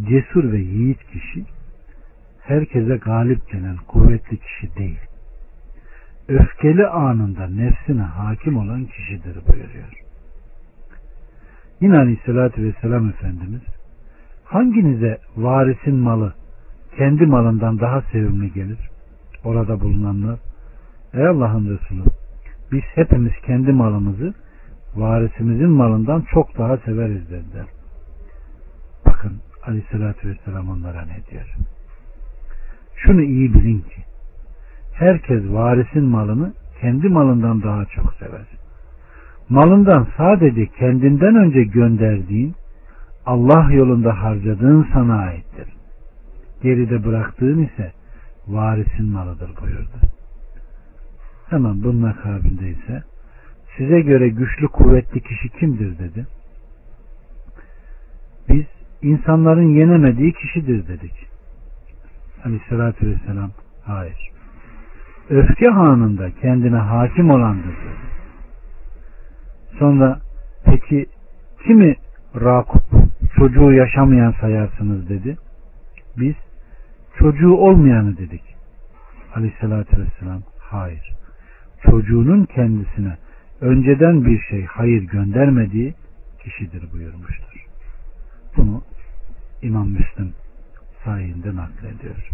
Cesur 0.09 0.53
ve 0.53 0.59
yiğit 0.59 1.07
kişi 1.07 1.45
herkese 2.41 2.97
galip 2.97 3.49
gelen 3.49 3.77
kuvvetli 3.77 4.39
kişi 4.39 4.77
değil. 4.77 5.01
Öfkeli 6.29 6.87
anında 6.87 7.47
nefsine 7.47 8.03
hakim 8.03 8.57
olan 8.57 8.85
kişidir 8.85 9.39
buyuruyor. 9.47 10.03
Yine 11.81 11.99
Aleyhisselatü 11.99 12.63
Vesselam 12.63 13.09
Efendimiz 13.09 13.63
hanginize 14.49 15.19
varisin 15.37 15.95
malı 15.95 16.35
kendi 16.97 17.27
malından 17.27 17.81
daha 17.81 18.03
sevimli 18.03 18.53
gelir? 18.53 18.79
Orada 19.45 19.81
bulunanlar 19.81 20.39
Ey 21.15 21.27
Allah'ın 21.27 21.65
Resulü 21.65 22.03
biz 22.73 22.83
hepimiz 22.95 23.33
kendi 23.47 23.73
malımızı 23.73 24.35
varisimizin 24.97 25.71
malından 25.71 26.25
çok 26.35 26.59
daha 26.59 26.77
severiz 26.77 27.31
dediler. 27.31 27.67
Bakın 29.07 29.33
aleyhissalatü 29.67 30.29
vesselam 30.29 30.71
onlara 30.71 31.03
ne 31.03 31.31
diyor? 31.31 31.57
Şunu 32.97 33.23
iyi 33.23 33.55
bilin 33.55 33.81
ki 33.81 34.03
herkes 34.95 35.43
varisin 35.49 36.05
malını 36.05 36.53
kendi 36.81 37.09
malından 37.09 37.63
daha 37.63 37.85
çok 37.85 38.15
sever. 38.15 38.47
Malından 39.49 40.07
sadece 40.17 40.67
kendinden 40.67 41.37
önce 41.37 41.65
gönderdiğin 41.65 42.55
Allah 43.29 43.73
yolunda 43.73 44.23
harcadığın 44.23 44.89
sana 44.93 45.19
aittir. 45.19 45.69
Geride 46.63 47.05
bıraktığın 47.05 47.63
ise 47.63 47.93
varisin 48.47 49.07
malıdır 49.07 49.51
buyurdu. 49.63 49.99
Hemen 51.51 51.83
bunun 51.83 52.03
akabinde 52.03 52.71
ise 52.71 53.03
size 53.77 54.01
göre 54.01 54.29
güçlü 54.29 54.69
kuvvetli 54.69 55.21
kişi 55.21 55.49
kimdir 55.49 55.99
dedi. 55.99 56.27
Biz 58.49 58.65
insanların 59.03 59.69
yenemediği 59.69 60.33
kişidir 60.33 60.89
dedik. 60.89 61.27
Aleyhissalatü 62.45 63.07
vesselam 63.07 63.51
hayır. 63.85 64.31
Öfke 65.31 65.71
anında 65.71 66.31
kendine 66.31 66.77
hakim 66.77 67.31
olandır 67.31 67.65
dedi. 67.65 68.09
Sonra 69.79 70.21
peki 70.65 71.07
kimi 71.67 71.97
Rakup 72.35 73.08
çocuğu 73.39 73.73
yaşamayan 73.73 74.35
sayarsınız 74.41 75.09
dedi. 75.09 75.37
Biz 76.17 76.35
çocuğu 77.19 77.55
olmayanı 77.55 78.17
dedik. 78.17 78.43
Aleyhissalatü 79.35 80.01
vesselam 80.01 80.43
hayır. 80.59 81.13
Çocuğunun 81.91 82.45
kendisine 82.45 83.17
önceden 83.61 84.25
bir 84.25 84.41
şey 84.41 84.65
hayır 84.65 85.03
göndermediği 85.03 85.95
kişidir 86.43 86.93
buyurmuştur. 86.93 87.67
Bunu 88.57 88.83
İmam 89.63 89.89
Müslim 89.89 90.35
sayinde 91.05 91.57
naklediyor. 91.57 92.31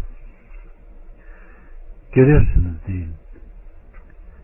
Görüyorsunuz 2.12 2.86
değil 2.88 3.06
mi? 3.06 3.14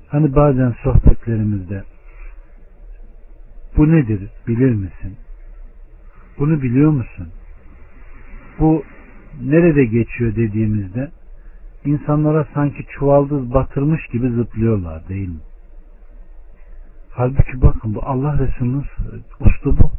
Hani 0.08 0.34
bazen 0.34 0.74
sohbetlerimizde 0.82 1.84
bu 3.76 3.92
nedir 3.92 4.30
bilir 4.46 4.74
misin? 4.74 5.16
Bunu 6.40 6.62
biliyor 6.62 6.90
musun? 6.90 7.28
Bu 8.58 8.84
nerede 9.42 9.84
geçiyor 9.84 10.36
dediğimizde 10.36 11.10
insanlara 11.84 12.46
sanki 12.54 12.86
çuvaldız 12.86 13.54
batırmış 13.54 14.06
gibi 14.06 14.30
zıplıyorlar 14.30 15.08
değil 15.08 15.28
mi? 15.28 15.40
Halbuki 17.10 17.62
bakın 17.62 17.94
bu 17.94 18.00
Allah 18.04 18.38
Resulü'nün 18.38 18.84
uslubu. 19.40 19.90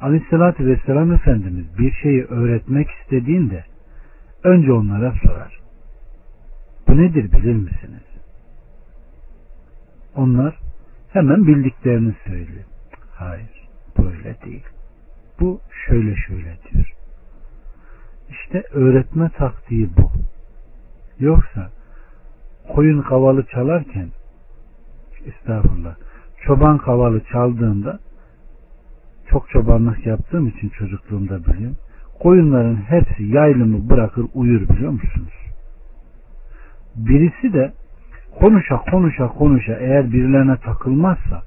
Aleyhissalatü 0.00 0.66
Vesselam 0.66 1.12
Efendimiz 1.12 1.78
bir 1.78 1.92
şeyi 1.92 2.24
öğretmek 2.24 2.88
istediğinde 2.90 3.64
önce 4.44 4.72
onlara 4.72 5.14
sorar. 5.24 5.60
Bu 6.88 6.96
nedir 6.96 7.32
bilir 7.32 7.54
misiniz? 7.54 8.04
Onlar 10.16 10.58
hemen 11.12 11.46
bildiklerini 11.46 12.14
söylüyor. 12.26 12.64
Hayır, 13.14 13.68
böyle 13.98 14.36
değil. 14.44 14.64
Bu 15.40 15.60
şöyle 15.86 16.16
şöyle 16.16 16.56
diyor. 16.72 16.92
İşte 18.30 18.62
öğretme 18.72 19.28
taktiği 19.28 19.90
bu. 19.96 20.10
Yoksa 21.18 21.70
koyun 22.68 23.02
kavalı 23.02 23.46
çalarken 23.46 24.08
estağfurullah 25.26 25.94
çoban 26.46 26.78
kavalı 26.78 27.20
çaldığında 27.32 27.98
çok 29.30 29.50
çobanlık 29.50 30.06
yaptığım 30.06 30.48
için 30.48 30.68
çocukluğumda 30.68 31.44
biliyorum. 31.44 31.76
Koyunların 32.20 32.76
hepsi 32.76 33.22
yaylımı 33.22 33.90
bırakır 33.90 34.26
uyur 34.34 34.68
biliyor 34.68 34.90
musunuz? 34.90 35.32
Birisi 36.96 37.52
de 37.52 37.72
konuşa 38.40 38.76
konuşa 38.76 39.28
konuşa 39.28 39.72
eğer 39.72 40.12
birilerine 40.12 40.56
takılmazsa 40.56 41.42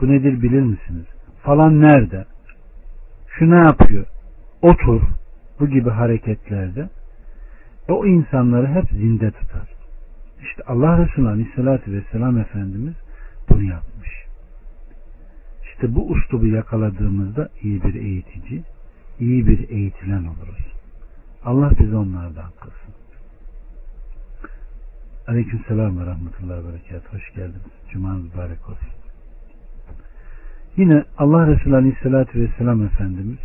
bu 0.00 0.08
nedir 0.08 0.42
bilir 0.42 0.60
misiniz? 0.60 1.06
Falan 1.42 1.80
nerede? 1.80 2.24
Şu 3.40 3.50
ne 3.50 3.56
yapıyor? 3.56 4.06
Otur. 4.62 5.02
Bu 5.60 5.68
gibi 5.68 5.90
hareketlerde 5.90 6.88
o 7.88 8.06
insanları 8.06 8.66
hep 8.66 8.90
zinde 8.90 9.30
tutar. 9.30 9.68
İşte 10.42 10.62
Allah 10.66 10.98
Resulü 10.98 11.28
Aleyhisselatü 11.28 11.92
Vesselam 11.92 12.38
Efendimiz 12.38 12.94
bunu 13.48 13.62
yapmış. 13.62 14.08
İşte 15.64 15.94
bu 15.94 16.10
uslubu 16.10 16.46
yakaladığımızda 16.46 17.48
iyi 17.62 17.82
bir 17.82 17.94
eğitici, 17.94 18.62
iyi 19.20 19.46
bir 19.46 19.68
eğitilen 19.68 20.24
oluruz. 20.24 20.72
Allah 21.44 21.70
bizi 21.78 21.96
onlardan 21.96 22.50
kılsın. 22.60 22.94
Aleyküm 25.28 25.60
selam 25.68 26.00
ve 26.00 26.06
rahmetullahi 26.06 26.64
ve 26.64 26.72
berekat. 26.72 27.14
Hoş 27.14 27.34
geldiniz. 27.34 27.72
Cumanız 27.92 28.24
mübarek 28.24 28.68
olsun. 28.68 28.99
Yine 30.76 31.04
Allah 31.18 31.46
Resulü 31.46 31.76
Aleyhisselatü 31.76 32.40
Vesselam 32.40 32.84
Efendimiz 32.84 33.38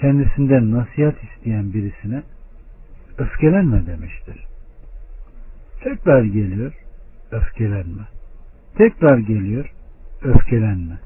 kendisinden 0.00 0.70
nasihat 0.70 1.14
isteyen 1.24 1.72
birisine 1.72 2.22
öfkelenme 3.18 3.86
demiştir. 3.86 4.46
Tekrar 5.80 6.22
geliyor. 6.22 6.72
öfkelenme. 7.32 8.02
Tekrar 8.76 9.18
geliyor, 9.18 9.72
öfkelenme. 10.22 10.98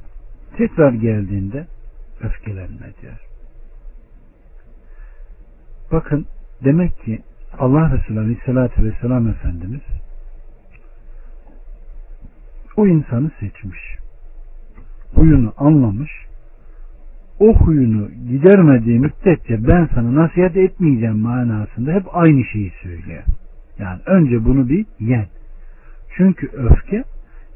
Tekrar 0.57 0.93
geldiğinde 0.93 1.67
öfkelenme 2.21 2.93
diyor. 3.03 3.21
Bakın 5.93 6.27
demek 6.65 6.99
ki 7.05 7.23
Allah 7.59 7.93
Resulü 7.97 8.21
Aleyhisselatü 8.21 8.85
Vesselam 8.85 9.29
Efendimiz 9.29 9.81
o 12.77 12.87
insanı 12.87 13.31
seçmiş. 13.41 13.81
Huyunu 15.15 15.53
anlamış. 15.57 16.11
O 17.41 17.55
huyunu 17.55 18.09
gidermediği 18.11 18.99
müddetçe 18.99 19.69
ben 19.69 19.89
sana 19.95 20.15
nasihat 20.15 20.57
etmeyeceğim 20.57 21.19
manasında 21.19 21.93
hep 21.93 22.05
aynı 22.13 22.45
şeyi 22.45 22.73
söylüyor. 22.83 23.23
Yani 23.79 24.01
önce 24.07 24.45
bunu 24.45 24.69
bir 24.69 24.87
yen. 25.01 25.27
Çünkü 26.17 26.49
öfke 26.49 27.05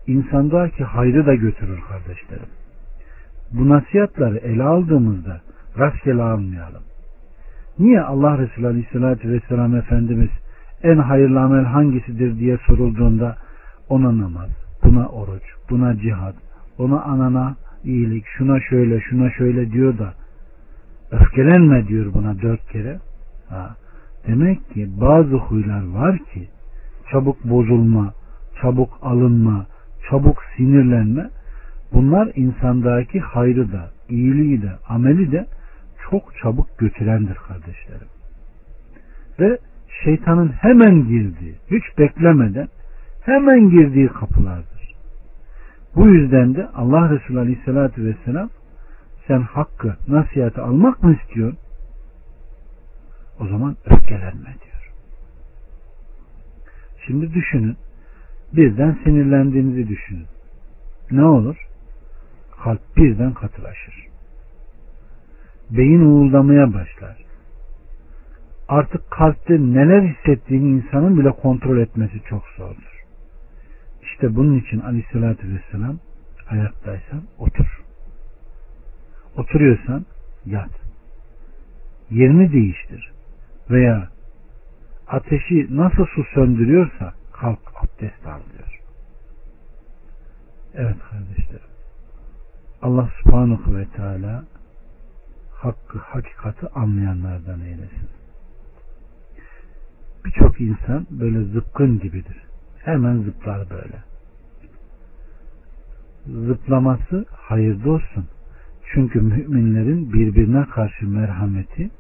insandaki 0.06 0.84
hayrı 0.84 1.26
da 1.26 1.34
götürür 1.34 1.80
kardeşlerim. 1.88 2.48
Bu 3.52 3.68
nasihatları 3.68 4.38
ele 4.38 4.62
aldığımızda 4.62 5.40
rastgele 5.78 6.22
almayalım. 6.22 6.82
Niye 7.78 8.00
Allah 8.00 8.38
Resulü 8.38 8.66
Aleyhisselatü 8.66 9.30
Vesselam 9.30 9.76
Efendimiz 9.76 10.28
en 10.82 10.96
hayırlı 10.96 11.40
amel 11.40 11.64
hangisidir 11.64 12.38
diye 12.38 12.58
sorulduğunda 12.66 13.36
ona 13.88 14.18
namaz, 14.18 14.50
buna 14.85 15.09
oruç, 15.09 15.43
buna 15.70 15.97
cihad, 15.97 16.35
ona 16.78 17.03
anana 17.03 17.57
iyilik, 17.85 18.24
şuna 18.26 18.61
şöyle, 18.61 19.01
şuna 19.01 19.31
şöyle 19.31 19.72
diyor 19.72 19.99
da 19.99 20.14
öfkelenme 21.11 21.89
diyor 21.89 22.14
buna 22.14 22.43
dört 22.43 22.68
kere. 22.72 22.99
Ha. 23.49 23.76
Demek 24.26 24.70
ki 24.70 24.89
bazı 25.01 25.37
huylar 25.37 25.89
var 25.89 26.18
ki 26.18 26.49
çabuk 27.11 27.45
bozulma, 27.45 28.12
çabuk 28.62 28.99
alınma, 29.03 29.66
çabuk 30.11 30.43
sinirlenme 30.57 31.31
bunlar 31.93 32.33
insandaki 32.37 33.20
hayrı 33.20 33.72
da, 33.72 33.91
iyiliği 34.09 34.62
de, 34.62 34.72
ameli 34.89 35.33
de 35.33 35.47
çok 36.11 36.37
çabuk 36.43 36.78
götürendir 36.78 37.35
kardeşlerim. 37.35 38.09
Ve 39.41 39.59
şeytanın 40.05 40.49
hemen 40.49 40.95
girdiği, 41.09 41.55
hiç 41.70 41.99
beklemeden 41.99 42.68
hemen 43.22 43.70
girdiği 43.70 44.08
kapılardır. 44.08 44.94
Bu 45.96 46.08
yüzden 46.08 46.54
de 46.54 46.68
Allah 46.74 47.10
Resulü 47.10 47.38
Aleyhisselatü 47.38 48.04
Vesselam 48.04 48.50
sen 49.26 49.40
hakkı, 49.40 49.96
nasihatı 50.08 50.62
almak 50.62 51.02
mı 51.02 51.16
istiyorsun? 51.22 51.58
O 53.40 53.46
zaman 53.46 53.76
öfkelenme 53.86 54.54
diyor. 54.64 54.92
Şimdi 57.06 57.34
düşünün. 57.34 57.76
Birden 58.52 58.98
sinirlendiğinizi 59.04 59.88
düşünün. 59.88 60.26
Ne 61.10 61.24
olur? 61.24 61.56
Kalp 62.64 62.96
birden 62.96 63.32
katılaşır. 63.32 64.08
Beyin 65.70 66.00
uğuldamaya 66.00 66.74
başlar. 66.74 67.16
Artık 68.68 69.10
kalpte 69.10 69.54
neler 69.54 70.02
hissettiğini 70.02 70.68
insanın 70.68 71.18
bile 71.18 71.30
kontrol 71.30 71.78
etmesi 71.78 72.20
çok 72.28 72.42
zordur. 72.56 72.89
İşte 74.20 74.36
bunun 74.36 74.58
için 74.58 74.80
aleyhissalatü 74.80 75.54
vesselam 75.54 75.98
ayaktaysan 76.50 77.22
otur. 77.38 77.84
Oturuyorsan 79.36 80.06
yat. 80.46 80.70
Yerini 82.10 82.52
değiştir. 82.52 83.12
Veya 83.70 84.08
ateşi 85.08 85.76
nasıl 85.76 86.06
su 86.06 86.24
söndürüyorsa 86.34 87.14
kalk 87.32 87.58
abdest 87.76 88.26
al 88.26 88.40
diyor. 88.52 88.80
Evet 90.74 90.96
kardeşlerim. 91.10 91.70
Allah 92.82 93.10
subhanahu 93.22 93.76
ve 93.76 93.86
teala 93.96 94.44
hakkı, 95.54 95.98
hakikati 95.98 96.68
anlayanlardan 96.68 97.60
eylesin. 97.60 98.08
Birçok 100.24 100.60
insan 100.60 101.06
böyle 101.10 101.44
zıpkın 101.44 102.00
gibidir. 102.00 102.42
Hemen 102.78 103.22
zıplar 103.22 103.70
böyle. 103.70 104.09
Zıplaması 106.26 107.24
hayırlı 107.32 107.92
olsun. 107.92 108.26
Çünkü 108.94 109.20
müminlerin 109.20 110.12
birbirine 110.12 110.66
karşı 110.66 111.08
merhameti, 111.08 111.90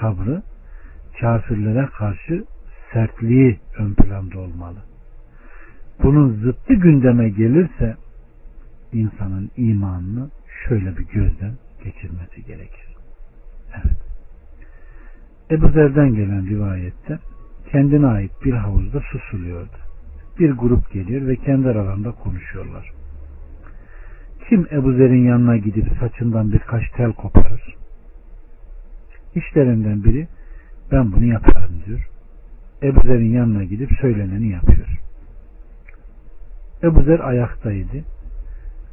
sabrı, 0.00 0.42
kafirlere 1.20 1.86
karşı 1.86 2.44
sertliği 2.92 3.58
ön 3.78 3.94
planda 3.94 4.38
olmalı. 4.38 4.78
Bunun 6.02 6.32
zıttı 6.32 6.74
gündeme 6.74 7.28
gelirse 7.28 7.96
insanın 8.92 9.50
imanını 9.56 10.30
şöyle 10.68 10.96
bir 10.96 11.04
gözden 11.04 11.52
geçirmesi 11.84 12.44
gerekir. 12.46 12.86
Evet. 13.74 13.98
Ebu 15.50 15.68
Zer'den 15.68 16.14
gelen 16.14 16.46
rivayette 16.46 17.18
kendine 17.70 18.06
ait 18.06 18.32
bir 18.44 18.52
havuzda 18.52 19.00
su 19.00 19.18
suluyordu. 19.18 19.76
Bir 20.38 20.52
grup 20.52 20.92
geliyor 20.92 21.26
ve 21.26 21.36
kendi 21.36 21.68
aralarında 21.68 22.10
konuşuyorlar. 22.10 23.01
Kim 24.52 24.66
Ebu 24.72 24.92
Zer'in 24.92 25.24
yanına 25.24 25.56
gidip 25.56 25.86
saçından 26.00 26.52
birkaç 26.52 26.82
tel 26.96 27.12
koparır? 27.12 27.76
İşlerinden 29.34 30.04
biri 30.04 30.28
ben 30.90 31.12
bunu 31.12 31.24
yaparım 31.24 31.82
diyor. 31.86 32.08
Ebu 32.82 33.00
Zer'in 33.00 33.32
yanına 33.32 33.64
gidip 33.64 33.90
söyleneni 34.00 34.48
yapıyor. 34.48 35.00
Ebu 36.82 37.02
Zer 37.02 37.20
ayaktaydı. 37.20 38.04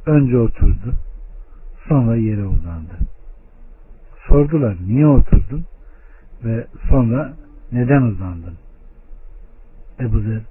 Önce 0.06 0.38
oturdu. 0.38 0.94
Sonra 1.88 2.16
yere 2.16 2.44
uzandı. 2.44 2.94
Sordular 4.28 4.76
niye 4.86 5.06
oturdun? 5.06 5.64
Ve 6.44 6.66
sonra 6.88 7.36
neden 7.72 8.02
uzandın? 8.02 8.54
Ebu 10.00 10.20
Zer 10.20 10.42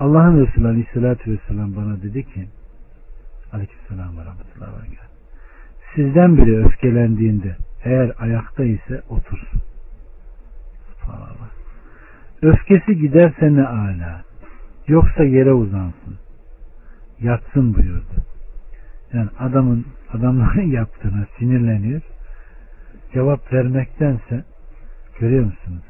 Allah'ın 0.00 0.46
Resulü 0.46 0.66
Aleyhisselatü 0.66 1.32
Vesselam 1.32 1.76
bana 1.76 2.02
dedi 2.02 2.24
ki 2.24 2.48
Aleykümselam 3.52 4.18
ve 4.18 4.24
Rahmetullahi 4.24 4.92
ve 4.92 4.96
Sizden 5.94 6.36
biri 6.36 6.64
öfkelendiğinde 6.64 7.56
eğer 7.84 8.12
ayakta 8.18 8.64
ise 8.64 9.02
otursun. 9.08 9.60
Subhanallah. 10.92 11.50
Öfkesi 12.42 12.98
giderse 12.98 13.54
ne 13.54 13.66
ala. 13.66 14.22
Yoksa 14.86 15.24
yere 15.24 15.52
uzansın. 15.52 16.18
Yatsın 17.20 17.74
buyurdu. 17.74 18.14
Yani 19.12 19.28
adamın 19.38 19.86
adamların 20.12 20.70
yaptığına 20.70 21.26
sinirleniyor. 21.38 22.02
Cevap 23.12 23.52
vermektense 23.52 24.44
görüyor 25.18 25.44
musunuz? 25.44 25.82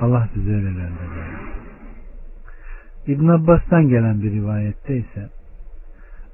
Allah 0.00 0.28
bize 0.36 0.50
öylelerden 0.50 0.92
İbn 3.06 3.28
Abbas'tan 3.28 3.88
gelen 3.88 4.22
bir 4.22 4.32
rivayette 4.32 4.96
ise 4.96 5.28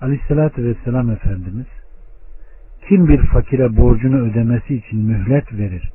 Aleyhisselatü 0.00 0.64
Vesselam 0.64 1.10
Efendimiz 1.10 1.66
kim 2.88 3.08
bir 3.08 3.26
fakire 3.26 3.76
borcunu 3.76 4.16
ödemesi 4.16 4.74
için 4.74 4.98
mühlet 4.98 5.52
verir 5.52 5.92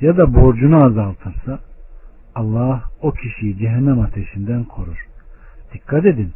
ya 0.00 0.16
da 0.16 0.34
borcunu 0.34 0.84
azaltırsa 0.84 1.58
Allah 2.34 2.82
o 3.02 3.12
kişiyi 3.12 3.58
cehennem 3.58 4.00
ateşinden 4.00 4.64
korur. 4.64 5.06
Dikkat 5.74 6.06
edin. 6.06 6.32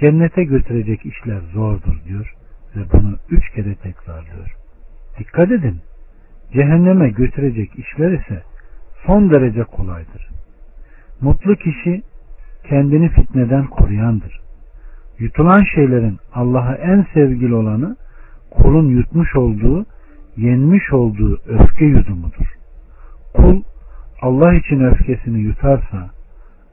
Cennete 0.00 0.44
götürecek 0.44 1.06
işler 1.06 1.40
zordur 1.52 2.04
diyor 2.04 2.34
ve 2.76 2.80
bunu 2.92 3.18
üç 3.30 3.50
kere 3.50 3.74
tekrarlıyor. 3.74 4.56
Dikkat 5.18 5.50
edin. 5.50 5.80
Cehenneme 6.52 7.10
götürecek 7.10 7.78
işler 7.78 8.12
ise 8.12 8.42
son 9.06 9.30
derece 9.30 9.64
kolaydır. 9.64 10.28
Mutlu 11.20 11.56
kişi 11.56 12.02
kendini 12.68 13.08
fitneden 13.08 13.66
koruyandır. 13.66 14.41
Yutulan 15.22 15.64
şeylerin 15.74 16.18
Allah'a 16.34 16.74
en 16.74 17.06
sevgili 17.14 17.54
olanı 17.54 17.96
kulun 18.50 18.88
yutmuş 18.88 19.36
olduğu, 19.36 19.86
yenmiş 20.36 20.92
olduğu 20.92 21.40
öfke 21.46 21.84
yudumudur. 21.84 22.46
Kul 23.34 23.62
Allah 24.22 24.54
için 24.54 24.80
öfkesini 24.80 25.40
yutarsa 25.40 26.10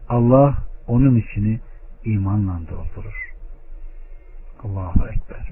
Allah 0.09 0.57
onun 0.87 1.15
içini 1.15 1.59
imanla 2.05 2.59
doldurur. 2.59 3.33
Allahu 4.63 5.07
Ekber. 5.07 5.49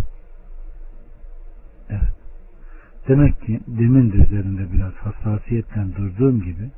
Evet. 1.89 2.15
Demek 3.07 3.41
ki 3.41 3.59
demin 3.67 4.11
de 4.11 4.15
üzerinde 4.15 4.73
biraz 4.73 4.93
hassasiyetle 4.93 5.95
durduğum 5.97 6.41
gibi 6.41 6.69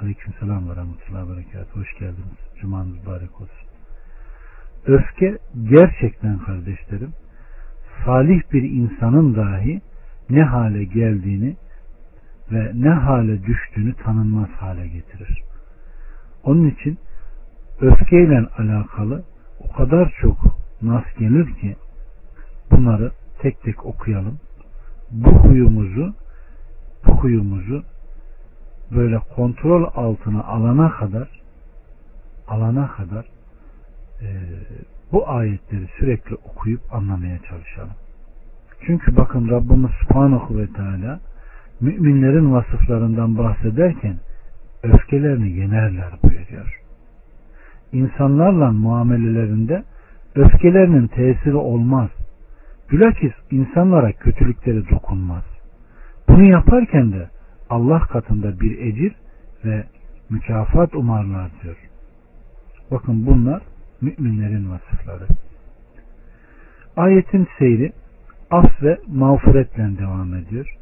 Aleyküm 0.00 0.34
selam 0.40 0.70
ve 0.70 0.76
rahmetullahi. 0.76 1.64
Hoş 1.74 1.98
geldiniz. 1.98 2.38
Cumanız 2.60 2.98
mübarek 2.98 3.40
olsun. 3.40 3.68
Öfke 4.88 5.38
gerçekten 5.70 6.38
kardeşlerim 6.38 7.12
salih 8.04 8.42
bir 8.52 8.62
insanın 8.62 9.36
dahi 9.36 9.80
ne 10.30 10.42
hale 10.42 10.84
geldiğini 10.84 11.56
ve 12.52 12.72
ne 12.74 12.88
hale 12.88 13.44
düştüğünü 13.44 13.94
tanınmaz 13.94 14.48
hale 14.48 14.88
getirir. 14.88 15.42
Onun 16.42 16.70
için 16.70 16.98
öfkeyle 17.80 18.46
alakalı 18.58 19.24
o 19.60 19.72
kadar 19.72 20.14
çok 20.20 20.38
nas 20.82 21.04
gelir 21.18 21.54
ki 21.54 21.76
bunları 22.70 23.12
tek 23.38 23.62
tek 23.62 23.86
okuyalım. 23.86 24.38
Bu 25.10 25.30
huyumuzu 25.30 26.14
bu 27.06 27.12
huyumuzu 27.12 27.84
böyle 28.90 29.18
kontrol 29.18 29.90
altına 29.94 30.44
alana 30.44 30.90
kadar 30.90 31.28
alana 32.48 32.88
kadar 32.88 33.37
e, 34.22 34.28
bu 35.12 35.28
ayetleri 35.28 35.86
sürekli 35.98 36.34
okuyup 36.34 36.80
anlamaya 36.94 37.38
çalışalım. 37.38 37.94
Çünkü 38.86 39.16
bakın 39.16 39.48
Rabbimiz 39.50 39.90
Subhanahu 40.02 40.58
ve 40.58 40.66
Teala 40.66 41.20
müminlerin 41.80 42.52
vasıflarından 42.52 43.38
bahsederken 43.38 44.16
öfkelerini 44.82 45.50
yenerler 45.50 46.10
buyuruyor. 46.22 46.80
İnsanlarla 47.92 48.72
muamelelerinde 48.72 49.84
öfkelerinin 50.34 51.06
tesiri 51.06 51.56
olmaz. 51.56 52.08
Bilakis 52.92 53.32
insanlara 53.50 54.12
kötülükleri 54.12 54.90
dokunmaz. 54.90 55.44
Bunu 56.28 56.44
yaparken 56.44 57.12
de 57.12 57.28
Allah 57.70 58.00
katında 58.00 58.60
bir 58.60 58.78
ecir 58.78 59.14
ve 59.64 59.84
mükafat 60.30 60.94
umarlar 60.94 61.50
diyor. 61.62 61.76
Bakın 62.90 63.26
bunlar 63.26 63.62
müminlerin 64.00 64.70
vasıfları. 64.70 65.26
Ayetin 66.96 67.48
seyri 67.58 67.92
af 68.50 68.82
ve 68.82 68.98
mağfiretle 69.06 69.98
devam 69.98 70.34
ediyor. 70.34 70.74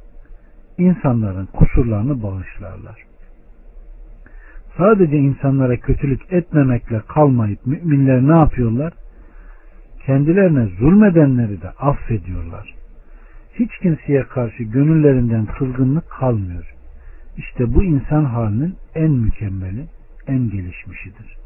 İnsanların 0.79 1.47
kusurlarını 1.47 2.23
bağışlarlar. 2.23 3.07
Sadece 4.79 5.17
insanlara 5.17 5.77
kötülük 5.77 6.33
etmemekle 6.33 7.01
kalmayıp 7.09 7.67
müminler 7.67 8.23
ne 8.23 8.39
yapıyorlar? 8.39 8.93
Kendilerine 10.07 10.67
zulmedenleri 10.67 11.63
de 11.63 11.71
affediyorlar. 11.71 12.75
Hiç 13.55 13.71
kimseye 13.83 14.23
karşı 14.23 14.63
gönüllerinden 14.63 15.47
kızgınlık 15.47 16.11
kalmıyor. 16.11 16.75
İşte 17.37 17.75
bu 17.75 17.85
insan 17.85 18.25
halinin 18.25 18.75
en 18.95 19.11
mükemmeli, 19.11 19.87
en 20.27 20.51
gelişmişidir. 20.51 21.46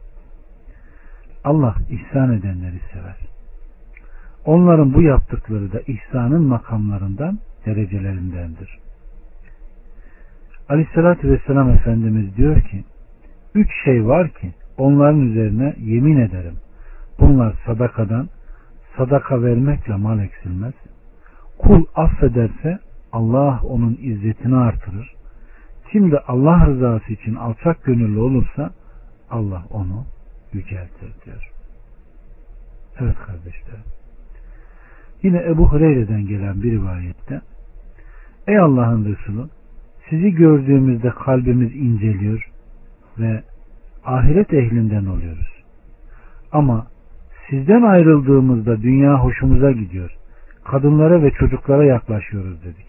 Allah 1.45 1.75
ihsan 1.91 2.33
edenleri 2.33 2.81
sever. 2.93 3.17
Onların 4.45 4.95
bu 4.95 5.03
yaptıkları 5.03 5.73
da 5.73 5.81
ihsanın 5.81 6.43
makamlarından, 6.43 7.39
derecelerindendir. 7.67 8.79
Aleyhissalatü 10.69 11.31
Vesselam 11.31 11.71
Efendimiz 11.71 12.37
diyor 12.37 12.61
ki, 12.61 12.85
üç 13.55 13.69
şey 13.85 14.07
var 14.07 14.29
ki 14.29 14.55
onların 14.79 15.21
üzerine 15.21 15.75
yemin 15.79 16.17
ederim. 16.17 16.57
Bunlar 17.21 17.55
sadakadan, 17.67 18.29
sadaka 18.97 19.43
vermekle 19.43 19.97
mal 19.97 20.19
eksilmez. 20.19 20.75
Kul 21.59 21.85
affederse 21.95 22.79
Allah 23.13 23.61
onun 23.63 23.99
izzetini 24.03 24.57
artırır. 24.57 25.15
Kim 25.93 26.13
de 26.13 26.19
Allah 26.19 26.67
rızası 26.67 27.13
için 27.13 27.35
alçak 27.35 27.85
gönüllü 27.85 28.19
olursa 28.19 28.71
Allah 29.31 29.63
onu 29.71 30.05
yüceltir 30.53 31.13
diyor. 31.25 31.51
Evet 33.01 33.17
kardeşlerim. 33.27 33.85
Yine 35.23 35.43
Ebu 35.43 35.69
Hureyre'den 35.69 36.27
gelen 36.27 36.63
bir 36.63 36.73
rivayette 36.73 37.41
Ey 38.47 38.59
Allah'ın 38.59 39.05
Resulü 39.05 39.49
sizi 40.11 40.31
gördüğümüzde 40.31 41.11
kalbimiz 41.11 41.77
inceliyor 41.77 42.51
ve 43.19 43.43
ahiret 44.05 44.55
ehlinden 44.55 45.07
oluyoruz. 45.07 45.65
Ama 46.53 46.87
sizden 47.51 47.83
ayrıldığımızda 47.83 48.83
dünya 48.83 49.25
hoşumuza 49.25 49.73
gidiyor. 49.73 50.17
Kadınlara 50.65 51.23
ve 51.23 51.31
çocuklara 51.31 51.85
yaklaşıyoruz 51.85 52.65
dedik. 52.65 52.87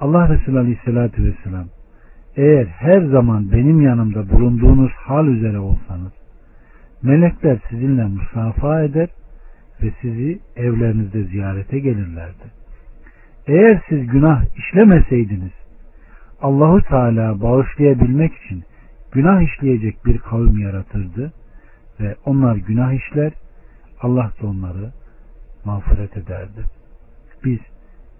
Allah 0.00 0.28
Resulü 0.28 0.58
Aleyhisselatü 0.58 1.24
Vesselam 1.24 1.66
eğer 2.36 2.66
her 2.66 3.00
zaman 3.00 3.52
benim 3.52 3.80
yanımda 3.80 4.30
bulunduğunuz 4.30 4.92
hal 4.92 5.26
üzere 5.26 5.58
olsanız 5.58 6.12
melekler 7.02 7.58
sizinle 7.70 8.04
musafa 8.04 8.82
eder 8.82 9.08
ve 9.82 9.92
sizi 10.00 10.40
evlerinizde 10.56 11.24
ziyarete 11.24 11.78
gelirlerdi. 11.78 12.44
Eğer 13.46 13.82
siz 13.88 14.06
günah 14.06 14.44
işlemeseydiniz 14.56 15.52
Allahu 16.42 16.82
Teala 16.82 17.40
bağışlayabilmek 17.40 18.32
için 18.34 18.64
günah 19.12 19.42
işleyecek 19.42 20.06
bir 20.06 20.18
kavim 20.18 20.58
yaratırdı 20.58 21.32
ve 22.00 22.16
onlar 22.24 22.56
günah 22.56 22.92
işler 22.92 23.32
Allah 24.00 24.32
da 24.42 24.46
onları 24.46 24.92
mağfiret 25.64 26.16
ederdi. 26.16 26.64
Biz 27.44 27.58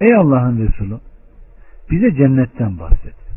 ey 0.00 0.14
Allah'ın 0.14 0.66
Resulü 0.66 0.98
bize 1.90 2.14
cennetten 2.14 2.78
bahset. 2.78 3.31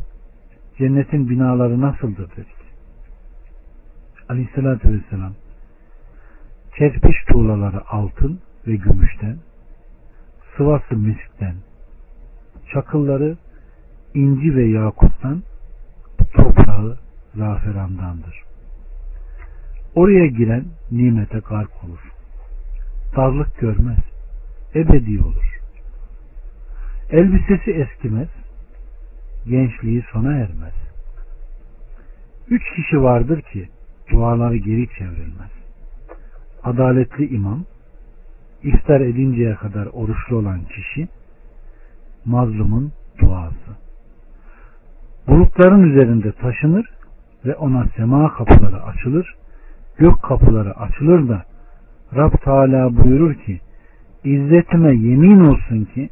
Cennetin 0.78 1.30
binaları 1.30 1.80
nasıldır 1.80 2.30
dedik. 2.30 2.56
Aleyhissalatü 4.28 4.92
vesselam 4.92 5.32
kerpiç 6.78 7.16
tuğlaları 7.28 7.88
altın 7.88 8.40
ve 8.66 8.76
gümüşten, 8.76 9.38
sıvası 10.56 10.96
miskten, 10.96 11.54
çakılları 12.72 13.36
inci 14.14 14.56
ve 14.56 14.64
yakuttan, 14.64 15.42
toprağı 16.34 16.98
zaferandandır. 17.34 18.42
Oraya 19.94 20.26
giren 20.26 20.64
nimete 20.90 21.38
gark 21.38 21.84
olur. 21.84 22.12
Darlık 23.16 23.58
görmez. 23.58 23.98
Ebedi 24.74 25.22
olur. 25.22 25.60
Elbisesi 27.10 27.70
eskimez. 27.70 28.28
Gençliği 29.48 30.04
sona 30.12 30.32
ermez. 30.32 30.74
Üç 32.50 32.62
kişi 32.76 33.02
vardır 33.02 33.42
ki 33.42 33.68
duaları 34.10 34.56
geri 34.56 34.88
çevrilmez. 34.88 35.50
Adaletli 36.62 37.26
imam, 37.28 37.64
iftar 38.62 39.00
edinceye 39.00 39.54
kadar 39.54 39.86
oruçlu 39.86 40.36
olan 40.36 40.60
kişi, 40.64 41.08
mazlumun 42.24 42.92
duası. 43.20 43.76
Bulutların 45.28 45.90
üzerinde 45.90 46.32
taşınır 46.32 46.86
ve 47.44 47.54
ona 47.54 47.86
sema 47.96 48.34
kapıları 48.34 48.82
açılır, 48.82 49.34
gök 49.98 50.22
kapıları 50.22 50.76
açılır 50.76 51.28
da 51.28 51.44
Rab 52.16 52.32
Teala 52.44 52.96
buyurur 52.96 53.34
ki 53.34 53.60
İzzetime 54.24 54.94
yemin 54.94 55.40
olsun 55.40 55.84
ki 55.84 56.08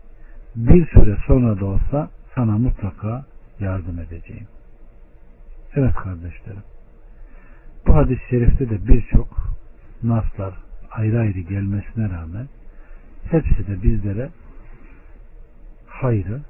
bir 0.56 0.86
süre 0.86 1.16
sonra 1.26 1.60
da 1.60 1.66
olsa 1.66 2.08
sana 2.34 2.58
mutlaka 2.58 3.24
yardım 3.60 3.98
edeceğim. 3.98 4.46
Evet 5.74 5.94
kardeşlerim. 5.94 6.62
Bu 7.86 7.96
hadis-i 7.96 8.28
şerifte 8.30 8.70
de 8.70 8.88
birçok 8.88 9.28
naslar 10.02 10.54
ayrı 10.90 11.20
ayrı 11.20 11.40
gelmesine 11.40 12.10
rağmen 12.10 12.48
hepsi 13.30 13.66
de 13.66 13.82
bizlere 13.82 14.30
hayrı, 15.86 16.40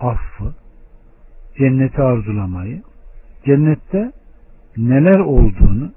affı, 0.00 0.54
cenneti 1.58 2.02
arzulamayı, 2.02 2.82
cennette 3.46 4.12
neler 4.76 5.18
olduğunu 5.18 5.92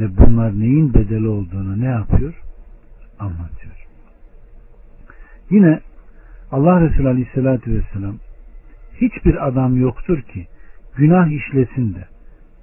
ve 0.00 0.16
bunlar 0.16 0.60
neyin 0.60 0.94
bedeli 0.94 1.28
olduğunu 1.28 1.80
ne 1.80 1.86
yapıyor? 1.86 2.42
Anlatıyor. 3.18 3.86
Yine 5.50 5.80
Allah 6.52 6.80
Resulü 6.80 7.08
Aleyhisselatü 7.08 7.74
Vesselam 7.74 8.16
hiçbir 9.00 9.46
adam 9.46 9.80
yoktur 9.80 10.22
ki 10.22 10.46
günah 10.96 11.28
işlesin 11.28 11.94
de 11.94 12.04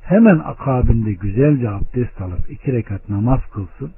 hemen 0.02 0.40
akabinde 0.40 1.14
güzelce 1.14 1.70
abdest 1.70 2.22
alıp 2.22 2.52
iki 2.52 2.74
rekat 2.74 3.10
namaz 3.10 3.40
kılsın 3.54 3.92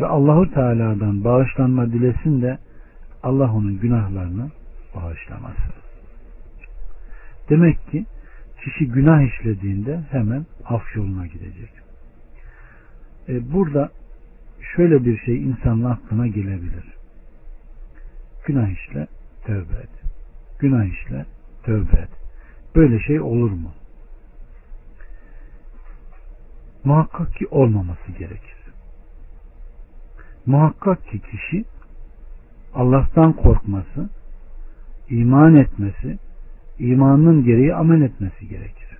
ve 0.00 0.06
Allahu 0.06 0.54
Teala'dan 0.54 1.24
bağışlanma 1.24 1.92
dilesin 1.92 2.42
de 2.42 2.58
Allah 3.22 3.52
onun 3.52 3.78
günahlarını 3.78 4.50
bağışlamasın. 4.94 5.74
Demek 7.50 7.90
ki 7.90 8.06
kişi 8.64 8.88
günah 8.88 9.22
işlediğinde 9.22 10.00
hemen 10.10 10.46
af 10.64 10.96
yoluna 10.96 11.26
gidecek. 11.26 11.70
E, 13.28 13.52
burada 13.52 13.90
şöyle 14.76 15.04
bir 15.04 15.18
şey 15.18 15.42
insanın 15.42 15.84
aklına 15.84 16.26
gelebilir. 16.26 16.84
Günah 18.46 18.68
işle, 18.68 19.06
tövbe 19.44 19.74
et. 19.74 19.90
Günah 20.58 20.84
işle, 20.84 21.26
tövbe 21.62 21.96
et. 21.98 22.08
Böyle 22.76 23.00
şey 23.00 23.20
olur 23.20 23.50
mu? 23.50 23.72
Muhakkak 26.84 27.34
ki 27.34 27.46
olmaması 27.46 28.12
gerekir. 28.18 28.56
Muhakkak 30.46 31.06
ki 31.06 31.20
kişi 31.20 31.64
Allah'tan 32.74 33.32
korkması, 33.32 34.08
iman 35.10 35.56
etmesi, 35.56 36.18
imanın 36.78 37.44
gereği 37.44 37.74
amel 37.74 38.02
etmesi 38.02 38.48
gerekir. 38.48 38.98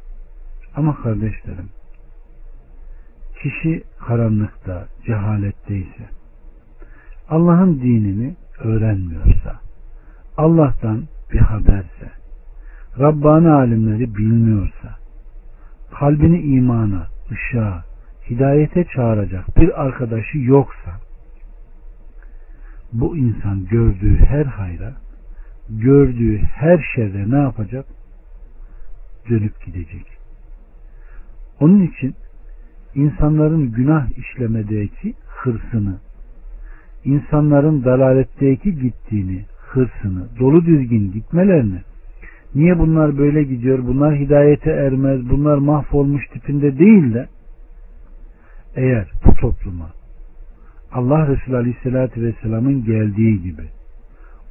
Ama 0.76 1.02
kardeşlerim, 1.02 1.68
Kişi 3.42 3.82
karanlıkta, 3.98 4.88
cehaletteyse, 5.06 6.08
Allah'ın 7.28 7.80
dinini 7.80 8.36
öğrenmiyorsa, 8.58 9.60
Allah'tan 10.36 11.04
bir 11.32 11.38
haberse, 11.38 12.10
Rabbani 12.98 13.48
alimleri 13.48 14.14
bilmiyorsa, 14.14 14.96
kalbini 15.98 16.40
imana, 16.40 17.06
ışığa, 17.32 17.84
hidayete 18.30 18.84
çağıracak 18.84 19.56
bir 19.56 19.82
arkadaşı 19.82 20.38
yoksa, 20.38 20.90
bu 22.92 23.16
insan 23.16 23.66
gördüğü 23.66 24.16
her 24.16 24.44
hayra, 24.44 24.92
gördüğü 25.70 26.38
her 26.38 26.84
şerde 26.94 27.30
ne 27.30 27.38
yapacak? 27.38 27.86
Dönüp 29.30 29.66
gidecek. 29.66 30.06
Onun 31.60 31.82
için 31.82 32.14
insanların 32.94 33.72
günah 33.72 34.18
işlemedeki 34.18 35.14
hırsını, 35.26 35.98
insanların 37.04 37.84
dalaletteki 37.84 38.78
gittiğini, 38.78 39.44
hırsını, 39.76 40.26
dolu 40.38 40.64
düzgün 40.64 41.12
gitmelerini, 41.12 41.80
niye 42.54 42.78
bunlar 42.78 43.18
böyle 43.18 43.42
gidiyor, 43.42 43.78
bunlar 43.86 44.16
hidayete 44.16 44.70
ermez, 44.70 45.30
bunlar 45.30 45.58
mahvolmuş 45.58 46.28
tipinde 46.28 46.78
değil 46.78 47.14
de, 47.14 47.28
eğer 48.76 49.10
bu 49.26 49.34
topluma 49.34 49.90
Allah 50.92 51.28
Resulü 51.28 51.56
Aleyhisselatü 51.56 52.22
Vesselam'ın 52.22 52.84
geldiği 52.84 53.42
gibi 53.42 53.62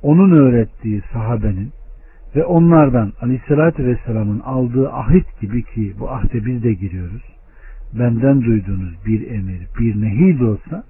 onun 0.04 0.32
öğrettiği 0.32 1.02
sahabenin 1.14 1.70
ve 2.36 2.46
onlardan 2.46 3.14
Aleyhisselatü 3.22 3.86
Vesselam'ın 3.86 4.40
aldığı 4.40 4.92
ahit 4.92 5.42
gibi 5.42 5.64
ki 5.64 5.94
bu 6.00 6.12
ahde 6.12 6.46
biz 6.46 6.64
de 6.64 6.74
giriyoruz. 6.74 7.24
Benden 8.00 8.42
duyduğunuz 8.42 9.06
bir 9.06 9.32
emir, 9.32 9.68
bir 9.80 10.02
nehi 10.02 10.40
de 10.40 10.44
olsa 10.44 10.84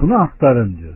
bunu 0.00 0.22
aktarın 0.22 0.76
diyor. 0.76 0.94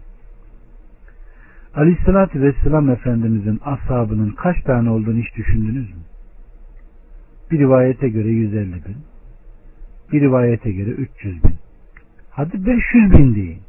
Aleyhisselatü 1.74 2.42
Vesselam 2.42 2.90
Efendimizin 2.90 3.60
ashabının 3.64 4.30
kaç 4.30 4.62
tane 4.62 4.90
olduğunu 4.90 5.18
hiç 5.18 5.36
düşündünüz 5.36 5.90
mü? 5.90 6.00
Bir 7.50 7.58
rivayete 7.58 8.08
göre 8.08 8.28
150 8.28 8.72
bin, 8.72 8.96
bir 10.12 10.20
rivayete 10.20 10.72
göre 10.72 10.90
300 10.90 11.44
bin. 11.44 11.54
Hadi 12.30 12.66
500 12.66 13.12
bin 13.12 13.34
deyin. 13.34 13.60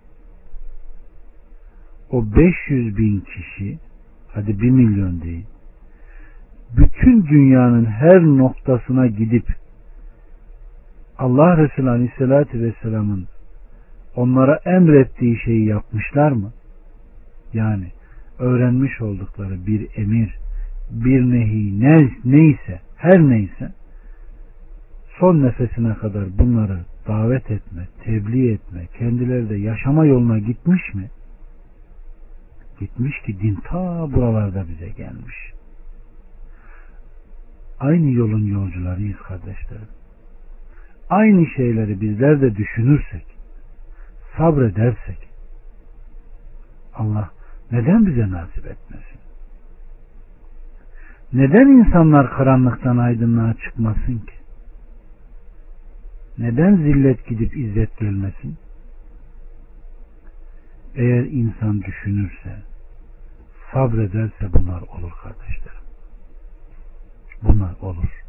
O 2.12 2.26
500 2.36 2.97
bin 2.97 3.20
kişi, 3.20 3.80
hadi 4.28 4.62
1 4.62 4.70
milyon 4.70 5.22
deyin. 5.22 5.45
Bütün 6.78 7.28
dünyanın 7.28 7.86
her 7.86 8.22
noktasına 8.22 9.08
gidip 9.08 9.45
Allah 11.18 11.58
Resulü 11.58 11.89
Aleyhisselatü 11.89 12.62
Vesselam'ın 12.62 13.28
onlara 14.16 14.60
emrettiği 14.66 15.39
şeyi 15.45 15.66
yapmışlar 15.66 16.32
mı? 16.32 16.52
Yani 17.54 17.91
öğrenmiş 18.39 19.02
oldukları 19.02 19.66
bir 19.68 19.88
emir, 19.95 20.36
bir 20.91 21.22
nehi 21.22 21.80
ne, 21.80 22.12
neyse, 22.26 22.82
her 22.97 23.20
neyse 23.20 23.74
son 25.20 25.43
nefesine 25.43 25.93
kadar 25.93 26.38
bunları 26.38 26.80
davet 27.08 27.52
etme, 27.52 27.88
tebliğ 28.04 28.52
etme, 28.52 28.88
kendileri 28.97 29.50
de 29.50 29.56
yaşama 29.56 30.06
yoluna 30.06 30.39
gitmiş 30.39 30.93
mi? 30.93 31.10
Gitmiş 32.80 33.22
ki 33.26 33.39
din 33.39 33.56
ta 33.56 34.14
buralarda 34.14 34.68
bize 34.68 34.89
gelmiş. 34.89 35.36
Aynı 37.80 38.12
yolun 38.12 38.45
yolcularıyız 38.45 39.18
kardeşlerim. 39.18 39.88
Aynı 41.10 41.45
şeyleri 41.56 42.02
bizler 42.02 42.41
de 42.41 42.56
düşünürsek, 42.56 43.26
sabredersek, 44.38 45.30
Allah 46.93 47.30
neden 47.72 48.06
bize 48.06 48.30
nasip 48.32 48.66
etmesin? 48.66 49.20
Neden 51.34 51.68
insanlar 51.68 52.30
karanlıktan 52.30 52.98
aydınlığa 52.98 53.54
çıkmasın 53.54 54.18
ki? 54.18 54.34
Neden 56.38 56.76
zillet 56.76 57.28
gidip 57.28 57.58
izzet 57.58 58.00
gelmesin? 58.00 58.58
Eğer 60.96 61.24
insan 61.24 61.82
düşünürse, 61.82 62.64
sabrederse 63.74 64.54
bunlar 64.54 64.82
olur 64.82 65.12
kardeşlerim. 65.24 65.80
Bunlar 67.44 67.76
olur. 67.82 68.24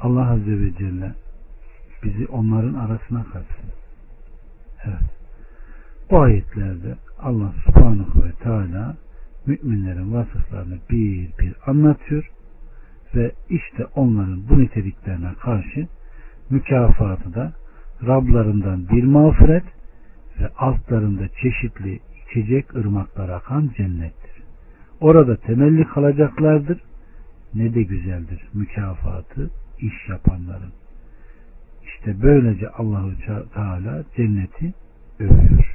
Allah 0.00 0.30
Azze 0.30 0.60
ve 0.60 0.74
Celle 0.78 1.14
bizi 2.02 2.26
onların 2.26 2.74
arasına 2.74 3.24
katsın. 3.24 3.70
Evet. 4.84 5.19
Bu 6.10 6.20
ayetlerde 6.20 6.94
Allah 7.18 7.52
subhanahu 7.64 8.24
ve 8.24 8.32
teala 8.32 8.96
müminlerin 9.46 10.14
vasıflarını 10.14 10.78
bir 10.90 11.30
bir 11.38 11.54
anlatıyor 11.66 12.30
ve 13.14 13.32
işte 13.50 13.86
onların 13.94 14.48
bu 14.48 14.58
niteliklerine 14.58 15.34
karşı 15.42 15.88
mükafatı 16.50 17.34
da 17.34 17.52
Rablarından 18.06 18.88
bir 18.88 19.04
mağfiret 19.04 19.64
ve 20.40 20.48
altlarında 20.58 21.28
çeşitli 21.28 22.00
içecek 22.26 22.74
ırmaklar 22.74 23.28
akan 23.28 23.70
cennettir. 23.76 24.42
Orada 25.00 25.36
temelli 25.36 25.84
kalacaklardır. 25.84 26.80
Ne 27.54 27.74
de 27.74 27.82
güzeldir 27.82 28.48
mükafatı 28.54 29.50
iş 29.78 30.08
yapanların. 30.08 30.72
İşte 31.84 32.22
böylece 32.22 32.68
Allahu 32.68 33.12
Teala 33.54 34.04
cenneti 34.16 34.74
övüyor. 35.20 35.69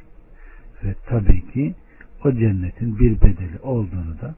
Ve 0.84 0.96
tabii 1.06 1.52
ki 1.52 1.76
o 2.24 2.32
cennetin 2.32 3.00
bir 3.00 3.22
bedeli 3.22 3.60
olduğunu 3.62 4.22
da 4.22 4.36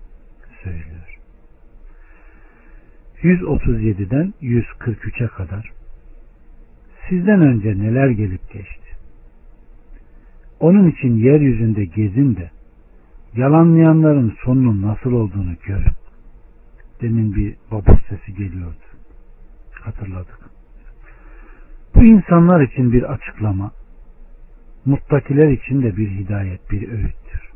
söylüyor. 0.63 1.17
137'den 3.21 4.33
143'e 4.41 5.27
kadar 5.27 5.71
sizden 7.09 7.41
önce 7.41 7.77
neler 7.77 8.09
gelip 8.09 8.51
geçti. 8.53 8.87
Onun 10.59 10.87
için 10.91 11.17
yeryüzünde 11.17 11.85
gezin 11.85 12.35
de 12.35 12.51
yalanlayanların 13.35 14.35
sonunun 14.43 14.81
nasıl 14.81 15.11
olduğunu 15.11 15.55
görün. 15.65 15.93
Demin 17.01 17.35
bir 17.35 17.55
babur 17.71 17.99
sesi 18.09 18.33
geliyordu. 18.33 18.75
Hatırladık. 19.71 20.39
Bu 21.95 22.03
insanlar 22.03 22.61
için 22.61 22.91
bir 22.93 23.13
açıklama, 23.13 23.71
muttakiler 24.87 25.49
için 25.49 25.81
de 25.81 25.97
bir 25.97 26.09
hidayet, 26.09 26.71
bir 26.71 26.91
öğüttür. 26.91 27.51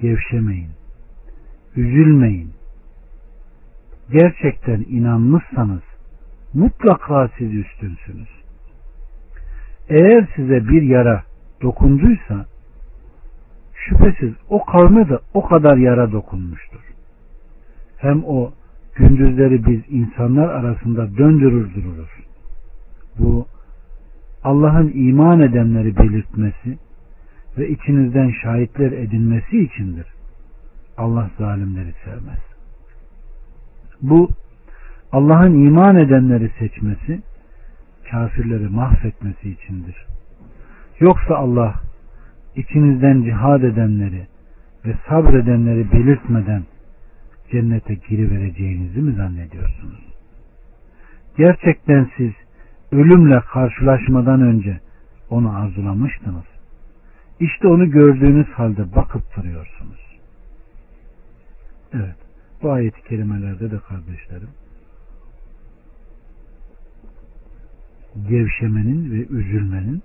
Gevşemeyin, 0.00 0.70
üzülmeyin. 1.76 2.52
Gerçekten 4.10 4.84
inanmışsanız 4.88 5.82
mutlaka 6.54 7.30
siz 7.38 7.54
üstünsünüz. 7.54 8.28
Eğer 9.88 10.28
size 10.36 10.68
bir 10.68 10.82
yara 10.82 11.22
dokunduysa 11.62 12.46
şüphesiz 13.74 14.32
o 14.48 14.64
kavme 14.64 15.08
de 15.08 15.18
o 15.34 15.48
kadar 15.48 15.76
yara 15.76 16.12
dokunmuştur. 16.12 16.80
Hem 17.98 18.24
o 18.24 18.52
gündüzleri 18.94 19.66
biz 19.66 19.80
insanlar 19.88 20.48
arasında 20.48 21.16
döndürür 21.16 21.74
dururuz. 21.74 22.10
Bu 23.18 23.46
Allah'ın 24.44 24.92
iman 24.94 25.40
edenleri 25.40 25.96
belirtmesi 25.96 26.78
ve 27.58 27.68
içinizden 27.68 28.30
şahitler 28.42 28.92
edinmesi 28.92 29.58
içindir. 29.58 30.06
Allah 30.96 31.30
zalimleri 31.38 31.94
sevmez. 32.04 32.38
Bu 34.02 34.28
Allah'ın 35.12 35.66
iman 35.66 35.96
edenleri 35.96 36.50
seçmesi, 36.58 37.22
kafirleri 38.10 38.68
mahvetmesi 38.68 39.50
içindir. 39.50 40.06
Yoksa 41.00 41.36
Allah 41.36 41.74
içinizden 42.56 43.22
cihad 43.22 43.62
edenleri 43.62 44.26
ve 44.86 44.94
sabredenleri 45.08 45.92
belirtmeden 45.92 46.62
cennete 47.50 47.94
girivereceğinizi 47.94 49.00
mi 49.00 49.12
zannediyorsunuz? 49.12 50.00
Gerçekten 51.36 52.10
siz 52.16 52.32
ölümle 52.92 53.40
karşılaşmadan 53.40 54.42
önce 54.42 54.80
onu 55.30 55.56
arzulamıştınız. 55.56 56.44
İşte 57.40 57.68
onu 57.68 57.90
gördüğünüz 57.90 58.48
halde 58.48 58.94
bakıp 58.94 59.36
duruyorsunuz. 59.36 60.18
Evet. 61.92 62.16
Bu 62.62 62.72
ayet-i 62.72 63.02
kerimelerde 63.02 63.70
de 63.70 63.78
kardeşlerim 63.78 64.48
gevşemenin 68.28 69.10
ve 69.12 69.26
üzülmenin 69.26 70.02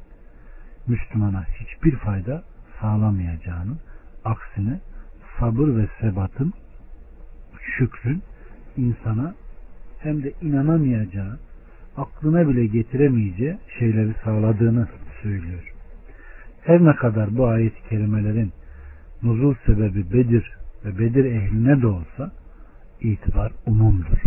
Müslümana 0.88 1.43
hiçbir 1.43 1.95
fayda 1.95 2.43
sağlamayacağını 2.81 3.77
aksine 4.25 4.79
sabır 5.39 5.75
ve 5.75 5.88
sebatın 6.01 6.53
şükrün 7.77 8.23
insana 8.77 9.35
hem 9.99 10.23
de 10.23 10.33
inanamayacağı 10.41 11.39
aklına 11.98 12.50
bile 12.50 12.66
getiremeyeceği 12.66 13.58
şeyleri 13.80 14.14
sağladığını 14.24 14.88
söylüyor. 15.22 15.74
Her 16.64 16.86
ne 16.86 16.95
kadar 16.95 17.38
bu 17.38 17.48
ayet-i 17.48 17.89
kerimelerin 17.89 18.52
nuzul 19.24 19.56
sebebi 19.66 20.14
Bedir 20.14 20.58
ve 20.86 21.00
Bedir 21.00 21.26
ehline 21.26 21.82
de 21.82 21.88
olsa 21.88 22.32
itibar 23.02 23.52
umumdur. 23.66 24.22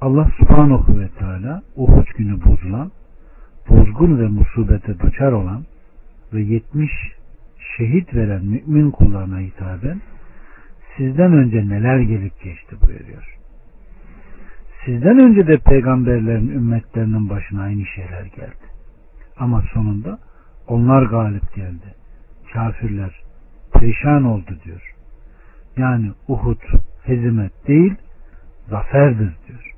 Allah 0.00 0.30
subhanahu 0.38 1.00
ve 1.00 1.08
teala 1.08 1.62
Uhud 1.76 2.06
günü 2.18 2.44
bozulan, 2.44 2.90
bozgun 3.68 4.18
ve 4.20 4.28
musibete 4.28 4.98
duçar 4.98 5.32
olan 5.32 5.64
ve 6.32 6.42
70 6.42 6.90
şehit 7.76 8.14
veren 8.14 8.44
mümin 8.44 8.90
kullarına 8.90 9.40
hitaben 9.40 10.00
sizden 10.96 11.32
önce 11.32 11.68
neler 11.68 11.98
gelip 11.98 12.42
geçti 12.42 12.76
buyuruyor. 12.86 13.39
Sizden 14.84 15.18
önce 15.18 15.46
de 15.46 15.58
peygamberlerin 15.58 16.48
ümmetlerinin 16.48 17.30
başına 17.30 17.62
aynı 17.62 17.86
şeyler 17.86 18.24
geldi. 18.24 18.66
Ama 19.36 19.62
sonunda 19.74 20.18
onlar 20.68 21.02
galip 21.02 21.54
geldi. 21.54 21.94
Kafirler 22.52 23.22
perişan 23.72 24.24
oldu 24.24 24.58
diyor. 24.64 24.94
Yani 25.76 26.12
Uhud 26.28 26.60
hezimet 27.02 27.68
değil 27.68 27.94
zaferdir 28.68 29.36
diyor. 29.48 29.74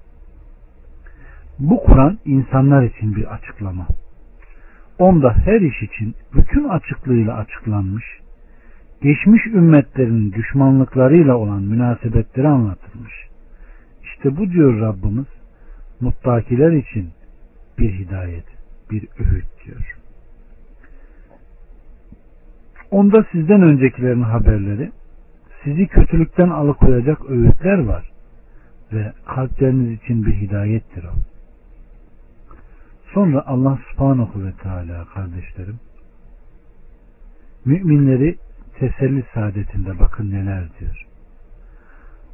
Bu 1.59 1.83
Kur'an 1.85 2.19
insanlar 2.25 2.83
için 2.83 3.17
bir 3.17 3.35
açıklama. 3.35 3.87
Onda 4.99 5.35
her 5.45 5.61
iş 5.61 5.83
için 5.83 6.15
bütün 6.35 6.69
açıklığıyla 6.69 7.37
açıklanmış, 7.37 8.05
geçmiş 9.03 9.47
ümmetlerin 9.47 10.33
düşmanlıklarıyla 10.33 11.37
olan 11.37 11.63
münasebetleri 11.63 12.49
anlatılmış. 12.49 13.32
İşte 14.25 14.37
bu 14.37 14.51
diyor 14.51 14.81
Rabbimiz, 14.81 15.27
muttakiler 16.01 16.73
için 16.73 17.11
bir 17.79 17.93
hidayet, 17.93 18.45
bir 18.91 19.09
öğüt 19.19 19.47
diyor. 19.65 19.97
Onda 22.91 23.25
sizden 23.33 23.63
öncekilerin 23.63 24.23
haberleri, 24.23 24.93
sizi 25.65 25.87
kötülükten 25.87 26.49
alıkoyacak 26.49 27.31
öğütler 27.31 27.79
var 27.79 28.11
ve 28.93 29.13
kalpleriniz 29.27 30.03
için 30.03 30.27
bir 30.27 30.35
hidayettir 30.35 31.05
o. 31.05 31.15
Sonra 33.15 33.43
Allah 33.47 33.79
subhanahu 33.91 34.45
ve 34.45 34.53
teala 34.53 35.05
kardeşlerim 35.05 35.81
müminleri 37.65 38.37
teselli 38.79 39.25
saadetinde 39.35 39.99
bakın 39.99 40.31
neler 40.31 40.69
diyor. 40.81 41.12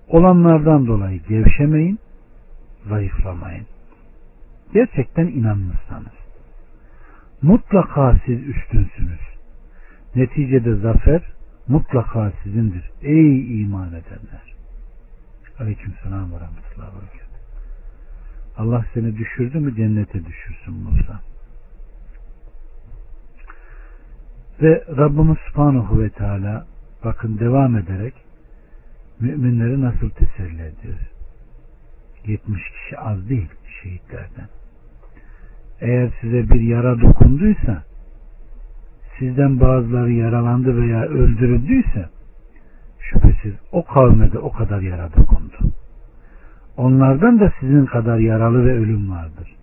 Olanlardan 0.09 0.87
dolayı 0.87 1.23
gevşemeyin, 1.29 1.99
zayıflamayın. 2.89 3.67
Gerçekten 4.73 5.27
inanmışsanız. 5.27 6.19
Mutlaka 7.43 8.21
siz 8.27 8.49
üstünsünüz. 8.49 9.21
Neticede 10.15 10.75
zafer 10.75 11.23
mutlaka 11.69 12.33
sizindir. 12.43 12.91
Ey 13.03 13.61
iman 13.63 13.89
edenler. 13.89 14.55
Aleyküm 15.61 15.95
selam 16.03 16.33
ve 16.33 16.37
rahmetullahi 16.37 16.89
ve 16.89 17.29
Allah 18.57 18.85
seni 18.95 19.17
düşürdü 19.17 19.59
mü 19.59 19.77
cennete 19.77 20.25
düşürsün 20.27 20.75
Musa. 20.75 21.21
Ve 24.63 24.85
Rabbimiz 24.97 25.39
Subhanahu 25.49 26.03
ve 26.03 26.11
Teala 26.11 26.67
bakın 27.05 27.39
devam 27.39 27.77
ederek 27.77 28.15
müminleri 29.21 29.81
nasıl 29.81 30.11
teselli 30.11 30.63
ediyor. 30.63 30.99
70 32.27 32.63
kişi 32.71 32.99
az 32.99 33.29
değil 33.29 33.49
şehitlerden. 33.83 34.49
Eğer 35.81 36.11
size 36.21 36.51
bir 36.51 36.61
yara 36.61 37.01
dokunduysa 37.01 37.83
sizden 39.19 39.61
bazıları 39.61 40.13
yaralandı 40.13 40.77
veya 40.77 41.03
öldürüldüyse 41.03 42.09
şüphesiz 43.01 43.55
o 43.73 43.85
kavme 43.85 44.33
de 44.33 44.39
o 44.39 44.53
kadar 44.53 44.81
yara 44.81 45.09
dokundu. 45.17 45.57
Onlardan 46.77 47.41
da 47.41 47.53
sizin 47.61 47.87
kadar 47.87 48.19
yaralı 48.19 48.67
ve 48.67 48.73
ölüm 48.73 49.11
vardır. 49.11 49.57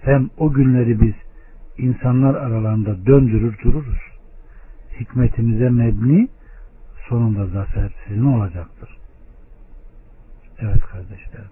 Hem 0.00 0.30
o 0.38 0.52
günleri 0.52 1.00
biz 1.00 1.14
insanlar 1.78 2.34
aralarında 2.34 3.06
döndürür 3.06 3.58
dururuz. 3.64 4.00
Hikmetimize 5.00 5.68
mebni 5.70 6.28
sonunda 7.12 7.46
zafer 7.46 7.90
sizin 8.06 8.24
olacaktır. 8.24 8.88
Evet 10.58 10.80
kardeşlerim. 10.80 11.50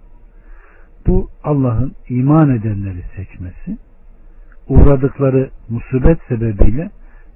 Bu 1.06 1.30
Allah'ın 1.44 1.92
iman 2.08 2.50
edenleri 2.50 3.04
seçmesi, 3.16 3.78
uğradıkları 4.68 5.50
musibet 5.68 6.18
sebebiyle 6.28 6.90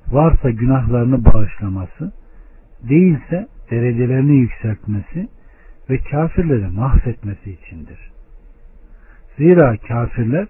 varsa 0.09 0.51
günahlarını 0.51 1.25
bağışlaması, 1.25 2.13
değilse 2.89 3.49
derecelerini 3.71 4.37
yükseltmesi 4.37 5.29
ve 5.91 5.99
kafirleri 5.99 6.67
mahvetmesi 6.67 7.51
içindir. 7.51 8.11
Zira 9.37 9.77
kafirler 9.77 10.47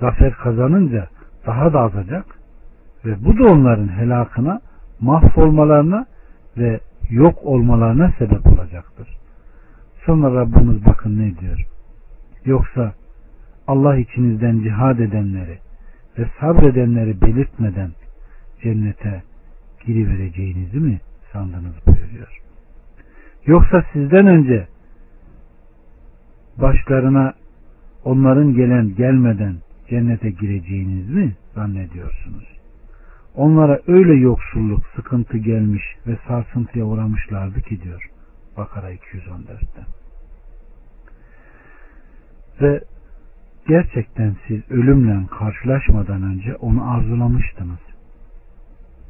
zafer 0.00 0.32
kazanınca 0.32 1.08
daha 1.46 1.72
da 1.72 1.80
azacak 1.80 2.24
ve 3.04 3.24
bu 3.24 3.38
da 3.38 3.52
onların 3.52 3.88
helakına, 3.88 4.60
mahvolmalarına 5.00 6.06
ve 6.56 6.80
yok 7.10 7.38
olmalarına 7.42 8.12
sebep 8.18 8.46
olacaktır. 8.46 9.08
Sonra 10.06 10.40
Rabbimiz 10.40 10.86
bakın 10.86 11.18
ne 11.18 11.38
diyor. 11.38 11.66
Yoksa 12.44 12.94
Allah 13.66 13.96
içinizden 13.96 14.62
cihad 14.62 14.98
edenleri 14.98 15.58
ve 16.18 16.26
sabredenleri 16.40 17.20
belirtmeden 17.20 17.90
cennete 18.62 19.22
girivereceğinizi 19.86 20.76
mi 20.76 21.00
sandınız 21.32 21.74
buyuruyor. 21.86 22.40
Yoksa 23.46 23.84
sizden 23.92 24.26
önce 24.26 24.68
başlarına 26.56 27.34
onların 28.04 28.54
gelen 28.54 28.94
gelmeden 28.94 29.56
cennete 29.90 30.30
gireceğiniz 30.30 31.10
mi 31.10 31.36
zannediyorsunuz? 31.54 32.57
Onlara 33.34 33.80
öyle 33.86 34.14
yoksulluk, 34.14 34.86
sıkıntı 34.96 35.38
gelmiş 35.38 35.82
ve 36.06 36.18
sarsıntıya 36.28 36.84
uğramışlardı 36.84 37.62
ki 37.62 37.82
diyor 37.82 38.10
Bakara 38.56 38.92
214'te. 38.92 39.86
Ve 42.60 42.84
gerçekten 43.68 44.36
siz 44.46 44.70
ölümle 44.70 45.26
karşılaşmadan 45.26 46.22
önce 46.22 46.56
onu 46.56 46.90
arzulamıştınız. 46.90 47.80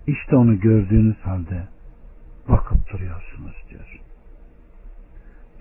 İşte 0.06 0.36
onu 0.36 0.60
gördüğünüz 0.60 1.16
halde 1.16 1.68
bakıp 2.48 2.92
duruyorsunuz 2.92 3.64
diyor. 3.70 4.00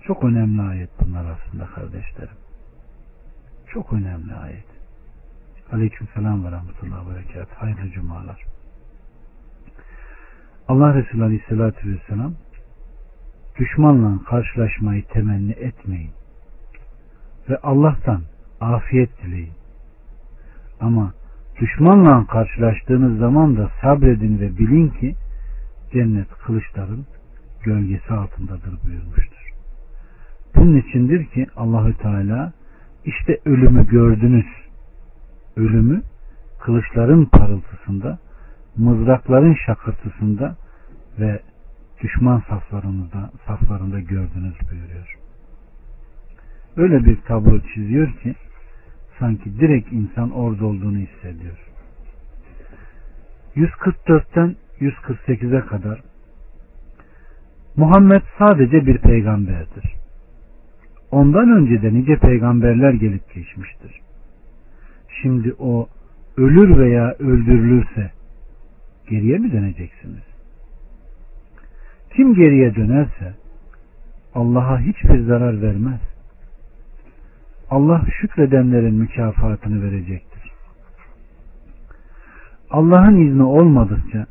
Çok 0.06 0.24
önemli 0.24 0.62
ayet 0.62 0.90
bunlar 1.00 1.24
aslında 1.30 1.66
kardeşlerim. 1.66 2.36
Çok 3.66 3.92
önemli 3.92 4.34
ayet. 4.34 4.77
Aleyküm 5.72 6.08
selam 6.14 6.44
ve 6.44 6.50
rahmetullahi 6.50 7.10
ve 7.10 7.14
berekat. 7.14 7.48
Hayırlı 7.52 7.90
cumalar. 7.90 8.44
Allah 10.68 10.94
Resulü 10.94 11.24
Aleyhisselatü 11.24 11.92
Vesselam 11.92 12.34
düşmanla 13.58 14.24
karşılaşmayı 14.24 15.04
temenni 15.04 15.52
etmeyin. 15.52 16.10
Ve 17.48 17.56
Allah'tan 17.62 18.22
afiyet 18.60 19.22
dileyin. 19.22 19.52
Ama 20.80 21.12
düşmanla 21.60 22.26
karşılaştığınız 22.26 23.18
zaman 23.18 23.56
da 23.56 23.70
sabredin 23.82 24.40
ve 24.40 24.58
bilin 24.58 24.88
ki 24.88 25.14
cennet 25.92 26.28
kılıçların 26.30 27.06
gölgesi 27.62 28.14
altındadır 28.14 28.78
buyurmuştur. 28.84 29.52
Bunun 30.54 30.76
içindir 30.76 31.26
ki 31.26 31.46
Allahü 31.56 31.94
Teala 31.94 32.52
işte 33.04 33.38
ölümü 33.44 33.86
gördünüz. 33.86 34.67
Ölümü 35.58 36.02
kılıçların 36.60 37.24
parıltısında, 37.24 38.18
mızrakların 38.76 39.56
şakırtısında 39.66 40.56
ve 41.18 41.40
düşman 42.02 42.42
saflarında, 42.48 43.30
saflarında 43.46 44.00
gördünüz 44.00 44.54
buyuruyor. 44.70 45.18
Öyle 46.76 47.04
bir 47.04 47.20
tablo 47.20 47.60
çiziyor 47.74 48.12
ki 48.12 48.34
sanki 49.18 49.60
direkt 49.60 49.92
insan 49.92 50.30
orada 50.30 50.66
olduğunu 50.66 50.98
hissediyor. 50.98 51.58
144'ten 53.56 54.56
148'e 54.80 55.60
kadar 55.60 56.00
Muhammed 57.76 58.22
sadece 58.38 58.86
bir 58.86 58.98
peygamberdir. 58.98 59.94
Ondan 61.10 61.50
önce 61.50 61.82
de 61.82 61.94
nice 61.94 62.16
peygamberler 62.16 62.92
gelip 62.92 63.34
geçmiştir. 63.34 64.07
Şimdi 65.22 65.54
o 65.58 65.88
ölür 66.36 66.78
veya 66.78 67.14
öldürülürse 67.18 68.10
geriye 69.10 69.38
mi 69.38 69.52
döneceksiniz? 69.52 70.22
Kim 72.16 72.34
geriye 72.34 72.74
dönerse 72.74 73.34
Allah'a 74.34 74.80
hiçbir 74.80 75.20
zarar 75.20 75.62
vermez. 75.62 76.00
Allah 77.70 78.06
şükredenlerin 78.20 78.94
mükafatını 78.94 79.82
verecektir. 79.82 80.52
Allah'ın 82.70 83.26
izni 83.26 83.42
olmadıkça 83.42 84.26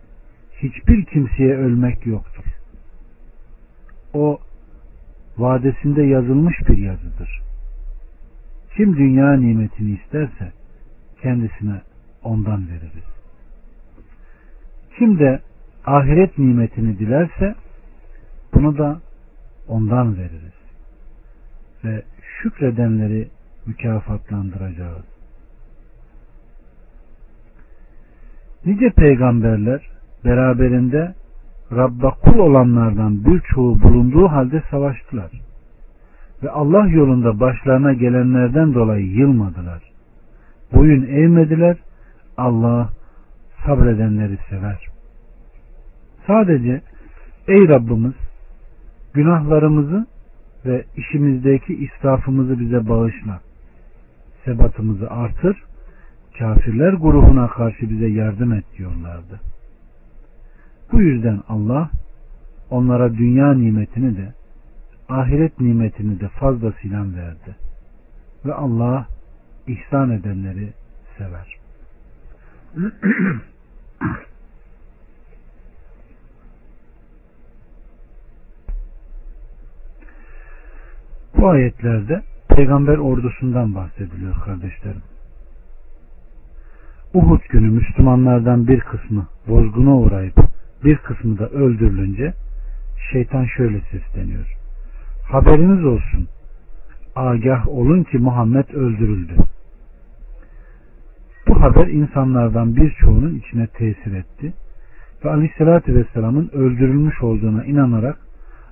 hiçbir 0.58 1.06
kimseye 1.06 1.56
ölmek 1.58 2.06
yoktur. 2.06 2.44
O 4.14 4.40
vadesinde 5.38 6.04
yazılmış 6.04 6.56
bir 6.70 6.78
yazıdır. 6.78 7.42
Kim 8.76 8.98
dünya 8.98 9.34
nimetini 9.34 9.92
isterse 9.92 10.57
kendisine 11.22 11.82
ondan 12.24 12.68
veririz. 12.68 13.08
Kim 14.98 15.20
de 15.20 15.42
ahiret 15.86 16.38
nimetini 16.38 17.00
dilerse 17.00 17.56
bunu 18.54 18.78
da 18.78 19.02
ondan 19.68 20.18
veririz. 20.18 20.58
Ve 21.84 22.04
şükredenleri 22.42 23.28
mükafatlandıracağız. 23.66 25.06
Nice 28.66 28.90
peygamberler 28.90 29.90
beraberinde 30.26 31.14
Rabba 31.72 32.12
kul 32.12 32.40
olanlardan 32.40 33.26
birçoğu 33.26 33.82
bulunduğu 33.82 34.28
halde 34.28 34.64
savaştılar. 34.72 35.32
Ve 36.44 36.50
Allah 36.50 36.88
yolunda 36.88 37.40
başlarına 37.40 37.94
gelenlerden 37.94 38.74
dolayı 38.74 39.06
yılmadılar. 39.06 39.87
Boyun 40.74 41.08
eğmediler. 41.08 41.78
Allah 42.38 42.90
sabredenleri 43.66 44.38
sever. 44.50 44.88
Sadece 46.28 46.82
ey 47.48 47.68
Rabbimiz 47.68 48.14
günahlarımızı 49.14 50.08
ve 50.66 50.86
işimizdeki 50.98 51.76
israfımızı 51.76 52.60
bize 52.60 52.90
bağışla. 52.90 53.40
Sebatımızı 54.46 55.10
artır. 55.10 55.64
Kafirler 56.40 56.94
grubuna 56.94 57.48
karşı 57.48 57.90
bize 57.90 58.08
yardım 58.08 58.54
et 58.54 58.66
diyorlardı. 58.78 59.40
Bu 60.92 61.02
yüzden 61.02 61.40
Allah 61.50 61.90
onlara 62.70 63.14
dünya 63.14 63.54
nimetini 63.54 64.18
de 64.18 64.34
ahiret 65.10 65.60
nimetini 65.60 66.20
de 66.20 66.28
fazlasıyla 66.28 67.00
verdi. 67.00 67.56
Ve 68.46 68.54
Allah 68.54 69.08
ihsan 69.68 70.12
edenleri 70.12 70.74
sever. 71.18 71.58
Bu 81.38 81.50
ayetlerde 81.50 82.22
peygamber 82.50 82.98
ordusundan 82.98 83.76
bahsediliyor 83.76 84.36
kardeşlerim. 84.46 85.02
Uhud 87.14 87.42
günü 87.50 87.70
Müslümanlardan 87.70 88.68
bir 88.68 88.80
kısmı 88.80 89.28
bozguna 89.48 89.98
uğrayıp 89.98 90.36
bir 90.84 90.98
kısmı 90.98 91.40
da 91.40 91.50
öldürülünce 91.50 92.34
şeytan 93.12 93.46
şöyle 93.46 93.82
sesleniyor. 93.82 94.58
Haberiniz 95.32 95.86
olsun. 95.86 96.28
Agah 97.16 97.68
olun 97.68 98.04
ki 98.04 98.18
Muhammed 98.18 98.70
öldürüldü. 98.70 99.34
Bu 101.48 101.62
haber 101.62 101.88
insanlardan 101.88 102.76
birçoğunun 102.76 103.36
içine 103.36 103.68
tesir 103.68 104.14
etti 104.14 104.54
ve 105.26 105.30
Aleyhisselatü 105.30 105.96
Vesselam'ın 105.96 106.50
öldürülmüş 106.54 107.22
olduğuna 107.22 107.66
inanarak 107.66 108.18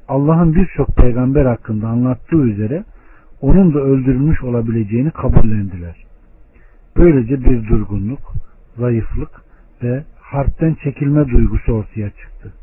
Allah'ın 0.08 0.56
birçok 0.56 0.96
peygamber 0.96 1.46
hakkında 1.46 1.88
anlattığı 1.88 2.44
üzere 2.44 2.84
onun 3.42 3.74
da 3.74 3.80
öldürülmüş 3.80 4.44
olabileceğini 4.44 5.12
kabullendiler. 5.12 6.06
Böylece 6.98 7.46
bir 7.46 7.68
durgunluk, 7.68 8.34
zayıflık 8.78 9.30
ve 9.84 10.04
harpten 10.20 10.76
çekilme 10.84 11.28
duygusu 11.28 11.74
ortaya 11.74 12.10
çıktı. 12.10 12.54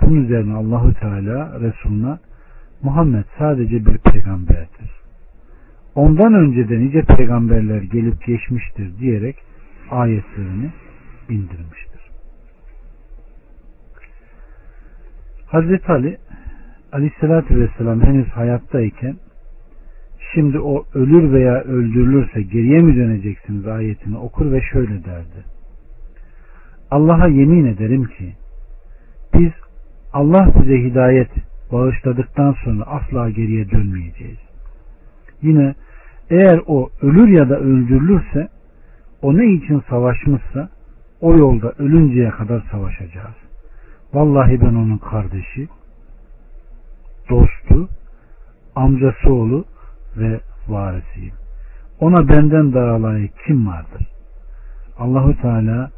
Bunun 0.00 0.24
üzerine 0.24 0.54
Allahü 0.54 0.94
Teala 0.94 1.60
Resuluna 1.60 2.18
Muhammed 2.82 3.24
sadece 3.38 3.86
bir 3.86 3.98
peygamberdir. 3.98 5.01
Ondan 5.94 6.34
önce 6.34 6.68
de 6.68 6.80
nice 6.80 7.02
peygamberler 7.02 7.82
gelip 7.82 8.26
geçmiştir 8.26 8.98
diyerek 8.98 9.36
ayetlerini 9.90 10.70
indirmiştir. 11.28 12.00
Hazreti 15.46 15.92
Ali 15.92 16.18
Aleyhisselatü 16.92 17.60
Vesselam 17.60 18.00
henüz 18.00 18.28
hayattayken 18.28 19.16
şimdi 20.34 20.60
o 20.60 20.84
ölür 20.94 21.32
veya 21.32 21.54
öldürülürse 21.54 22.42
geriye 22.42 22.82
mi 22.82 22.96
döneceksiniz 22.96 23.66
ayetini 23.66 24.18
okur 24.18 24.52
ve 24.52 24.60
şöyle 24.72 25.04
derdi. 25.04 25.44
Allah'a 26.90 27.28
yemin 27.28 27.64
ederim 27.64 28.04
ki 28.04 28.32
biz 29.34 29.52
Allah 30.12 30.52
bize 30.62 30.78
hidayet 30.78 31.30
bağışladıktan 31.72 32.56
sonra 32.64 32.82
asla 32.82 33.30
geriye 33.30 33.70
dönmeyeceğiz. 33.70 34.38
Yine 35.42 35.74
eğer 36.30 36.60
o 36.66 36.90
ölür 37.02 37.28
ya 37.28 37.48
da 37.48 37.58
öldürülürse 37.58 38.48
o 39.22 39.36
ne 39.36 39.46
için 39.46 39.82
savaşmışsa 39.88 40.68
o 41.20 41.36
yolda 41.36 41.72
ölünceye 41.78 42.30
kadar 42.30 42.62
savaşacağız. 42.70 43.36
Vallahi 44.14 44.60
ben 44.60 44.74
onun 44.74 44.98
kardeşi, 44.98 45.68
dostu, 47.30 47.88
amcası 48.74 49.32
oğlu 49.32 49.64
ve 50.16 50.40
varisiyim. 50.68 51.34
Ona 52.00 52.28
benden 52.28 52.72
daha 52.72 53.18
kim 53.46 53.66
vardır? 53.66 54.06
Allahu 54.98 55.40
Teala 55.42 55.90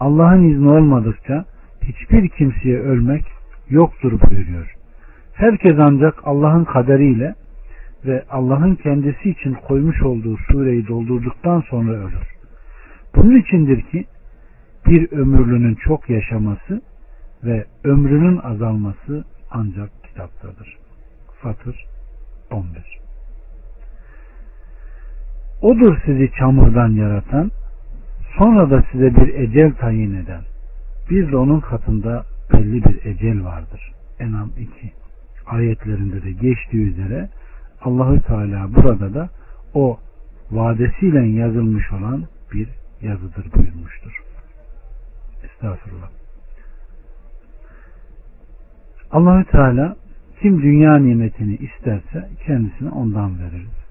Allah'ın 0.00 0.42
izni 0.42 0.68
olmadıkça 0.68 1.44
hiçbir 1.82 2.28
kimseye 2.28 2.80
ölmek 2.80 3.24
yoktur 3.68 4.12
buyuruyor. 4.20 4.74
Herkes 5.34 5.76
ancak 5.78 6.14
Allah'ın 6.24 6.64
kaderiyle 6.64 7.34
ve 8.06 8.24
Allah'ın 8.30 8.74
kendisi 8.74 9.30
için 9.30 9.54
koymuş 9.54 10.02
olduğu 10.02 10.36
sureyi 10.36 10.88
doldurduktan 10.88 11.60
sonra 11.60 11.92
ölür. 11.92 12.28
Bunun 13.16 13.40
içindir 13.40 13.82
ki 13.82 14.04
bir 14.86 15.12
ömürlünün 15.12 15.74
çok 15.74 16.10
yaşaması 16.10 16.82
ve 17.44 17.64
ömrünün 17.84 18.38
azalması 18.38 19.24
ancak 19.50 19.90
kitaptadır. 20.04 20.78
Fatır 21.42 21.84
11 22.50 23.04
Odur 25.62 25.96
sizi 26.06 26.30
çamurdan 26.38 26.88
yaratan, 26.88 27.50
sonra 28.38 28.70
da 28.70 28.84
size 28.92 29.16
bir 29.16 29.34
ecel 29.34 29.74
tayin 29.74 30.14
eden. 30.14 30.42
Bir 31.10 31.32
de 31.32 31.36
onun 31.36 31.60
katında 31.60 32.24
belli 32.52 32.84
bir 32.84 33.04
ecel 33.04 33.44
vardır. 33.44 33.92
Enam 34.20 34.50
2 34.58 34.92
ayetlerinde 35.46 36.22
de 36.22 36.32
geçtiği 36.32 36.82
üzere 36.92 37.28
Allahü 37.84 38.20
Teala 38.22 38.74
burada 38.74 39.14
da 39.14 39.30
o 39.74 39.98
vadesiyle 40.50 41.26
yazılmış 41.26 41.92
olan 41.92 42.24
bir 42.52 42.68
yazıdır 43.02 43.52
buyurmuştur. 43.52 44.22
Estağfurullah. 45.44 46.10
Allahü 49.10 49.44
Teala 49.44 49.96
kim 50.40 50.62
dünya 50.62 50.96
nimetini 50.96 51.56
isterse 51.56 52.30
kendisine 52.46 52.90
ondan 52.90 53.38
veririz. 53.38 53.84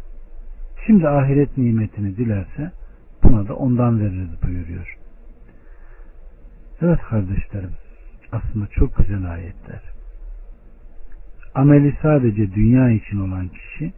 Kim 0.86 1.02
de 1.02 1.10
ahiret 1.10 1.58
nimetini 1.58 2.18
dilerse 2.18 2.72
buna 3.24 3.48
da 3.48 3.56
ondan 3.56 4.00
veririz 4.00 4.44
buyuruyor. 4.44 4.98
Evet 6.82 7.00
kardeşlerim 7.10 7.72
aslında 8.32 8.68
çok 8.68 8.98
güzel 8.98 9.32
ayetler. 9.32 9.93
Ameli 11.56 11.98
sadece 12.02 12.54
dünya 12.54 12.90
için 12.90 13.20
olan 13.20 13.48
kişi 13.48 13.94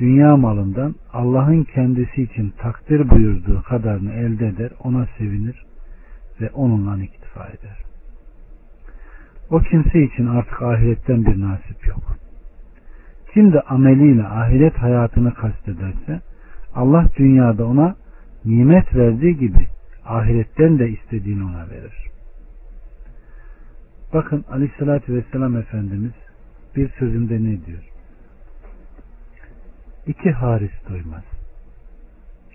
dünya 0.00 0.36
malından 0.36 0.94
Allah'ın 1.12 1.64
kendisi 1.64 2.22
için 2.22 2.52
takdir 2.58 3.10
buyurduğu 3.10 3.62
kadarını 3.62 4.12
elde 4.12 4.46
eder, 4.46 4.70
ona 4.84 5.06
sevinir 5.18 5.66
ve 6.40 6.50
onunla 6.50 7.02
iktifa 7.02 7.46
eder. 7.46 7.78
O 9.50 9.58
kimse 9.60 10.02
için 10.02 10.26
artık 10.26 10.62
ahiretten 10.62 11.26
bir 11.26 11.40
nasip 11.40 11.86
yok. 11.86 12.16
Kim 13.34 13.52
de 13.52 13.60
ameliyle 13.60 14.24
ahiret 14.24 14.74
hayatını 14.74 15.34
kastederse 15.34 16.20
Allah 16.74 17.08
dünyada 17.18 17.66
ona 17.66 17.96
nimet 18.44 18.94
verdiği 18.94 19.36
gibi 19.36 19.66
ahiretten 20.04 20.78
de 20.78 20.88
istediğini 20.90 21.44
ona 21.44 21.70
verir. 21.70 22.10
Bakın 24.14 24.44
aleyhissalatü 24.50 25.14
vesselam 25.14 25.56
Efendimiz 25.56 26.12
bir 26.76 26.88
sözünde 26.88 27.34
ne 27.34 27.66
diyor? 27.66 27.84
İki 30.06 30.30
haris 30.30 30.72
doymaz. 30.88 31.24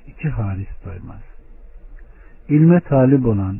İki 0.08 0.30
haris 0.30 0.68
doymaz. 0.86 1.22
İlme 2.50 2.80
talip 2.80 3.26
olan, 3.26 3.60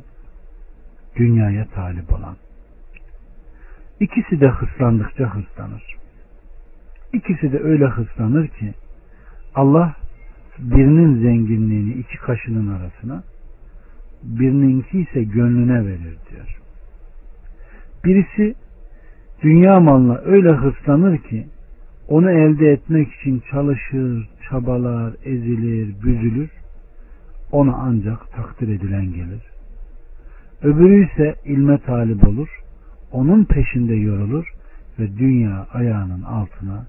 dünyaya 1.16 1.66
talip 1.68 2.14
olan. 2.14 2.36
İkisi 4.00 4.42
de 4.42 4.48
hırslandıkça 4.48 5.36
hırslanır. 5.36 5.84
İkisi 7.14 7.52
de 7.52 7.60
öyle 7.60 7.86
hırslanır 7.86 8.48
ki 8.48 8.74
Allah 9.56 9.96
birinin 10.60 11.22
zenginliğini 11.22 11.94
iki 11.94 12.18
kaşının 12.18 12.80
arasına 12.80 13.24
birininki 14.24 15.00
ise 15.00 15.24
gönlüne 15.24 15.86
verir 15.86 16.18
diyor. 16.32 16.60
Birisi 18.06 18.56
dünya 19.46 19.80
malına 19.80 20.18
öyle 20.18 20.50
hırslanır 20.50 21.18
ki 21.18 21.48
onu 22.08 22.32
elde 22.32 22.72
etmek 22.72 23.14
için 23.14 23.44
çalışır, 23.52 24.30
çabalar, 24.50 25.14
ezilir, 25.24 26.02
büzülür. 26.04 26.50
Ona 27.52 27.76
ancak 27.76 28.32
takdir 28.32 28.68
edilen 28.68 29.06
gelir. 29.06 29.42
Öbürü 30.64 31.06
ise 31.06 31.36
ilme 31.46 31.78
talip 31.78 32.28
olur. 32.28 32.50
Onun 33.12 33.46
peşinde 33.46 33.96
yorulur 33.96 34.54
ve 35.00 35.18
dünya 35.18 35.68
ayağının 35.74 36.22
altına 36.22 36.86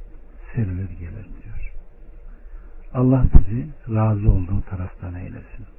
serilir 0.55 0.91
gelir 1.01 1.27
diyor. 1.43 1.73
Allah 2.95 3.25
bizi 3.35 3.67
razı 3.95 4.31
olduğu 4.31 4.61
taraftan 4.71 5.15
eylesin. 5.15 5.76